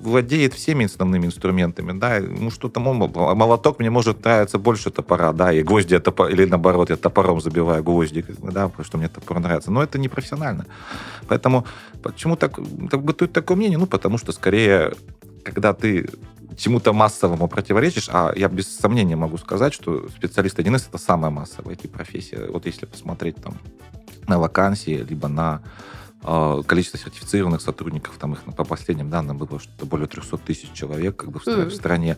владеет 0.07 0.53
всеми 0.53 0.85
основными 0.85 1.25
инструментами, 1.25 1.97
да, 1.99 2.19
ну 2.19 2.49
что-то 2.49 2.79
молоток 2.79 3.79
мне 3.79 3.89
может 3.89 4.23
нравиться 4.23 4.57
больше 4.57 4.89
топора, 4.89 5.33
да, 5.33 5.51
и 5.51 5.63
гвозди 5.63 5.93
я 5.93 5.99
топор, 5.99 6.29
или 6.29 6.45
наоборот, 6.45 6.89
я 6.89 6.95
топором 6.95 7.41
забиваю 7.41 7.83
гвозди, 7.83 8.25
да, 8.41 8.67
потому 8.67 8.85
что 8.85 8.97
мне 8.97 9.09
топор 9.09 9.39
нравится, 9.39 9.71
но 9.71 9.83
это 9.83 9.99
не 9.99 10.09
профессионально. 10.09 10.65
Поэтому 11.27 11.65
почему 12.01 12.35
так, 12.35 12.59
так 12.89 13.03
бытует 13.03 13.33
такое 13.33 13.57
мнение? 13.57 13.77
Ну, 13.77 13.85
потому 13.85 14.17
что 14.17 14.31
скорее, 14.31 14.93
когда 15.43 15.73
ты 15.73 16.09
чему-то 16.57 16.93
массовому 16.93 17.47
противоречишь, 17.47 18.09
а 18.11 18.33
я 18.35 18.47
без 18.47 18.67
сомнения 18.79 19.15
могу 19.15 19.37
сказать, 19.37 19.73
что 19.73 20.07
специалист 20.09 20.57
1С 20.57 20.87
это 20.89 20.97
самая 20.97 21.31
массовая 21.31 21.75
IT-профессия. 21.75 22.49
Вот 22.51 22.65
если 22.65 22.85
посмотреть 22.85 23.35
там 23.35 23.57
на 24.27 24.39
вакансии, 24.39 25.05
либо 25.07 25.27
на 25.27 25.53
а, 25.53 25.61
количество 26.67 26.99
сертифицированных 26.99 27.61
сотрудников, 27.61 28.17
там 28.17 28.33
их 28.33 28.43
по 28.43 28.65
последним 28.65 29.09
данным 29.09 29.37
было 29.37 29.59
что-то 29.59 29.85
более 29.85 30.07
300 30.07 30.37
тысяч 30.37 30.71
человек 30.73 31.15
как 31.15 31.31
бы 31.31 31.39
в, 31.39 31.47
mm. 31.47 31.69
в 31.69 31.73
стране. 31.73 32.17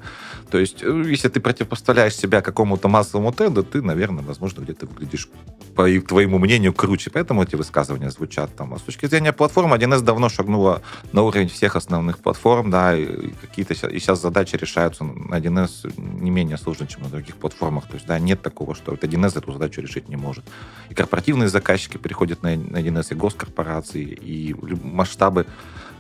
То 0.49 0.57
есть, 0.57 0.82
э, 0.82 1.03
если 1.05 1.30
ты 1.30 1.39
противопоставляешь 1.39 2.16
себя 2.16 2.41
какому-то 2.41 2.88
массовому 2.88 3.32
тренду, 3.32 3.64
ты, 3.64 3.82
наверное, 3.84 4.24
возможно, 4.24 4.62
где-то 4.62 4.88
выглядишь, 4.88 5.30
по 5.76 5.88
твоему 6.01 6.39
мнению, 6.39 6.74
круче. 6.74 7.12
Поэтому 7.12 7.43
эти 7.43 7.55
высказывания 7.55 8.10
звучат 8.10 8.55
там. 8.55 8.74
А 8.74 8.80
с 8.80 8.82
точки 8.82 9.05
зрения 9.05 9.32
платформы, 9.32 9.78
1С 9.78 10.01
давно 10.01 10.30
шагнула 10.30 10.82
на 11.12 11.22
уровень 11.22 11.47
всех 11.47 11.76
основных 11.76 12.18
платформ, 12.18 12.72
да, 12.72 12.97
и 12.97 13.30
какие-то 13.41 13.74
и 13.74 13.99
сейчас 13.99 14.22
задачи 14.22 14.55
решаются 14.55 15.03
на 15.03 15.36
1С 15.36 15.93
не 15.97 16.32
менее 16.32 16.57
сложно, 16.57 16.88
чем 16.88 17.03
на 17.03 17.10
других 17.10 17.36
платформах. 17.36 17.88
То 17.88 17.93
есть, 17.93 18.07
да, 18.07 18.18
нет 18.18 18.41
такого, 18.41 18.74
что 18.74 18.93
1С 18.93 19.38
эту 19.38 19.51
задачу 19.53 19.82
решить 19.82 20.10
не 20.10 20.16
может. 20.16 20.43
И 20.89 20.95
корпоративные 20.95 21.49
заказчики 21.49 21.97
приходят 21.97 22.41
на 22.41 22.55
1С, 22.55 23.07
и 23.12 23.16
госкорпорации, 23.16 23.99
и 24.04 24.56
масштабы 24.84 25.45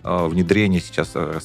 э, 0.03 0.27
внедрения 0.27 0.79
сейчас 0.79 1.11
э, 1.15 1.39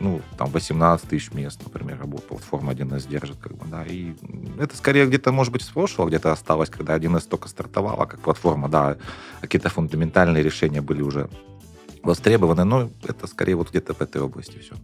ну, 0.00 0.20
там 0.36 0.50
18 0.50 1.08
тысяч 1.08 1.32
мест, 1.32 1.60
например, 1.64 1.98
работа 1.98 2.22
платформа 2.24 2.72
1С 2.72 3.08
держит, 3.08 3.38
как 3.38 3.56
бы, 3.56 3.66
да, 3.66 3.84
и 3.84 4.14
это 4.58 4.76
скорее 4.76 5.06
где-то, 5.06 5.32
может 5.32 5.52
быть, 5.52 5.62
с 5.62 5.68
прошлого 5.68 6.08
где-то 6.08 6.32
осталось, 6.32 6.70
когда 6.70 6.96
1С 6.96 7.28
только 7.28 7.48
стартовала 7.48 8.06
как 8.06 8.20
платформа, 8.20 8.68
да, 8.68 8.96
какие-то 9.40 9.68
фундаментальные 9.68 10.42
решения 10.42 10.80
были 10.80 11.02
уже 11.02 11.28
востребованы, 12.02 12.64
но 12.64 12.90
это 13.04 13.26
скорее 13.26 13.56
вот 13.56 13.70
где-то 13.70 13.94
в 13.94 14.00
этой 14.00 14.22
области 14.22 14.58
все. 14.58 14.74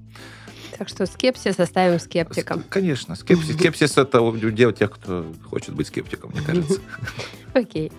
Так 0.76 0.88
что 0.88 1.06
скепсис 1.06 1.60
оставим 1.60 2.00
скептикам. 2.00 2.64
Конечно, 2.68 3.14
скепсис, 3.14 3.54
скепсис 3.54 3.96
это 3.96 4.20
удел 4.20 4.72
тех, 4.72 4.90
кто 4.90 5.24
хочет 5.48 5.74
быть 5.74 5.86
скептиком, 5.86 6.30
мне 6.30 6.40
кажется. 6.40 6.80
Окей. 7.54 7.92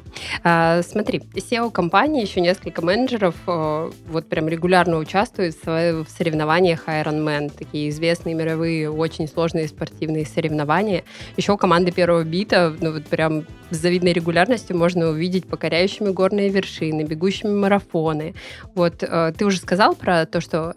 А, 0.43 0.81
смотри, 0.81 1.21
SEO-компании, 1.33 2.21
еще 2.21 2.41
несколько 2.41 2.81
менеджеров 2.83 3.35
э, 3.47 3.91
вот 4.07 4.27
прям 4.27 4.49
регулярно 4.49 4.97
участвуют 4.97 5.55
в 5.63 6.05
соревнованиях 6.09 6.89
Ironman. 6.89 7.49
Такие 7.57 7.89
известные 7.89 8.35
мировые, 8.35 8.91
очень 8.91 9.29
сложные 9.29 9.69
спортивные 9.69 10.25
соревнования. 10.25 11.05
Еще 11.37 11.57
команды 11.57 11.93
первого 11.93 12.25
бита, 12.25 12.75
ну 12.81 12.91
вот 12.91 13.05
прям 13.05 13.45
с 13.69 13.77
завидной 13.77 14.11
регулярностью 14.11 14.77
можно 14.77 15.07
увидеть 15.07 15.47
покоряющими 15.47 16.09
горные 16.09 16.49
вершины, 16.49 17.03
бегущими 17.03 17.51
марафоны. 17.51 18.35
Вот 18.73 19.03
э, 19.03 19.33
ты 19.37 19.45
уже 19.45 19.59
сказал 19.59 19.95
про 19.95 20.25
то, 20.25 20.41
что 20.41 20.75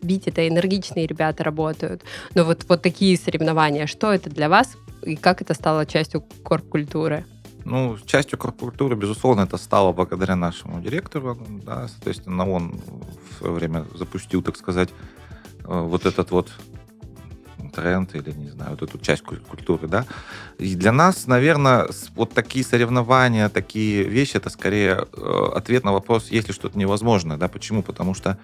в 0.00 0.06
бите-то 0.06 0.46
энергичные 0.46 1.06
ребята 1.06 1.44
работают, 1.44 2.02
но 2.34 2.44
вот, 2.44 2.64
вот 2.68 2.82
такие 2.82 3.16
соревнования, 3.16 3.86
что 3.86 4.12
это 4.12 4.30
для 4.30 4.48
вас 4.48 4.76
и 5.02 5.16
как 5.16 5.42
это 5.42 5.54
стало 5.54 5.86
частью 5.86 6.24
корп-культуры? 6.42 7.24
Ну, 7.64 7.96
частью 8.04 8.38
корпкультуры, 8.38 8.94
безусловно, 8.94 9.42
это 9.42 9.56
стало 9.56 9.92
благодаря 9.92 10.36
нашему 10.36 10.82
директору. 10.82 11.38
Да, 11.64 11.88
соответственно, 11.88 12.48
он 12.48 12.80
в 13.30 13.38
свое 13.38 13.54
время 13.54 13.86
запустил, 13.94 14.42
так 14.42 14.56
сказать, 14.56 14.90
э, 15.64 15.80
вот 15.80 16.04
этот 16.04 16.30
вот 16.30 16.50
тренд 17.74 18.14
или, 18.14 18.32
не 18.32 18.50
знаю, 18.50 18.72
вот 18.72 18.82
эту 18.82 18.98
часть 18.98 19.22
культуры, 19.22 19.88
да. 19.88 20.04
И 20.58 20.74
для 20.76 20.92
нас, 20.92 21.26
наверное, 21.26 21.88
вот 22.14 22.32
такие 22.32 22.64
соревнования, 22.64 23.48
такие 23.48 24.04
вещи, 24.04 24.36
это 24.36 24.50
скорее 24.50 25.06
э, 25.12 25.48
ответ 25.54 25.84
на 25.84 25.92
вопрос, 25.92 26.30
есть 26.30 26.48
ли 26.48 26.54
что-то 26.54 26.78
невозможное, 26.78 27.36
да. 27.36 27.48
Почему? 27.48 27.82
Потому 27.82 28.14
что 28.14 28.38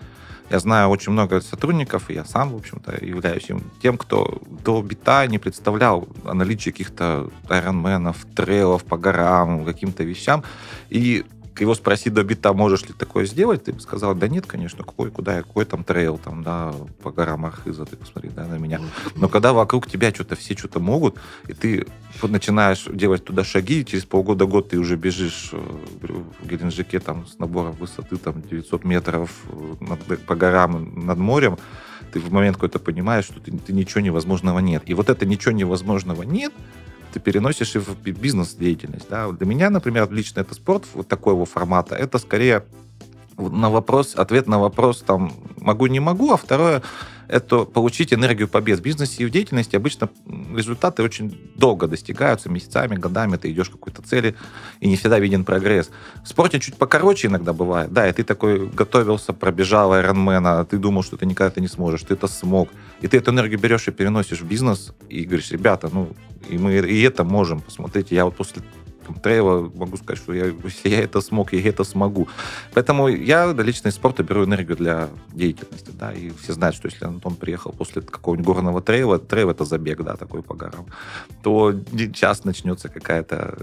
я 0.50 0.58
знаю 0.58 0.88
очень 0.88 1.12
много 1.12 1.40
сотрудников, 1.40 2.10
и 2.10 2.14
я 2.14 2.24
сам, 2.24 2.50
в 2.50 2.56
общем-то, 2.56 3.04
являюсь 3.04 3.48
тем, 3.82 3.96
кто 3.96 4.42
до 4.64 4.82
бита 4.82 5.26
не 5.26 5.38
представлял 5.38 6.08
о 6.24 6.34
наличии 6.34 6.70
каких-то 6.70 7.30
айронменов, 7.48 8.26
трейлов 8.34 8.84
по 8.84 8.96
горам, 8.96 9.64
каким-то 9.64 10.02
вещам. 10.02 10.42
И 10.88 11.24
его 11.60 11.74
спросить 11.74 12.14
до 12.14 12.22
бита, 12.22 12.52
можешь 12.52 12.82
ли 12.82 12.94
такое 12.96 13.26
сделать, 13.26 13.64
ты 13.64 13.72
бы 13.72 13.80
сказал, 13.80 14.14
да 14.14 14.28
нет, 14.28 14.46
конечно, 14.46 14.84
какой, 14.84 15.10
куда, 15.10 15.42
какой 15.42 15.64
там 15.64 15.84
трейл, 15.84 16.18
там, 16.18 16.42
да, 16.42 16.74
по 17.02 17.10
горам 17.10 17.46
Архиза, 17.46 17.84
ты 17.84 17.96
посмотри, 17.96 18.30
да, 18.30 18.46
на 18.46 18.58
меня. 18.58 18.80
Но 19.14 19.28
когда 19.28 19.52
вокруг 19.52 19.86
тебя 19.86 20.10
что-то 20.10 20.36
все 20.36 20.56
что-то 20.56 20.80
могут, 20.80 21.16
и 21.48 21.52
ты 21.52 21.86
начинаешь 22.22 22.86
делать 22.90 23.24
туда 23.24 23.44
шаги, 23.44 23.80
и 23.80 23.84
через 23.84 24.04
полгода-год 24.04 24.70
ты 24.70 24.78
уже 24.78 24.96
бежишь 24.96 25.50
э, 25.52 25.56
в 26.42 26.46
Геленджике 26.46 27.00
там 27.00 27.26
с 27.26 27.38
набором 27.38 27.72
высоты 27.72 28.16
там 28.16 28.42
900 28.42 28.84
метров 28.84 29.30
э, 29.48 29.74
над, 29.80 30.26
по 30.26 30.34
горам 30.34 31.06
над 31.06 31.18
морем, 31.18 31.58
ты 32.12 32.20
в 32.20 32.32
момент 32.32 32.56
какой-то 32.56 32.78
понимаешь, 32.78 33.24
что 33.24 33.40
ты, 33.40 33.52
ты 33.52 33.72
ничего 33.72 34.00
невозможного 34.00 34.58
нет. 34.58 34.82
И 34.86 34.94
вот 34.94 35.10
это 35.10 35.26
ничего 35.26 35.52
невозможного 35.52 36.22
нет, 36.22 36.52
ты 37.12 37.20
переносишь 37.20 37.76
и 37.76 37.78
в 37.78 37.94
бизнес-деятельность. 38.02 39.08
Да? 39.08 39.30
Для 39.30 39.46
меня, 39.46 39.70
например, 39.70 40.10
лично 40.10 40.40
это 40.40 40.54
спорт 40.54 40.84
вот 40.94 41.08
такого 41.08 41.46
формата. 41.46 41.94
Это 41.94 42.18
скорее 42.18 42.64
на 43.36 43.70
вопрос, 43.70 44.14
ответ 44.14 44.46
на 44.46 44.58
вопрос 44.58 45.02
там 45.02 45.32
могу, 45.60 45.86
не 45.86 46.00
могу, 46.00 46.32
а 46.32 46.36
второе 46.36 46.82
это 47.30 47.64
получить 47.64 48.12
энергию 48.12 48.48
побед 48.48 48.80
в 48.80 48.82
бизнесе 48.82 49.22
и 49.22 49.26
в 49.26 49.30
деятельности. 49.30 49.76
Обычно 49.76 50.10
результаты 50.54 51.02
очень 51.02 51.52
долго 51.56 51.86
достигаются, 51.86 52.48
месяцами, 52.48 52.96
годами. 52.96 53.36
Ты 53.36 53.52
идешь 53.52 53.68
к 53.68 53.72
какой-то 53.72 54.02
цели, 54.02 54.34
и 54.80 54.88
не 54.88 54.96
всегда 54.96 55.18
виден 55.18 55.44
прогресс. 55.44 55.90
В 56.24 56.28
спорте 56.28 56.58
чуть 56.58 56.76
покороче 56.76 57.28
иногда 57.28 57.52
бывает. 57.52 57.92
Да, 57.92 58.08
и 58.08 58.12
ты 58.12 58.24
такой 58.24 58.68
готовился, 58.68 59.32
пробежал 59.32 59.94
Ironman, 59.94 60.42
а 60.44 60.64
ты 60.64 60.78
думал, 60.78 61.02
что 61.02 61.16
ты 61.16 61.26
никогда 61.26 61.50
это 61.52 61.60
не 61.60 61.68
сможешь, 61.68 62.02
ты 62.02 62.14
это 62.14 62.26
смог. 62.26 62.68
И 63.00 63.06
ты 63.06 63.18
эту 63.18 63.30
энергию 63.30 63.60
берешь 63.60 63.86
и 63.88 63.92
переносишь 63.92 64.40
в 64.40 64.46
бизнес, 64.46 64.92
и 65.08 65.24
говоришь, 65.24 65.50
ребята, 65.52 65.88
ну, 65.92 66.10
и 66.48 66.58
мы 66.58 66.74
и 66.74 67.02
это 67.02 67.24
можем. 67.24 67.60
Посмотрите, 67.60 68.14
я 68.14 68.24
вот 68.24 68.34
после 68.34 68.62
там, 69.10 69.20
трейла 69.20 69.70
могу 69.74 69.96
сказать, 69.96 70.22
что 70.22 70.32
я, 70.32 70.52
я 70.84 71.00
это 71.02 71.20
смог, 71.20 71.52
я 71.52 71.68
это 71.68 71.84
смогу. 71.84 72.28
Поэтому 72.74 73.08
я 73.08 73.52
для 73.52 73.64
личного 73.64 73.92
спорта 73.92 74.22
беру 74.22 74.44
энергию 74.44 74.76
для 74.76 75.08
деятельности, 75.32 75.90
да, 75.92 76.12
и 76.12 76.30
все 76.42 76.52
знают, 76.52 76.76
что 76.76 76.88
если 76.88 77.04
Антон 77.04 77.34
приехал 77.34 77.72
после 77.72 78.02
какого-нибудь 78.02 78.46
горного 78.46 78.80
трейла, 78.80 79.18
трейл 79.18 79.50
это 79.50 79.64
забег, 79.64 80.02
да, 80.02 80.16
такой 80.16 80.42
по 80.42 80.54
горам, 80.54 80.86
то 81.42 81.74
сейчас 81.92 82.44
начнется 82.44 82.88
какая-то 82.88 83.56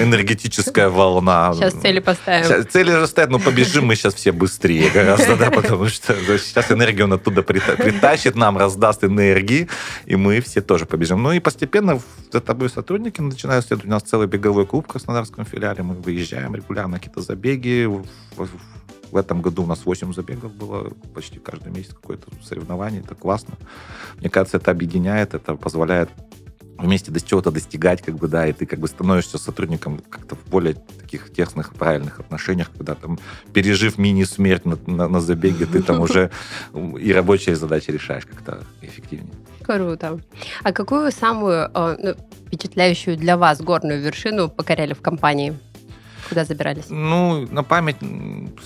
энергетическая 0.00 0.88
волна. 0.88 1.54
Сейчас 1.54 1.74
цели 1.74 2.00
поставим. 2.00 2.44
Сейчас, 2.44 2.66
цели 2.66 2.90
же 2.90 3.06
стоят, 3.06 3.30
но 3.30 3.38
побежим 3.38 3.86
мы 3.86 3.96
сейчас 3.96 4.14
все 4.14 4.32
быстрее 4.32 4.90
гораздо, 4.90 5.36
да, 5.36 5.50
потому 5.50 5.88
что 5.88 6.14
сейчас 6.38 6.70
энергию 6.70 7.04
он 7.04 7.12
оттуда 7.12 7.42
притащит 7.42 8.36
нам, 8.36 8.58
раздаст 8.58 9.04
энергии, 9.04 9.68
и 10.06 10.16
мы 10.16 10.40
все 10.40 10.60
тоже 10.60 10.86
побежим. 10.86 11.22
Ну 11.22 11.32
и 11.32 11.40
постепенно 11.40 12.00
за 12.32 12.40
тобой 12.40 12.68
сотрудники 12.68 13.20
начинают 13.20 13.64
следовать. 13.64 13.86
У 13.86 13.90
нас 13.90 14.02
целый 14.02 14.26
беговой 14.26 14.66
клуб, 14.66 14.86
Краснодарском 14.88 15.44
филиале. 15.44 15.82
Мы 15.82 15.94
выезжаем 15.94 16.54
регулярно, 16.54 16.98
какие-то 16.98 17.20
забеги. 17.20 17.84
В, 17.86 18.04
в, 18.36 18.48
в 19.10 19.16
этом 19.16 19.42
году 19.42 19.62
у 19.62 19.66
нас 19.66 19.84
8 19.84 20.12
забегов 20.12 20.52
было, 20.54 20.90
почти 21.14 21.38
каждый 21.38 21.72
месяц 21.72 21.94
какое-то 21.94 22.30
соревнование. 22.42 23.00
Это 23.00 23.14
классно. 23.14 23.54
Мне 24.18 24.30
кажется, 24.30 24.56
это 24.56 24.70
объединяет, 24.70 25.34
это 25.34 25.54
позволяет 25.54 26.10
вместе 26.78 27.10
до 27.10 27.20
чего-то 27.20 27.50
достигать, 27.50 28.02
как 28.02 28.14
бы, 28.14 28.28
да, 28.28 28.46
и 28.46 28.52
ты 28.52 28.64
как 28.64 28.78
бы 28.78 28.86
становишься 28.86 29.38
сотрудником 29.38 30.00
как-то 30.08 30.36
в 30.36 30.44
более 30.48 30.74
таких 30.74 31.32
тесных, 31.32 31.74
правильных 31.74 32.20
отношениях, 32.20 32.70
когда 32.70 32.94
там, 32.94 33.18
пережив 33.52 33.98
мини-смерть 33.98 34.64
на, 34.64 34.78
на, 34.86 35.08
на 35.08 35.20
забеге, 35.20 35.66
ты 35.66 35.82
там 35.82 36.00
уже 36.00 36.30
и 37.00 37.12
рабочие 37.12 37.56
задачи 37.56 37.90
решаешь 37.90 38.26
как-то 38.26 38.64
эффективнее. 38.80 39.34
Круто. 39.64 40.20
А 40.62 40.72
какую 40.72 41.12
самую 41.12 41.70
э, 41.74 41.96
ну, 41.98 42.14
впечатляющую 42.48 43.16
для 43.16 43.36
вас 43.36 43.60
горную 43.60 44.00
вершину 44.00 44.48
покоряли 44.48 44.94
в 44.94 45.00
компании? 45.00 45.56
Куда 46.28 46.44
забирались? 46.44 46.90
Ну, 46.90 47.46
на 47.50 47.62
память 47.62 47.96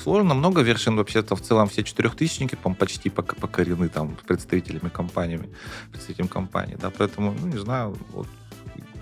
сложно, 0.03 0.35
много 0.35 0.63
вершин. 0.63 0.97
Вообще-то 0.97 1.37
в 1.37 1.41
целом 1.41 1.69
все 1.69 1.85
четырехтысячники 1.85 2.57
почти 2.79 3.11
покорены 3.11 3.89
там 3.89 4.17
представителями 4.27 4.89
компаниями, 4.89 5.49
представителями 5.91 6.29
компании, 6.29 6.77
да, 6.81 6.91
поэтому, 6.91 7.35
ну, 7.39 7.47
не 7.47 7.59
знаю, 7.59 7.97
вот 8.13 8.27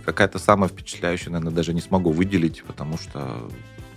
какая-то 0.05 0.39
самая 0.39 0.69
впечатляющая, 0.69 1.31
наверное, 1.31 1.55
даже 1.55 1.75
не 1.75 1.81
смогу 1.81 2.13
выделить, 2.13 2.63
потому 2.65 2.99
что 2.99 3.49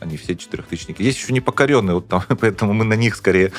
они 0.03 0.17
все 0.17 0.35
четырехтысячники. 0.35 1.01
Есть 1.01 1.19
еще 1.19 1.33
непокоренные, 1.33 1.95
вот 1.95 2.07
там, 2.07 2.23
поэтому 2.39 2.73
мы 2.73 2.83
на 2.85 2.93
них 2.93 3.15
скорее 3.15 3.51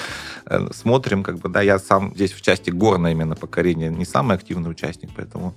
э, 0.46 0.68
смотрим, 0.72 1.22
как 1.22 1.38
бы, 1.38 1.48
да, 1.48 1.62
я 1.62 1.78
сам 1.78 2.14
здесь 2.14 2.32
в 2.32 2.42
части 2.42 2.70
горной 2.70 3.12
именно 3.12 3.34
покорения 3.34 3.88
не 3.88 4.04
самый 4.04 4.36
активный 4.36 4.70
участник, 4.70 5.10
поэтому 5.16 5.54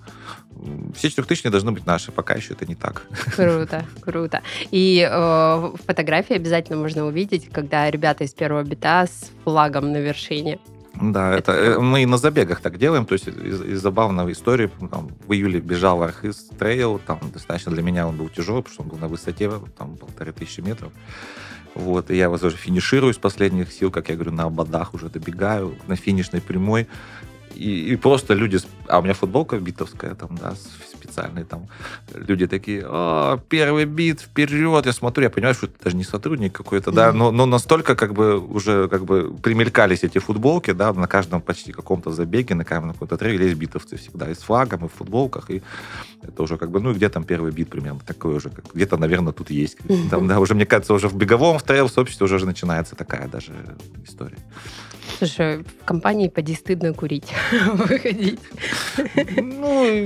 все 0.95 1.09
четырехтысячные 1.09 1.51
должны 1.51 1.71
быть 1.71 1.85
наши, 1.85 2.11
пока 2.11 2.33
еще 2.33 2.53
это 2.53 2.65
не 2.65 2.75
так. 2.75 3.03
Круто, 3.35 3.85
круто. 4.01 4.41
И 4.71 5.07
э, 5.09 5.71
фотографии 5.85 6.35
обязательно 6.35 6.79
можно 6.79 7.05
увидеть, 7.05 7.49
когда 7.49 7.91
ребята 7.91 8.23
из 8.23 8.33
первого 8.33 8.63
бита 8.63 9.05
с 9.05 9.31
флагом 9.43 9.91
на 9.91 9.97
вершине. 9.97 10.59
Да, 11.01 11.33
это, 11.35 11.51
это 11.51 11.79
мы 11.79 12.03
и 12.03 12.05
на 12.05 12.17
забегах 12.17 12.61
так 12.61 12.77
делаем. 12.77 13.05
То 13.05 13.13
есть 13.13 13.27
из, 13.27 13.61
из 13.61 13.81
забавной 13.81 14.31
истории 14.31 14.69
там, 14.91 15.09
в 15.27 15.33
июле 15.33 15.59
бежал 15.59 16.01
Архиз 16.01 16.49
трейл, 16.57 16.99
там 16.99 17.19
достаточно 17.33 17.71
для 17.71 17.83
меня 17.83 18.07
он 18.07 18.17
был 18.17 18.29
тяжелый, 18.29 18.63
потому 18.63 18.73
что 18.73 18.83
он 18.83 18.89
был 18.89 18.97
на 18.97 19.07
высоте 19.07 19.51
там 19.77 19.97
полторы 19.97 20.31
тысячи 20.31 20.61
метров. 20.61 20.91
Вот, 21.75 22.09
и 22.09 22.17
я 22.17 22.29
вот 22.29 22.43
уже 22.43 22.57
финиширую 22.57 23.13
с 23.13 23.17
последних 23.17 23.71
сил, 23.71 23.91
как 23.91 24.09
я 24.09 24.15
говорю, 24.15 24.31
на 24.31 24.45
ободах 24.45 24.95
уже 24.95 25.09
добегаю, 25.09 25.75
на 25.87 25.95
финишной 25.95 26.41
прямой. 26.41 26.87
и, 27.53 27.93
и 27.93 27.95
просто 27.95 28.33
люди... 28.33 28.59
А 28.87 28.99
у 28.99 29.01
меня 29.03 29.13
футболка 29.13 29.59
битовская 29.59 30.15
там, 30.15 30.37
да, 30.41 30.55
специальные 31.07 31.45
там. 31.45 31.67
Люди 32.13 32.47
такие, 32.47 32.83
О, 32.85 33.37
первый 33.49 33.85
бит, 33.85 34.21
вперед. 34.21 34.85
Я 34.85 34.93
смотрю, 34.93 35.23
я 35.23 35.29
понимаю, 35.29 35.55
что 35.55 35.67
это 35.67 35.75
даже 35.83 35.95
не 35.95 36.03
сотрудник 36.03 36.53
какой-то, 36.53 36.91
да, 36.91 37.11
но, 37.13 37.31
но 37.31 37.45
настолько 37.45 37.95
как 37.95 38.13
бы 38.13 38.39
уже 38.39 38.87
как 38.87 39.05
бы 39.05 39.33
примелькались 39.41 40.03
эти 40.03 40.19
футболки, 40.19 40.71
да, 40.73 40.93
на 40.93 41.07
каждом 41.07 41.41
почти 41.41 41.71
каком-то 41.71 42.11
забеге, 42.11 42.55
на 42.55 42.65
каждом 42.65 42.93
каком-то 42.93 43.17
трейле 43.17 43.45
есть 43.45 43.57
битовцы 43.57 43.95
всегда, 43.97 44.29
и 44.29 44.33
с 44.33 44.39
флагом, 44.39 44.85
и 44.85 44.89
в 44.89 44.93
футболках, 44.93 45.49
и 45.49 45.61
это 46.21 46.43
уже 46.43 46.57
как 46.57 46.69
бы, 46.69 46.79
ну, 46.79 46.93
где 46.93 47.09
там 47.09 47.23
первый 47.23 47.51
бит 47.51 47.69
примерно, 47.69 47.99
такой 48.05 48.35
уже, 48.35 48.49
как, 48.49 48.65
где-то, 48.73 48.97
наверное, 48.97 49.33
тут 49.33 49.49
есть. 49.49 49.77
Там, 50.09 50.27
да, 50.27 50.39
уже, 50.39 50.53
мне 50.53 50.65
кажется, 50.65 50.93
уже 50.93 51.07
в 51.07 51.15
беговом, 51.15 51.57
в 51.57 51.63
трейл 51.63 51.89
сообществе 51.89 52.25
уже 52.25 52.45
начинается 52.45 52.95
такая 52.95 53.27
даже 53.27 53.53
история. 54.05 54.37
Слушай, 55.17 55.63
в 55.63 55.85
компании 55.85 56.27
поди 56.27 56.53
стыдно 56.53 56.93
курить, 56.93 57.33
выходить. 57.73 58.39
Ну, 59.37 59.83
э, 59.83 60.05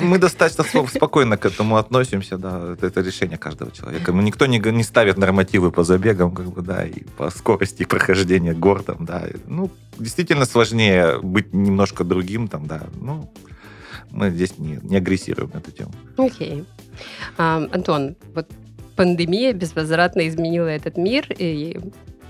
мы 0.02 0.18
достаточно 0.18 0.86
спокойно 0.86 1.36
к 1.36 1.46
этому 1.46 1.76
относимся, 1.76 2.38
да, 2.38 2.76
это 2.80 3.00
решение 3.00 3.38
каждого 3.38 3.70
человека. 3.70 4.12
Никто 4.12 4.46
не, 4.46 4.58
не 4.58 4.82
ставит 4.82 5.18
нормативы 5.18 5.70
по 5.70 5.84
забегам, 5.84 6.32
как 6.32 6.46
бы, 6.46 6.62
да, 6.62 6.84
и 6.84 7.04
по 7.16 7.30
скорости 7.30 7.84
прохождения 7.84 8.54
гор, 8.54 8.82
там, 8.82 9.04
да. 9.04 9.24
Ну, 9.46 9.70
действительно 9.98 10.46
сложнее 10.46 11.20
быть 11.22 11.52
немножко 11.52 12.04
другим, 12.04 12.48
там, 12.48 12.66
да, 12.66 12.82
ну, 13.00 13.30
мы 14.10 14.30
здесь 14.30 14.58
не, 14.58 14.78
не 14.82 14.96
агрессируем 14.96 15.50
эту 15.54 15.70
тему. 15.70 15.92
Окей. 16.16 16.60
Okay. 16.60 16.66
А, 17.36 17.68
Антон, 17.72 18.16
вот 18.34 18.46
пандемия 18.96 19.52
безвозвратно 19.52 20.26
изменила 20.28 20.68
этот 20.68 20.96
мир, 20.96 21.26
и 21.38 21.78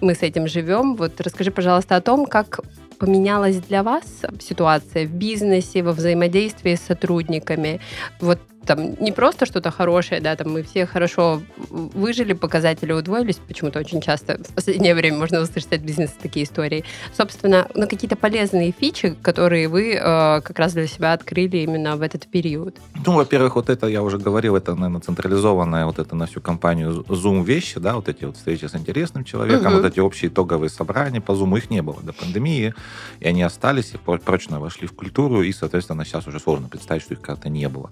мы 0.01 0.15
с 0.15 0.23
этим 0.23 0.49
живем. 0.49 0.97
Вот 0.97 1.21
расскажи, 1.21 1.51
пожалуйста, 1.51 1.97
о 1.97 2.01
том, 2.01 2.27
как 2.27 2.61
поменялась 2.99 3.57
для 3.57 3.83
вас 3.83 4.05
ситуация 4.41 5.07
в 5.07 5.13
бизнесе, 5.13 5.83
во 5.83 5.93
взаимодействии 5.93 6.75
с 6.75 6.83
сотрудниками. 6.83 7.81
Вот 8.21 8.39
там 8.67 8.95
не 9.01 9.13
просто 9.13 9.47
что-то 9.47 9.71
хорошее, 9.71 10.21
да, 10.21 10.37
там 10.37 10.53
мы 10.53 10.63
все 10.63 10.87
хорошо 10.87 11.43
выжили, 11.71 12.33
показатели 12.33 12.93
удвоились, 12.93 13.37
почему-то 13.37 13.79
очень 13.79 14.01
часто 14.01 14.39
в 14.43 14.55
последнее 14.55 14.95
время 14.95 15.19
можно 15.19 15.41
услышать 15.41 15.73
от 15.73 15.81
бизнеса 15.81 16.15
такие 16.21 16.45
истории. 16.45 16.85
Собственно, 17.17 17.69
на 17.75 17.87
какие-то 17.87 18.17
полезные 18.17 18.73
фичи, 18.73 19.17
которые 19.23 19.69
вы 19.69 19.95
э, 19.95 20.41
как 20.41 20.59
раз 20.59 20.73
для 20.73 20.87
себя 20.87 21.13
открыли 21.13 21.59
именно 21.59 21.97
в 21.97 22.03
этот 22.03 22.27
период. 22.27 22.77
Ну, 23.07 23.13
во-первых, 23.13 23.57
вот 23.57 23.71
это, 23.71 23.87
я 23.87 24.03
уже 24.03 24.19
говорил, 24.19 24.57
это, 24.57 24.75
наверное, 24.75 25.01
централизованная 25.01 25.87
вот 25.87 25.99
это 25.99 26.17
на 26.17 26.27
всю 26.27 26.41
компанию 26.41 27.05
Zoom 27.09 27.45
вещи, 27.45 27.79
да, 27.81 27.95
вот 27.95 28.09
эти 28.09 28.25
вот 28.25 28.37
встречи 28.37 28.67
с 28.67 28.75
интересным 28.75 29.25
человеком, 29.25 29.73
угу. 29.73 29.83
вот 29.83 29.93
эти 29.93 30.01
общие 30.01 30.31
итоговые 30.31 30.71
собрания 30.71 31.21
по 31.21 31.33
Zoom, 31.33 31.57
их 31.57 31.71
не 31.71 31.83
было 31.83 32.01
до 32.03 32.13
пандемии, 32.13 32.75
и 33.21 33.29
они 33.29 33.43
остались, 33.43 33.93
и 33.95 33.99
прочно 33.99 34.59
вошли 34.61 34.89
в 34.89 34.93
культуру, 34.93 35.43
и, 35.43 35.53
соответственно, 35.53 36.05
сейчас 36.05 36.27
уже 36.27 36.41
сложно 36.41 36.69
представить, 36.69 37.03
что 37.03 37.15
их 37.15 37.21
когда-то 37.21 37.49
не 37.49 37.69
было 37.69 37.91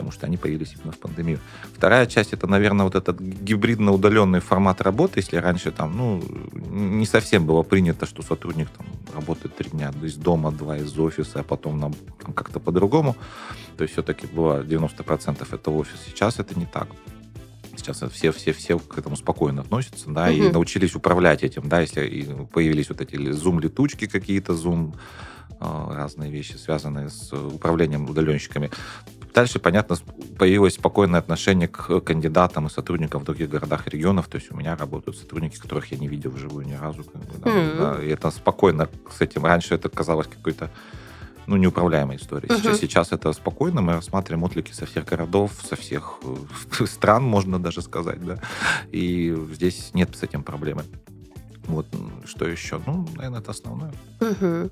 потому 0.00 0.12
что 0.12 0.26
они 0.26 0.38
появились 0.38 0.74
именно 0.76 0.92
в 0.92 0.98
пандемию. 0.98 1.40
Вторая 1.76 2.06
часть 2.06 2.32
это, 2.32 2.46
наверное, 2.46 2.84
вот 2.84 2.94
этот 2.94 3.20
гибридно 3.20 3.92
удаленный 3.92 4.40
формат 4.40 4.80
работы. 4.80 5.20
Если 5.20 5.36
раньше 5.36 5.72
там, 5.72 5.94
ну, 5.94 6.22
не 6.70 7.04
совсем 7.04 7.44
было 7.44 7.62
принято, 7.62 8.06
что 8.06 8.22
сотрудник 8.22 8.70
там 8.70 8.86
работает 9.14 9.56
три 9.56 9.68
дня 9.68 9.92
из 10.02 10.14
дома, 10.14 10.52
два 10.52 10.78
из 10.78 10.98
офиса, 10.98 11.40
а 11.40 11.42
потом 11.42 11.78
нам 11.78 11.94
как-то 12.34 12.60
по-другому. 12.60 13.14
То 13.76 13.82
есть 13.82 13.92
все-таки 13.92 14.26
было 14.26 14.62
90% 14.62 15.46
это 15.52 15.70
офис. 15.70 15.98
Сейчас 16.06 16.40
это 16.40 16.58
не 16.58 16.64
так 16.64 16.88
сейчас 17.76 18.02
все, 18.12 18.30
все, 18.30 18.52
все 18.52 18.78
к 18.78 18.98
этому 18.98 19.16
спокойно 19.16 19.62
относятся, 19.62 20.10
да, 20.10 20.24
угу. 20.24 20.32
и 20.32 20.50
научились 20.50 20.94
управлять 20.94 21.42
этим, 21.42 21.66
да, 21.68 21.80
если 21.80 22.46
появились 22.52 22.90
вот 22.90 23.00
эти 23.00 23.32
зум-летучки 23.32 24.06
какие-то, 24.06 24.54
зум 24.54 24.94
а, 25.62 25.94
разные 25.94 26.30
вещи, 26.30 26.56
связанные 26.56 27.10
с 27.10 27.32
управлением 27.34 28.08
удаленщиками. 28.08 28.70
Дальше, 29.34 29.58
понятно, 29.58 29.96
появилось 30.38 30.74
спокойное 30.74 31.20
отношение 31.20 31.68
к 31.68 32.00
кандидатам 32.00 32.66
и 32.66 32.70
сотрудникам 32.70 33.22
в 33.22 33.24
других 33.24 33.48
городах 33.48 33.86
и 33.86 33.90
регионах. 33.90 34.28
То 34.28 34.36
есть 34.36 34.50
у 34.50 34.56
меня 34.56 34.76
работают 34.76 35.16
сотрудники, 35.18 35.58
которых 35.58 35.92
я 35.92 35.98
не 35.98 36.08
видел 36.08 36.30
вживую 36.30 36.66
ни 36.66 36.74
разу. 36.74 37.04
Как 37.04 37.22
бы, 37.22 37.38
да, 37.44 37.50
mm-hmm. 37.50 37.78
да, 37.78 38.04
и 38.04 38.08
это 38.08 38.30
спокойно 38.30 38.88
с 39.16 39.20
этим. 39.20 39.44
Раньше 39.44 39.74
это 39.74 39.88
казалось 39.88 40.26
какой-то 40.26 40.70
ну, 41.46 41.56
неуправляемой 41.56 42.16
историей. 42.16 42.52
Uh-huh. 42.52 42.58
Сейчас, 42.58 42.78
сейчас 42.78 43.12
это 43.12 43.32
спокойно, 43.32 43.82
мы 43.82 43.94
рассматриваем 43.94 44.44
отклики 44.44 44.72
со 44.72 44.86
всех 44.86 45.04
городов, 45.04 45.50
со 45.68 45.74
всех 45.74 46.20
э, 46.78 46.86
стран, 46.86 47.24
можно 47.24 47.58
даже 47.58 47.82
сказать, 47.82 48.24
да. 48.24 48.38
И 48.92 49.36
здесь 49.52 49.90
нет 49.92 50.14
с 50.16 50.22
этим 50.22 50.44
проблемы. 50.44 50.84
Вот 51.70 51.86
что 52.26 52.46
еще? 52.46 52.80
Ну, 52.86 53.06
наверное, 53.16 53.40
это 53.40 53.52
основное. 53.52 53.92
Угу. 54.20 54.70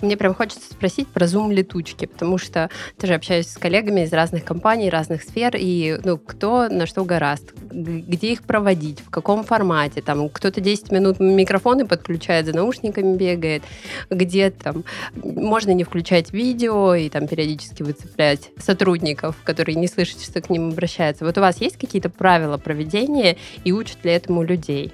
Мне 0.00 0.16
прям 0.16 0.34
хочется 0.34 0.72
спросить 0.72 1.08
про 1.08 1.26
Zoom 1.26 1.52
летучки, 1.52 2.06
потому 2.06 2.38
что 2.38 2.70
тоже 2.98 3.14
общаюсь 3.14 3.48
с 3.48 3.58
коллегами 3.58 4.00
из 4.02 4.12
разных 4.12 4.44
компаний, 4.44 4.90
разных 4.90 5.22
сфер, 5.22 5.54
и 5.56 6.00
ну, 6.04 6.18
кто 6.18 6.68
на 6.68 6.86
что 6.86 7.04
гораст, 7.04 7.52
где 7.70 8.32
их 8.32 8.42
проводить, 8.42 9.00
в 9.00 9.10
каком 9.10 9.44
формате. 9.44 10.02
Там 10.02 10.28
кто-то 10.28 10.60
10 10.60 10.90
минут 10.90 11.20
микрофоны 11.20 11.86
подключает, 11.86 12.46
за 12.46 12.54
наушниками 12.54 13.16
бегает, 13.16 13.62
где 14.10 14.50
там 14.50 14.84
можно 15.22 15.72
не 15.72 15.84
включать 15.84 16.32
видео 16.32 16.94
и 16.94 17.08
там 17.08 17.28
периодически 17.28 17.82
выцеплять 17.82 18.50
сотрудников, 18.58 19.36
которые 19.44 19.76
не 19.76 19.86
слышат, 19.86 20.22
что 20.22 20.40
к 20.40 20.50
ним 20.50 20.70
обращаются. 20.70 21.24
Вот 21.24 21.36
у 21.38 21.40
вас 21.40 21.60
есть 21.60 21.76
какие-то 21.76 22.10
правила 22.10 22.56
проведения 22.56 23.36
и 23.64 23.72
учат 23.72 24.04
ли 24.04 24.12
этому 24.12 24.42
людей? 24.42 24.92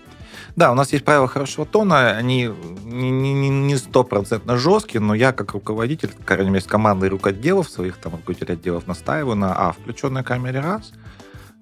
Да, 0.57 0.73
у 0.73 0.75
нас 0.75 0.93
есть 0.93 1.05
правила 1.05 1.29
хорошего 1.29 1.67
тона, 1.67 2.11
они 2.11 2.51
не 2.85 3.77
стопроцентно 3.77 4.57
жесткие, 4.57 5.01
но 5.01 5.15
я 5.15 5.33
как 5.33 5.53
руководитель, 5.53 6.09
по 6.09 6.23
крайней 6.25 6.51
мере, 6.51 6.61
с 6.61 6.67
рукоделов 7.09 7.69
своих, 7.69 7.97
там, 7.97 8.13
руководителей 8.13 8.55
отделов 8.55 8.87
настаиваю 8.87 9.37
на, 9.37 9.55
а, 9.55 9.73
включенной 9.73 10.23
камере 10.23 10.61
раз, 10.61 10.93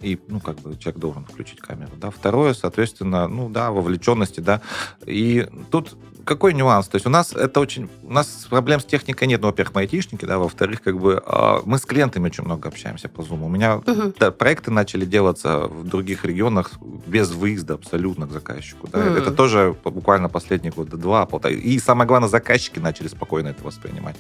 и, 0.00 0.18
ну, 0.28 0.40
как 0.40 0.56
бы 0.60 0.76
человек 0.76 1.00
должен 1.00 1.24
включить 1.24 1.60
камеру, 1.60 1.92
да. 1.96 2.10
Второе, 2.10 2.54
соответственно, 2.54 3.28
ну, 3.28 3.48
да, 3.48 3.70
вовлеченности, 3.70 4.40
да. 4.40 4.60
И 5.06 5.48
тут 5.70 5.96
какой 6.24 6.54
нюанс? 6.54 6.88
То 6.88 6.96
есть 6.96 7.06
у 7.06 7.10
нас 7.10 7.32
это 7.32 7.60
очень... 7.60 7.88
У 8.02 8.12
нас 8.12 8.46
проблем 8.48 8.80
с 8.80 8.84
техникой 8.84 9.28
нет. 9.28 9.40
Ну, 9.40 9.48
во-первых, 9.48 9.74
мы 9.74 9.80
айтишники, 9.82 10.24
да, 10.24 10.38
во-вторых, 10.38 10.82
как 10.82 10.98
бы 10.98 11.22
а, 11.24 11.60
мы 11.64 11.78
с 11.78 11.82
клиентами 11.82 12.26
очень 12.26 12.44
много 12.44 12.68
общаемся 12.68 13.08
по 13.08 13.22
Zoom. 13.22 13.44
У 13.44 13.48
меня 13.48 13.82
uh-huh. 13.84 14.14
да, 14.18 14.30
проекты 14.30 14.70
начали 14.70 15.04
делаться 15.04 15.68
в 15.68 15.86
других 15.86 16.24
регионах 16.24 16.72
без 17.06 17.30
выезда 17.30 17.74
абсолютно 17.74 18.26
к 18.26 18.32
заказчику. 18.32 18.88
Да. 18.88 18.98
Uh-huh. 18.98 19.18
Это 19.18 19.30
тоже 19.32 19.76
буквально 19.84 20.28
последние 20.28 20.72
года 20.72 20.96
два, 20.96 21.26
полтора. 21.26 21.54
И 21.54 21.78
самое 21.78 22.06
главное, 22.06 22.28
заказчики 22.28 22.78
начали 22.78 23.08
спокойно 23.08 23.48
это 23.48 23.62
воспринимать. 23.64 24.16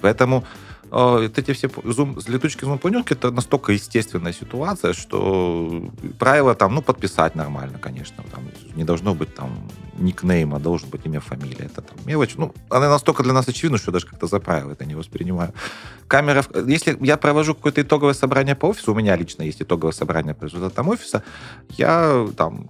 Поэтому 0.00 0.44
вот 0.90 1.38
эти 1.38 1.52
все 1.52 1.70
зум, 1.84 2.18
летучки 2.26 2.64
зум-планерки, 2.64 3.12
это 3.12 3.30
настолько 3.30 3.72
естественная 3.72 4.32
ситуация, 4.32 4.92
что 4.92 5.90
правило 6.18 6.54
там, 6.54 6.74
ну, 6.74 6.82
подписать 6.82 7.34
нормально, 7.34 7.78
конечно. 7.78 8.24
Там, 8.32 8.44
не 8.74 8.84
должно 8.84 9.14
быть 9.14 9.34
там 9.34 9.50
никнейма, 9.98 10.60
должен 10.60 10.88
быть 10.88 11.06
имя, 11.06 11.20
фамилия. 11.20 11.66
Это 11.66 11.82
там 11.82 11.96
мелочь. 12.04 12.36
Ну, 12.36 12.54
она 12.70 12.88
настолько 12.88 13.22
для 13.22 13.32
нас 13.32 13.48
очевидна, 13.48 13.78
что 13.78 13.92
даже 13.92 14.06
как-то 14.06 14.26
за 14.26 14.40
правило 14.40 14.72
это 14.72 14.84
не 14.84 14.94
воспринимаю. 14.94 15.52
Камера... 16.06 16.44
Если 16.66 16.96
я 17.00 17.16
провожу 17.16 17.54
какое-то 17.54 17.82
итоговое 17.82 18.14
собрание 18.14 18.54
по 18.54 18.66
офису, 18.66 18.92
у 18.92 18.94
меня 18.94 19.16
лично 19.16 19.42
есть 19.42 19.62
итоговое 19.62 19.92
собрание 19.92 20.34
по 20.34 20.44
результатам 20.44 20.88
офиса, 20.88 21.22
я 21.70 22.26
там 22.36 22.68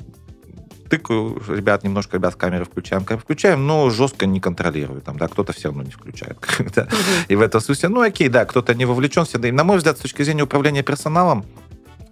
тыкаю, 0.88 1.40
ребят, 1.48 1.84
немножко, 1.84 2.16
ребят, 2.16 2.34
камеры 2.34 2.64
включаем, 2.64 3.04
камеры 3.04 3.22
включаем, 3.22 3.66
но 3.66 3.90
жестко 3.90 4.26
не 4.26 4.40
контролирую. 4.40 5.00
Там, 5.00 5.18
да, 5.18 5.28
кто-то 5.28 5.52
все 5.52 5.68
равно 5.68 5.82
не 5.82 5.90
включает. 5.90 6.38
И 7.28 7.36
в 7.36 7.40
этом 7.40 7.60
смысле, 7.60 7.88
ну, 7.88 8.00
окей, 8.00 8.28
да, 8.28 8.44
кто-то 8.44 8.74
не 8.74 8.84
вовлечен 8.84 9.24
всегда. 9.24 9.48
И, 9.48 9.52
на 9.52 9.64
мой 9.64 9.78
взгляд, 9.78 9.98
с 9.98 10.00
точки 10.00 10.22
зрения 10.22 10.42
управления 10.42 10.82
персоналом, 10.82 11.44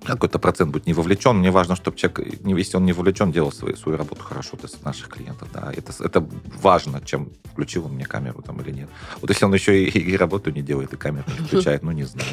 какой-то 0.07 0.38
процент 0.38 0.70
будет 0.70 0.86
не 0.86 0.94
вовлечен. 0.94 1.36
Мне 1.36 1.50
важно, 1.50 1.76
чтобы 1.76 1.96
человек, 1.96 2.20
если 2.44 2.76
он 2.76 2.84
не 2.84 2.92
вовлечен, 2.92 3.32
делал 3.32 3.52
свою, 3.52 3.76
свою 3.76 3.98
работу 3.98 4.22
хорошо 4.22 4.57
для 4.57 4.68
наших 4.84 5.09
клиентов. 5.09 5.48
Да. 5.52 5.72
Это, 5.76 5.92
это 6.04 6.26
важно, 6.62 7.00
чем 7.04 7.30
включил 7.52 7.86
он 7.86 7.92
мне 7.92 8.04
камеру 8.04 8.42
там 8.42 8.61
или 8.61 8.70
нет. 8.70 8.88
Вот 9.20 9.30
если 9.30 9.44
он 9.46 9.54
еще 9.54 9.84
и, 9.84 9.98
и 9.98 10.16
работу 10.16 10.50
не 10.50 10.62
делает, 10.62 10.92
и 10.92 10.96
камеру 10.96 11.24
не 11.38 11.46
включает, 11.46 11.82
ну 11.82 11.92
не 11.92 12.04
знаю. 12.04 12.28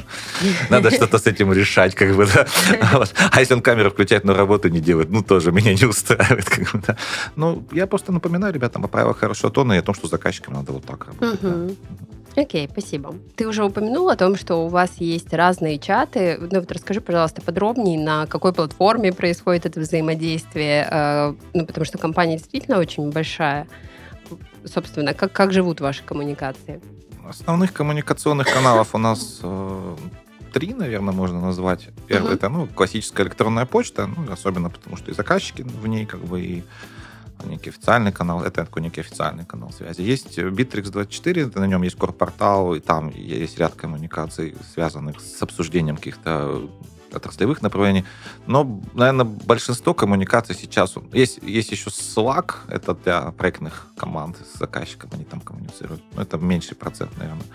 Надо 0.70 0.92
что-то 0.92 1.18
с 1.18 1.28
этим 1.28 1.54
решать, 1.54 1.96
как 1.96 2.16
бы, 2.16 2.26
да. 2.26 2.46
А 3.32 3.40
если 3.40 3.54
он 3.54 3.62
камеру 3.62 3.90
включает, 3.90 4.26
но 4.26 4.34
работу 4.34 4.70
не 4.70 4.80
делает, 4.80 5.10
ну 5.10 5.24
тоже 5.24 5.52
меня 5.52 5.74
не 5.74 5.86
устраивает. 5.86 6.50
Как 6.50 6.72
бы, 6.72 6.82
да. 6.88 6.98
Ну, 7.36 7.66
я 7.72 7.88
просто 7.88 8.12
напоминаю 8.12 8.54
ребятам 8.54 8.84
о 8.86 8.88
правилах 8.88 9.18
хорошего 9.18 9.52
тона 9.52 9.74
и 9.74 9.78
о 9.78 9.82
том, 9.82 9.96
что 9.96 10.08
заказчикам 10.08 10.54
надо 10.54 10.72
вот 10.74 10.86
так 10.86 11.06
работать. 11.06 11.42
Да. 11.42 11.68
Окей, 12.36 12.68
спасибо. 12.72 13.16
Ты 13.36 13.48
уже 13.48 13.64
упомянул 13.64 14.10
о 14.10 14.16
том, 14.16 14.36
что 14.36 14.66
у 14.66 14.68
вас 14.68 14.96
есть 14.98 15.32
разные 15.34 15.78
чаты. 15.78 16.38
Ну 16.40 16.60
вот 16.60 16.72
расскажи, 16.72 17.00
пожалуйста, 17.00 17.42
подробнее, 17.42 18.00
на 18.00 18.26
какой 18.26 18.54
платформе 18.54 19.14
происходит 19.14 19.66
это 19.66 19.80
взаимодействие, 19.80 20.88
э, 20.90 21.34
ну 21.54 21.66
потому 21.66 21.86
что 21.86 21.98
компания 21.98 22.38
действительно 22.38 22.80
очень 22.80 23.12
большая. 23.12 23.68
Собственно, 24.66 25.14
как, 25.14 25.32
как 25.32 25.52
живут 25.52 25.82
ваши 25.82 26.04
коммуникации? 26.04 26.82
Основных 27.28 27.72
коммуникационных 27.72 28.52
каналов 28.52 28.96
у 28.96 28.98
нас 28.98 29.40
э, 29.44 29.96
три, 30.54 30.74
наверное, 30.74 31.14
можно 31.14 31.40
назвать. 31.40 31.90
Первый 32.08 32.32
uh-huh. 32.32 32.36
это 32.36 32.50
ну, 32.50 32.68
классическая 32.68 33.24
электронная 33.24 33.66
почта, 33.66 34.08
ну, 34.08 34.32
особенно 34.32 34.70
потому 34.70 34.98
что 34.98 35.12
и 35.12 35.14
заказчики 35.14 35.62
в 35.62 35.88
ней, 35.88 36.06
как 36.06 36.22
бы, 36.22 36.42
и 36.42 36.64
некий 37.48 37.70
официальный 37.70 38.12
канал, 38.12 38.44
это 38.44 38.66
такой 38.66 38.82
некий 38.82 39.02
официальный 39.02 39.46
канал 39.46 39.72
связи. 39.72 40.02
Есть 40.02 40.38
Bittrex24, 40.38 41.60
на 41.60 41.66
нем 41.66 41.82
есть 41.84 41.98
корпортал, 41.98 42.76
и 42.76 42.80
там 42.80 43.10
есть 43.10 43.58
ряд 43.60 43.76
коммуникаций, 43.76 44.56
связанных 44.74 45.20
с 45.20 45.42
обсуждением 45.42 45.98
каких-то 45.98 46.70
отраслевых 47.16 47.62
направлений. 47.62 48.06
Но, 48.48 48.82
наверное, 48.94 49.26
большинство 49.26 49.94
коммуникаций 49.94 50.56
сейчас... 50.56 50.96
Есть, 51.14 51.40
есть 51.42 51.72
еще 51.72 51.90
Slack, 51.90 52.56
это 52.68 52.96
для 52.96 53.32
проектных 53.32 53.88
команд 53.96 54.38
с 54.38 54.60
заказчиком, 54.60 55.12
они 55.14 55.24
там 55.24 55.40
коммуницируют. 55.40 56.02
Но 56.14 56.22
это 56.22 56.38
меньший 56.38 56.76
процент, 56.76 57.16
наверное. 57.18 57.46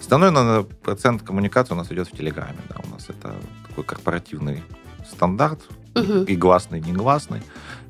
Основной, 0.00 0.30
наверное, 0.30 0.62
процент 0.62 1.22
коммуникации 1.22 1.74
у 1.74 1.76
нас 1.76 1.90
идет 1.92 2.08
в 2.08 2.16
Телеграме. 2.16 2.58
Да, 2.68 2.76
у 2.84 2.90
нас 2.92 3.08
это 3.08 3.34
такой 3.68 3.84
корпоративный 3.84 4.62
стандарт, 5.08 5.60
угу. 5.94 6.24
и 6.24 6.36
гласный, 6.36 6.80
и 6.80 6.82
негласный. 6.82 7.42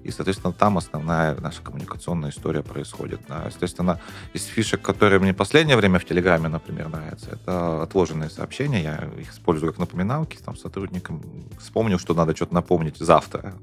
И, 0.05 0.11
соответственно, 0.11 0.53
там 0.53 0.77
основная 0.77 1.35
наша 1.41 1.63
коммуникационная 1.63 2.31
история 2.31 2.63
происходит. 2.63 3.21
Да. 3.27 3.45
Естественно, 3.47 3.99
из 4.35 4.45
фишек, 4.45 4.83
которые 4.83 5.19
мне 5.19 5.33
в 5.33 5.37
последнее 5.37 5.77
время 5.79 5.99
в 5.99 6.05
Телеграме, 6.05 6.49
например, 6.49 6.89
нравятся, 6.91 7.31
это 7.31 7.83
отложенные 7.83 8.29
сообщения. 8.29 8.83
Я 8.83 9.09
их 9.19 9.33
использую 9.33 9.73
как 9.73 9.81
напоминалки 9.81 10.37
там, 10.45 10.57
сотрудникам. 10.57 11.23
Вспомнил, 11.59 11.99
что 11.99 12.13
надо 12.13 12.37
что-то 12.37 12.55
напомнить 12.55 12.99
завтра. 12.99 13.55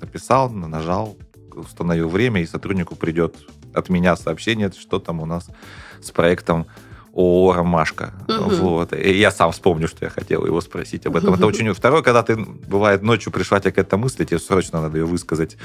Написал, 0.00 0.48
нажал, 0.48 1.16
установил 1.52 2.08
время, 2.08 2.40
и 2.40 2.46
сотруднику 2.46 2.94
придет 2.94 3.34
от 3.74 3.88
меня 3.88 4.16
сообщение, 4.16 4.70
что 4.70 5.00
там 5.00 5.20
у 5.20 5.26
нас 5.26 5.50
с 6.00 6.12
проектом 6.12 6.66
ООО 7.18 7.52
«Ромашка». 7.52 8.12
Угу. 8.28 8.54
Вот. 8.56 8.92
И 8.92 9.18
я 9.18 9.32
сам 9.32 9.50
вспомню, 9.50 9.88
что 9.88 10.04
я 10.04 10.10
хотел 10.10 10.46
его 10.46 10.60
спросить 10.60 11.04
об 11.06 11.16
этом. 11.16 11.30
Угу. 11.30 11.36
Это 11.36 11.46
очень... 11.46 11.74
Второе, 11.74 12.02
когда 12.02 12.22
ты, 12.22 12.36
бывает, 12.36 13.02
ночью 13.02 13.32
пришла 13.32 13.58
тебе 13.58 13.72
какая-то 13.72 13.96
мысль, 13.96 14.24
тебе 14.24 14.38
срочно 14.38 14.80
надо 14.80 14.98
ее 14.98 15.04
высказать 15.04 15.56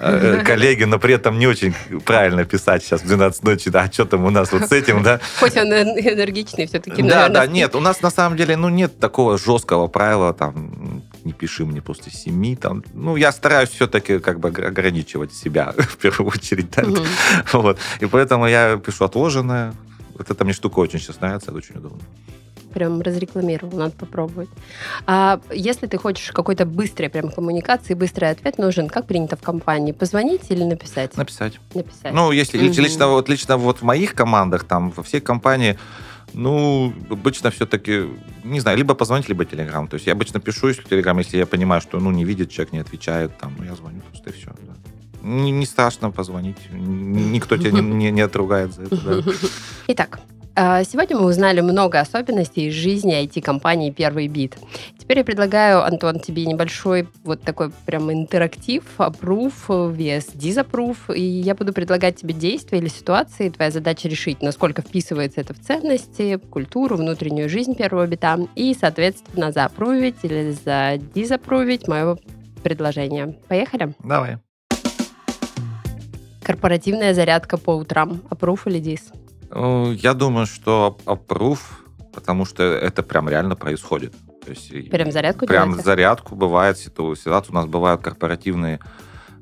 э, 0.00 0.42
коллеге, 0.44 0.86
но 0.86 0.98
при 0.98 1.14
этом 1.14 1.38
не 1.38 1.46
очень 1.46 1.72
правильно 2.04 2.44
писать 2.44 2.82
сейчас 2.82 3.02
в 3.02 3.06
12 3.06 3.44
ночи, 3.44 3.70
да, 3.70 3.88
что 3.92 4.06
там 4.06 4.24
у 4.24 4.30
нас 4.30 4.50
вот 4.50 4.62
с 4.62 4.72
этим, 4.72 5.04
да. 5.04 5.20
Хоть 5.38 5.56
он 5.56 5.72
энергичный 5.72 6.66
все-таки, 6.66 7.02
Да, 7.02 7.28
да, 7.28 7.46
нет, 7.46 7.76
у 7.76 7.80
нас 7.80 8.02
на 8.02 8.10
самом 8.10 8.36
деле, 8.36 8.56
ну, 8.56 8.68
нет 8.68 8.98
такого 8.98 9.38
жесткого 9.38 9.86
правила, 9.86 10.34
там, 10.34 11.04
не 11.24 11.32
пиши 11.32 11.64
мне 11.64 11.80
после 11.80 12.10
семи, 12.10 12.56
там, 12.56 12.82
ну, 12.92 13.14
я 13.14 13.30
стараюсь 13.30 13.70
все-таки 13.70 14.18
как 14.18 14.40
бы 14.40 14.48
ограничивать 14.48 15.32
себя 15.32 15.72
в 15.76 15.96
первую 15.96 16.32
очередь, 16.32 16.70
да? 16.70 16.82
угу. 16.82 17.04
вот, 17.52 17.78
и 18.00 18.06
поэтому 18.06 18.48
я 18.48 18.76
пишу 18.78 19.04
отложенное, 19.04 19.74
вот 20.18 20.30
эта 20.30 20.44
мне 20.44 20.52
штука 20.52 20.80
очень 20.80 20.98
сейчас 20.98 21.20
нравится, 21.20 21.50
это 21.50 21.58
очень 21.58 21.76
удобно. 21.76 22.00
Прям 22.74 23.00
разрекламировал, 23.00 23.78
надо 23.78 23.92
попробовать. 23.92 24.50
А 25.06 25.40
если 25.50 25.86
ты 25.86 25.96
хочешь 25.96 26.32
какой-то 26.32 26.66
быстрой 26.66 27.08
прям 27.08 27.30
коммуникации, 27.30 27.94
быстрый 27.94 28.30
ответ 28.30 28.58
нужен, 28.58 28.88
как 28.88 29.06
принято 29.06 29.36
в 29.36 29.40
компании? 29.40 29.92
Позвонить 29.92 30.50
или 30.50 30.64
написать? 30.64 31.16
Написать. 31.16 31.58
Написать. 31.74 32.12
Ну, 32.12 32.30
если 32.30 32.58
угу. 32.58 32.80
лично, 32.80 33.08
вот, 33.08 33.28
лично 33.28 33.56
вот 33.56 33.78
в 33.78 33.82
моих 33.82 34.14
командах, 34.14 34.64
там, 34.64 34.90
во 34.90 35.02
всей 35.02 35.20
компании, 35.20 35.78
ну, 36.34 36.92
обычно 37.10 37.50
все-таки, 37.50 38.06
не 38.44 38.60
знаю, 38.60 38.76
либо 38.76 38.94
позвонить, 38.94 39.28
либо 39.28 39.46
телеграм. 39.46 39.88
То 39.88 39.94
есть 39.94 40.06
я 40.06 40.12
обычно 40.12 40.40
пишу, 40.40 40.68
если 40.68 40.82
телеграм, 40.82 41.18
если 41.18 41.38
я 41.38 41.46
понимаю, 41.46 41.80
что, 41.80 41.98
ну, 42.00 42.10
не 42.10 42.24
видит 42.24 42.50
человек, 42.50 42.72
не 42.72 42.80
отвечает, 42.80 43.36
там, 43.38 43.54
ну, 43.58 43.64
я 43.64 43.74
звоню 43.74 44.02
просто 44.10 44.30
и 44.30 44.32
все. 44.34 44.50
Да. 44.66 44.74
Не, 45.22 45.50
не 45.50 45.66
страшно 45.66 46.10
позвонить. 46.10 46.56
Никто 46.70 47.56
тебя 47.56 47.72
не, 47.72 47.80
не, 47.80 48.10
не 48.10 48.20
отругает 48.20 48.74
за 48.74 48.82
это. 48.84 49.22
Да. 49.22 49.32
Итак, 49.88 50.20
а, 50.60 50.82
Сегодня 50.82 51.16
мы 51.16 51.26
узнали 51.26 51.60
много 51.60 52.00
особенностей 52.00 52.66
из 52.66 52.74
жизни 52.74 53.14
IT-компании 53.22 53.92
«Первый 53.92 54.26
бит». 54.26 54.56
Теперь 54.98 55.18
я 55.18 55.24
предлагаю, 55.24 55.84
Антон, 55.84 56.18
тебе 56.18 56.46
небольшой 56.46 57.08
вот 57.22 57.42
такой 57.42 57.70
прям 57.86 58.12
интерактив, 58.12 58.82
approve 58.98 59.52
vs 59.68 60.36
disapprove, 60.36 61.14
и 61.14 61.22
я 61.22 61.54
буду 61.54 61.72
предлагать 61.72 62.16
тебе 62.16 62.34
действия 62.34 62.78
или 62.78 62.88
ситуации. 62.88 63.50
Твоя 63.50 63.70
задача 63.70 64.08
решить, 64.08 64.42
насколько 64.42 64.82
вписывается 64.82 65.40
это 65.40 65.54
в 65.54 65.60
ценности, 65.60 66.40
культуру, 66.50 66.96
внутреннюю 66.96 67.48
жизнь 67.48 67.76
первого 67.76 68.08
бита, 68.08 68.36
и, 68.56 68.74
соответственно, 68.74 69.52
заапрувить 69.52 70.16
или 70.24 70.56
задизапрувить 70.64 71.86
мое 71.86 72.18
предложение. 72.64 73.38
Поехали? 73.46 73.94
Давай. 74.02 74.38
Корпоративная 76.48 77.12
зарядка 77.12 77.58
по 77.58 77.76
утрам. 77.76 78.22
Approve 78.30 78.60
или 78.70 78.78
дис? 78.78 79.12
Э, 79.50 79.92
я 79.94 80.14
думаю, 80.14 80.46
что 80.46 80.96
approve, 81.04 81.60
потому 82.10 82.46
что 82.46 82.62
это 82.62 83.02
прям 83.02 83.28
реально 83.28 83.54
происходит. 83.54 84.14
То 84.46 84.52
есть 84.52 84.90
прям 84.90 85.12
зарядку 85.12 85.46
Прям 85.46 85.68
делаете? 85.68 85.84
зарядку 85.84 86.36
бывает. 86.36 86.78
Ситуация 86.78 87.42
у 87.50 87.52
нас 87.52 87.66
бывают 87.66 88.00
корпоративные 88.00 88.80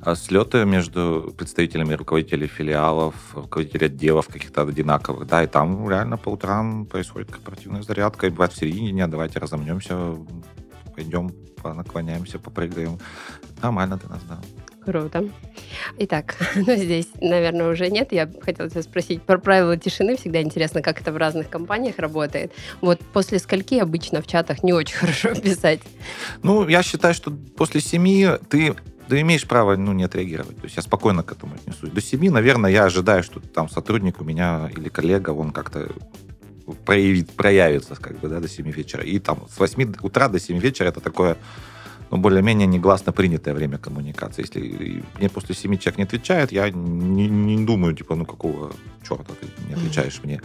э, 0.05 0.17
слеты 0.17 0.65
между 0.65 1.33
представителями 1.39 1.95
руководителей 1.95 2.49
филиалов, 2.49 3.15
руководителей 3.35 3.87
отделов 3.87 4.27
каких-то 4.27 4.63
одинаковых, 4.63 5.29
да, 5.29 5.45
и 5.45 5.47
там 5.47 5.89
реально 5.89 6.17
по 6.17 6.31
утрам 6.31 6.87
происходит 6.87 7.31
корпоративная 7.31 7.83
зарядка, 7.83 8.27
и 8.27 8.31
бывает 8.31 8.53
в 8.53 8.59
середине 8.59 8.91
дня, 8.91 9.07
давайте 9.07 9.39
разомнемся, 9.39 10.17
пойдем, 10.97 11.31
наклоняемся, 11.63 12.41
попрыгаем. 12.41 12.99
Нормально 13.63 13.97
для 13.97 14.09
нас, 14.09 14.23
да. 14.29 14.41
Круто. 14.87 15.29
Итак, 15.99 16.37
ну 16.55 16.77
здесь, 16.77 17.09
наверное, 17.21 17.69
уже 17.69 17.91
нет. 17.91 18.13
Я 18.13 18.31
хотела 18.41 18.71
тебя 18.71 18.83
спросить 18.83 19.21
про 19.21 19.37
правила 19.37 19.77
тишины. 19.77 20.17
Всегда 20.17 20.41
интересно, 20.41 20.81
как 20.81 21.01
это 21.01 21.13
в 21.13 21.17
разных 21.17 21.51
компаниях 21.51 21.99
работает. 21.99 22.53
Вот 22.81 23.01
после 23.13 23.41
скольки 23.41 23.75
обычно 23.75 24.23
в 24.23 24.29
чатах 24.29 24.63
не 24.63 24.73
очень 24.73 24.95
хорошо 25.01 25.35
писать? 25.35 25.81
Ну, 26.45 26.69
я 26.69 26.85
считаю, 26.85 27.15
что 27.15 27.33
после 27.57 27.81
семи 27.81 28.29
ты 28.49 28.77
ты 29.09 29.21
имеешь 29.21 29.47
право 29.47 29.77
ну, 29.77 29.93
не 29.93 30.03
отреагировать. 30.03 30.57
То 30.57 30.65
есть 30.65 30.77
я 30.77 30.83
спокойно 30.83 31.23
к 31.23 31.31
этому 31.31 31.55
отнесусь. 31.55 31.91
До 31.91 32.01
семи, 32.01 32.29
наверное, 32.29 32.71
я 32.71 32.85
ожидаю, 32.85 33.23
что 33.23 33.39
там 33.41 33.69
сотрудник 33.69 34.21
у 34.21 34.25
меня 34.25 34.69
или 34.77 34.89
коллега, 34.89 35.31
он 35.31 35.53
как-то 35.53 35.89
проявит, 36.85 37.31
проявится 37.31 37.95
как 37.95 38.19
бы, 38.19 38.29
да, 38.29 38.41
до 38.41 38.49
7 38.49 38.69
вечера. 38.69 39.05
И 39.05 39.21
там 39.21 39.47
с 39.49 39.59
8 39.59 39.95
утра 40.03 40.29
до 40.29 40.41
7 40.41 40.59
вечера 40.59 40.89
это 40.89 41.01
такое 41.01 41.37
ну, 42.11 42.19
более-менее 42.19 42.67
негласно 42.67 43.13
принятое 43.13 43.55
время 43.55 43.79
коммуникации. 43.79 44.43
Если 44.43 45.03
мне 45.19 45.29
после 45.29 45.55
семи 45.55 45.79
человек 45.79 45.99
не 45.99 46.05
отвечает, 46.05 46.53
я 46.53 46.71
не, 46.71 47.29
не 47.29 47.65
думаю, 47.65 47.95
типа, 47.95 48.15
ну 48.15 48.25
какого 48.25 48.73
черта 49.03 49.33
ты 49.41 49.47
не 49.69 49.75
отвечаешь 49.75 50.21
мне. 50.23 50.41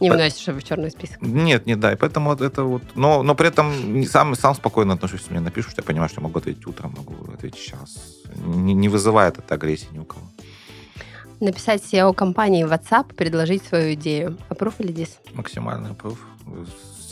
Не 0.00 0.10
выносишь 0.10 0.46
в 0.46 0.62
черный 0.62 0.90
список. 0.90 1.22
Нет, 1.22 1.66
не 1.66 1.76
да. 1.76 1.92
И 1.92 1.96
поэтому 1.96 2.32
это 2.34 2.64
вот... 2.64 2.82
Но, 2.94 3.22
но 3.22 3.34
при 3.34 3.48
этом 3.48 4.04
сам, 4.04 4.34
сам 4.34 4.54
спокойно 4.54 4.94
отношусь, 4.94 5.30
мне 5.30 5.40
напишут, 5.40 5.74
я 5.76 5.82
понимаю, 5.82 6.08
что 6.08 6.20
я 6.20 6.26
могу 6.26 6.38
ответить 6.38 6.66
утром, 6.66 6.94
могу 6.96 7.32
ответить 7.32 7.60
сейчас. 7.60 7.96
Не, 8.44 8.74
не 8.74 8.88
вызывает 8.88 9.38
это 9.38 9.54
агрессии 9.54 9.88
ни 9.92 9.98
у 9.98 10.04
кого. 10.04 10.22
Написать 11.40 11.82
SEO 11.82 12.14
компании 12.14 12.64
в 12.64 12.72
WhatsApp, 12.72 13.14
предложить 13.14 13.62
свою 13.62 13.94
идею. 13.94 14.38
Approve 14.48 14.74
или 14.78 14.92
дис? 14.92 15.18
Максимальный 15.34 15.90
approve 15.90 16.18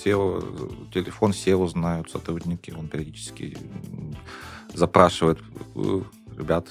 SEO, 0.04 0.90
телефон 0.92 1.30
SEO 1.30 1.66
знают 1.68 2.10
сотрудники, 2.10 2.70
он 2.76 2.88
периодически 2.88 3.56
запрашивает, 4.74 5.38
«Э, 5.74 6.02
ребят, 6.36 6.68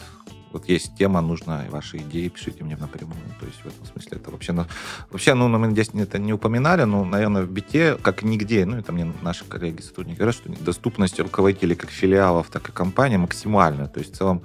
вот 0.54 0.70
есть 0.70 0.96
тема, 0.96 1.22
нужна 1.22 1.66
ваши 1.70 1.98
идеи, 1.98 2.28
пишите 2.28 2.64
мне 2.64 2.78
напрямую. 2.78 3.18
То 3.40 3.48
есть 3.48 3.58
в 3.58 3.66
этом 3.66 3.86
смысле 3.88 4.18
это 4.18 4.30
вообще... 4.30 4.54
Вообще, 5.10 5.34
ну, 5.34 5.48
мы 5.48 5.72
здесь 5.72 5.90
это 5.96 6.20
не 6.20 6.32
упоминали, 6.32 6.84
но, 6.84 7.04
наверное, 7.04 7.42
в 7.42 7.50
бите, 7.50 7.96
как 7.96 8.22
нигде, 8.22 8.66
ну, 8.66 8.78
это 8.78 8.92
мне 8.92 9.12
наши 9.24 9.46
коллеги, 9.46 9.82
сотрудники 9.82 10.18
говорят, 10.18 10.36
что 10.36 10.50
доступность 10.64 11.20
руководителей 11.20 11.76
как 11.76 11.90
филиалов, 11.90 12.50
так 12.52 12.70
и 12.70 12.72
компаний 12.72 13.18
максимальная. 13.18 13.88
То 13.88 14.00
есть 14.00 14.14
в 14.14 14.18
целом 14.18 14.44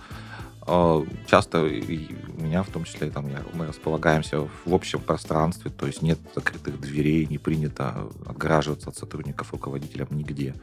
часто 1.26 1.66
и 1.66 2.08
меня 2.36 2.62
в 2.62 2.68
том 2.68 2.84
числе 2.84 3.10
там 3.10 3.28
я, 3.28 3.42
мы 3.54 3.66
располагаемся 3.66 4.48
в 4.64 4.74
общем 4.74 5.00
пространстве, 5.00 5.70
то 5.70 5.86
есть 5.86 6.02
нет 6.02 6.18
закрытых 6.34 6.80
дверей, 6.80 7.26
не 7.26 7.38
принято 7.38 8.08
отгораживаться 8.26 8.90
от 8.90 8.96
сотрудников, 8.96 9.52
руководителям 9.52 10.08
нигде. 10.10 10.54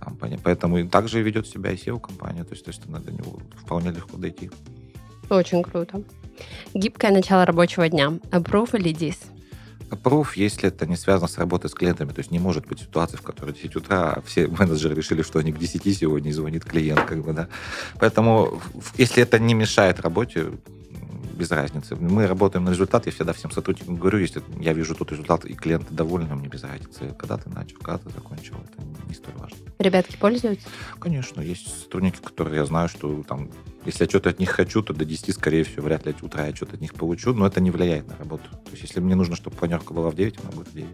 Там, 0.00 0.16
поэтому 0.42 0.78
и 0.78 0.88
также 0.88 1.22
ведет 1.22 1.46
себя 1.46 1.70
и 1.70 1.76
SEO-компания, 1.76 2.44
то 2.44 2.54
есть, 2.54 2.64
то 2.64 2.70
есть 2.70 2.82
до 2.86 3.12
него 3.12 3.38
вполне 3.56 3.90
легко 3.90 4.16
дойти. 4.16 4.50
Очень 5.30 5.62
круто. 5.62 6.02
Гибкое 6.74 7.12
начало 7.12 7.44
рабочего 7.44 7.88
дня. 7.88 8.18
Approve 8.30 8.78
или 8.78 8.92
dis? 8.92 9.16
Approve, 9.92 10.28
если 10.36 10.68
это 10.68 10.86
не 10.86 10.96
связано 10.96 11.28
с 11.28 11.38
работой 11.38 11.68
с 11.68 11.74
клиентами. 11.74 12.12
То 12.12 12.20
есть 12.20 12.30
не 12.30 12.38
может 12.38 12.66
быть 12.66 12.80
ситуации, 12.80 13.16
в 13.16 13.22
которой 13.22 13.52
10 13.52 13.76
утра 13.76 14.14
а 14.14 14.22
все 14.22 14.46
менеджеры 14.58 14.94
решили, 14.94 15.22
что 15.22 15.38
они 15.38 15.52
к 15.52 15.58
10 15.58 15.98
сегодня 15.98 16.32
звонит 16.32 16.64
клиент. 16.64 17.02
Как 17.02 17.22
бы, 17.22 17.32
да. 17.32 17.48
Поэтому 18.00 18.60
если 18.96 19.22
это 19.22 19.38
не 19.38 19.54
мешает 19.54 20.00
работе, 20.00 20.52
без 21.32 21.50
разницы. 21.50 21.96
Мы 21.96 22.26
работаем 22.26 22.64
на 22.64 22.70
результат, 22.70 23.06
я 23.06 23.12
всегда 23.12 23.32
всем 23.32 23.50
сотрудникам 23.50 23.96
говорю, 23.96 24.18
если 24.18 24.42
я 24.60 24.72
вижу 24.72 24.94
тот 24.94 25.10
результат, 25.10 25.44
и 25.44 25.54
клиенты 25.54 25.92
довольны, 25.92 26.34
мне 26.34 26.48
без 26.48 26.62
разницы, 26.62 27.14
когда 27.18 27.36
ты 27.36 27.50
начал, 27.50 27.76
когда 27.78 27.98
ты 27.98 28.10
закончил, 28.10 28.54
это 28.56 29.08
не 29.08 29.14
столь 29.14 29.34
важно. 29.36 29.56
Ребятки 29.78 30.16
пользуются? 30.16 30.68
Конечно, 31.00 31.40
есть 31.40 31.82
сотрудники, 31.82 32.18
которые 32.22 32.56
я 32.56 32.66
знаю, 32.66 32.88
что 32.88 33.22
там, 33.24 33.50
если 33.84 34.04
я 34.04 34.10
что-то 34.10 34.30
от 34.30 34.38
них 34.38 34.50
хочу, 34.50 34.82
то 34.82 34.92
до 34.92 35.04
10, 35.04 35.34
скорее 35.34 35.64
всего, 35.64 35.84
вряд 35.84 36.06
ли 36.06 36.14
утра 36.22 36.46
я 36.46 36.54
что-то 36.54 36.74
от 36.74 36.80
них 36.80 36.94
получу, 36.94 37.32
но 37.34 37.46
это 37.46 37.60
не 37.60 37.70
влияет 37.70 38.08
на 38.08 38.16
работу. 38.16 38.50
То 38.50 38.70
есть, 38.70 38.82
если 38.82 39.00
мне 39.00 39.14
нужно, 39.14 39.36
чтобы 39.36 39.56
планерка 39.56 39.92
была 39.92 40.10
в 40.10 40.14
9, 40.14 40.38
она 40.42 40.50
будет 40.52 40.68
в 40.68 40.74
9. 40.74 40.88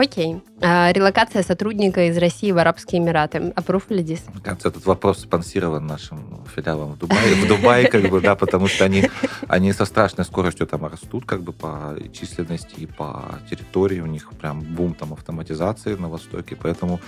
Окей. 0.00 0.42
А, 0.62 0.92
релокация 0.92 1.42
сотрудника 1.42 2.08
из 2.08 2.16
России 2.16 2.52
в 2.52 2.58
Арабские 2.58 3.02
Эмираты. 3.02 3.52
Approve 3.54 3.82
или 3.90 4.02
dis? 4.02 4.20
Мне 4.32 4.40
кажется, 4.42 4.68
этот 4.68 4.86
вопрос 4.86 5.20
спонсирован 5.20 5.86
нашим 5.86 6.42
филиалом 6.54 6.92
в 6.92 6.98
Дубае, 6.98 7.34
в 7.34 7.46
Дубае, 7.46 7.86
как 7.86 8.08
бы, 8.08 8.20
да, 8.22 8.34
потому 8.34 8.66
что 8.66 8.86
они, 8.86 9.10
они 9.46 9.74
со 9.74 9.84
страшной 9.84 10.24
скоростью 10.24 10.66
там 10.66 10.86
растут, 10.86 11.26
как 11.26 11.42
бы, 11.42 11.52
по 11.52 11.98
численности 12.14 12.76
и 12.78 12.86
по 12.86 13.40
территории. 13.50 14.00
У 14.00 14.06
них 14.06 14.30
прям 14.40 14.60
бум 14.60 14.94
там 14.94 15.12
автоматизации 15.12 15.94
на 15.96 16.08
Востоке, 16.08 16.56
поэтому 16.56 16.98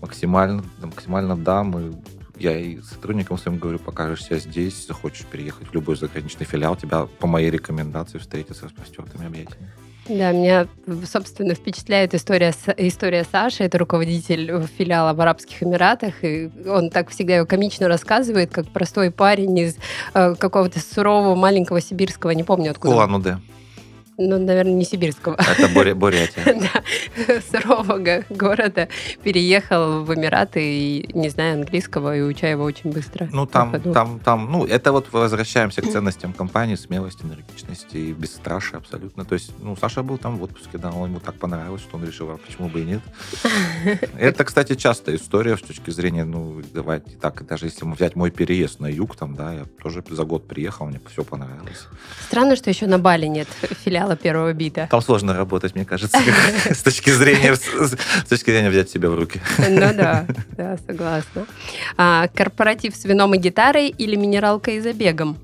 максимально, 0.00 0.62
максимально 0.80 1.36
да, 1.36 1.64
мы 1.64 1.94
я 2.38 2.56
и 2.58 2.80
сотрудникам 2.80 3.38
своим 3.38 3.58
говорю, 3.58 3.78
покажешься 3.78 4.38
здесь, 4.38 4.86
захочешь 4.86 5.26
переехать 5.26 5.68
в 5.68 5.74
любой 5.74 5.96
заграничный 5.96 6.46
филиал, 6.46 6.76
тебя 6.76 7.06
по 7.18 7.26
моей 7.26 7.50
рекомендации 7.50 8.18
встретят 8.18 8.56
с 8.56 8.62
распростертыми 8.62 9.26
объятиями. 9.26 9.70
Да, 10.08 10.30
меня, 10.30 10.68
собственно, 11.04 11.54
впечатляет 11.54 12.14
история, 12.14 12.54
история 12.76 13.24
Саши. 13.24 13.64
Это 13.64 13.78
руководитель 13.78 14.64
филиала 14.78 15.12
в 15.14 15.20
Арабских 15.20 15.62
Эмиратах. 15.62 16.22
И 16.22 16.48
он 16.66 16.90
так 16.90 17.10
всегда 17.10 17.36
его 17.36 17.46
комично 17.46 17.88
рассказывает, 17.88 18.52
как 18.52 18.68
простой 18.68 19.10
парень 19.10 19.58
из 19.58 19.76
э, 20.14 20.36
какого-то 20.36 20.78
сурового 20.78 21.34
маленького 21.34 21.80
сибирского, 21.80 22.30
не 22.30 22.44
помню 22.44 22.70
откуда. 22.70 22.94
Улан-Удэ. 22.94 23.38
Ну, 24.18 24.38
наверное, 24.38 24.72
не 24.72 24.84
сибирского. 24.84 25.36
Это 25.36 25.68
Буря, 25.68 25.94
Бурятия. 25.94 26.42
да, 27.26 27.40
сурового 27.52 28.24
города 28.30 28.88
переехал 29.22 30.04
в 30.04 30.14
Эмираты 30.14 30.60
и 30.62 31.10
не 31.12 31.28
знаю 31.28 31.54
английского, 31.54 32.16
и 32.16 32.22
уча 32.22 32.48
его 32.48 32.64
очень 32.64 32.90
быстро. 32.90 33.28
Ну, 33.32 33.46
там, 33.46 33.80
там, 33.92 34.20
там, 34.20 34.50
ну, 34.50 34.64
это 34.64 34.92
вот 34.92 35.12
возвращаемся 35.12 35.82
к 35.82 35.90
ценностям 35.90 36.32
компании, 36.32 36.76
смелости, 36.76 37.24
энергичности 37.24 37.96
и 37.96 38.12
бесстрашие 38.12 38.78
абсолютно. 38.78 39.24
То 39.24 39.34
есть, 39.34 39.52
ну, 39.60 39.76
Саша 39.76 40.02
был 40.02 40.16
там 40.16 40.38
в 40.38 40.42
отпуске, 40.42 40.78
да, 40.78 40.90
он 40.90 41.10
ему 41.10 41.20
так 41.20 41.34
понравилось, 41.34 41.82
что 41.82 41.96
он 41.96 42.04
решил, 42.04 42.30
а 42.30 42.38
почему 42.38 42.68
бы 42.68 42.80
и 42.80 42.84
нет. 42.84 43.02
Это, 44.18 44.44
кстати, 44.44 44.76
частая 44.76 45.16
история 45.16 45.56
с 45.56 45.62
точки 45.62 45.90
зрения, 45.90 46.24
ну, 46.24 46.62
давайте 46.72 47.16
так, 47.20 47.46
даже 47.46 47.66
если 47.66 47.84
взять 47.84 48.16
мой 48.16 48.30
переезд 48.30 48.80
на 48.80 48.86
юг, 48.86 49.16
там, 49.16 49.34
да, 49.34 49.52
я 49.52 49.64
тоже 49.82 50.02
за 50.08 50.24
год 50.24 50.48
приехал, 50.48 50.86
мне 50.86 51.00
все 51.10 51.22
понравилось. 51.22 51.86
Странно, 52.28 52.56
что 52.56 52.70
еще 52.70 52.86
на 52.86 52.98
Бали 52.98 53.26
нет 53.26 53.48
филиала 53.84 54.05
финала 54.06 54.16
первого 54.16 54.52
бита. 54.52 54.86
Там 54.90 55.02
сложно 55.02 55.34
работать, 55.34 55.74
мне 55.74 55.84
кажется, 55.84 56.18
с 56.70 56.82
точки 56.82 57.10
зрения 57.10 57.54
с 57.54 58.28
точки 58.28 58.50
зрения 58.50 58.70
взять 58.70 58.90
себя 58.90 59.10
в 59.10 59.14
руки. 59.14 59.40
Ну 59.58 59.80
да, 59.94 60.26
да, 60.56 60.76
согласна. 60.86 61.46
А, 61.96 62.28
корпоратив 62.28 62.94
с 62.94 63.04
вином 63.04 63.34
и 63.34 63.38
гитарой 63.38 63.88
или 63.88 64.16
минералка 64.16 64.70
и 64.70 64.80
забегом? 64.80 65.36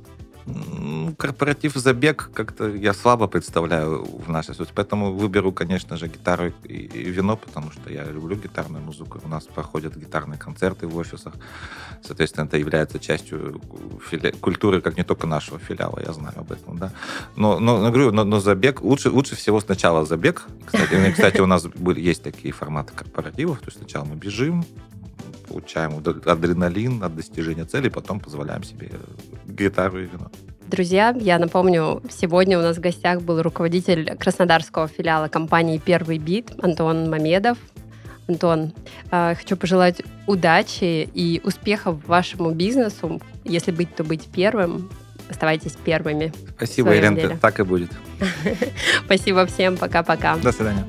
Корпоратив 1.17 1.77
забег 1.77 2.31
как-то 2.35 2.69
я 2.69 2.93
слабо 2.95 3.27
представляю 3.27 4.05
в 4.05 4.29
нашей 4.31 4.55
сути. 4.55 4.73
Поэтому 4.75 5.13
выберу, 5.13 5.53
конечно 5.53 5.97
же, 5.97 6.09
гитару 6.09 6.53
и, 6.65 6.73
и 6.73 7.11
вино, 7.11 7.37
потому 7.37 7.71
что 7.71 7.93
я 7.93 8.05
люблю 8.05 8.37
гитарную 8.37 8.85
музыку. 8.85 9.21
У 9.25 9.29
нас 9.29 9.45
проходят 9.45 9.97
гитарные 9.97 10.39
концерты 10.39 10.87
в 10.87 10.97
офисах. 10.97 11.35
Соответственно, 12.03 12.47
это 12.47 12.57
является 12.59 12.99
частью 12.99 13.61
фили... 14.11 14.31
культуры, 14.33 14.81
как 14.81 14.97
не 14.97 15.05
только 15.05 15.27
нашего 15.27 15.59
филиала, 15.59 16.01
я 16.05 16.13
знаю 16.13 16.35
об 16.39 16.51
этом, 16.51 16.79
да. 16.79 16.93
Но, 17.37 17.61
но, 17.61 17.79
но 17.79 17.91
говорю, 17.91 18.13
но, 18.13 18.25
но 18.25 18.41
забег, 18.41 18.83
лучше, 18.83 19.11
лучше 19.11 19.37
всего 19.37 19.61
сначала 19.61 20.05
забег. 20.05 20.43
Кстати, 20.67 21.13
кстати, 21.13 21.41
у 21.41 21.47
нас 21.47 21.67
есть 21.97 22.23
такие 22.23 22.53
форматы 22.53 22.93
корпоративов. 22.95 23.59
То 23.61 23.67
есть 23.67 23.79
сначала 23.79 24.05
мы 24.05 24.17
бежим, 24.17 24.65
получаем 25.53 26.03
адреналин 26.25 27.03
от 27.03 27.15
достижения 27.15 27.65
цели, 27.65 27.89
потом 27.89 28.21
позволяем 28.21 28.65
себе 28.65 28.91
гитару 29.47 29.99
и 29.99 30.07
вино. 30.07 30.31
Друзья, 30.67 31.15
я 31.21 31.39
напомню, 31.39 32.03
сегодня 32.11 32.59
у 32.59 32.63
нас 32.63 32.79
в 32.79 32.81
гостях 32.81 33.21
был 33.21 33.43
руководитель 33.43 34.17
краснодарского 34.17 34.89
филиала 34.89 35.29
компании 35.29 35.79
«Первый 35.85 36.19
бит» 36.19 36.53
Антон 36.63 37.11
Мамедов. 37.11 37.59
Антон, 38.29 38.73
э, 39.11 39.35
хочу 39.35 39.57
пожелать 39.57 40.01
удачи 40.27 41.09
и 41.15 41.41
успехов 41.45 41.97
вашему 42.07 42.53
бизнесу. 42.53 43.21
Если 43.45 43.73
быть, 43.73 43.95
то 43.95 44.05
быть 44.05 44.29
первым. 44.35 44.89
Оставайтесь 45.29 45.73
первыми. 45.73 46.33
Спасибо, 46.57 46.95
Елена, 46.95 47.37
так 47.37 47.61
и 47.61 47.65
будет. 47.65 47.91
Спасибо 49.05 49.45
всем. 49.47 49.77
Пока-пока. 49.77 50.37
До 50.37 50.53
свидания. 50.53 50.85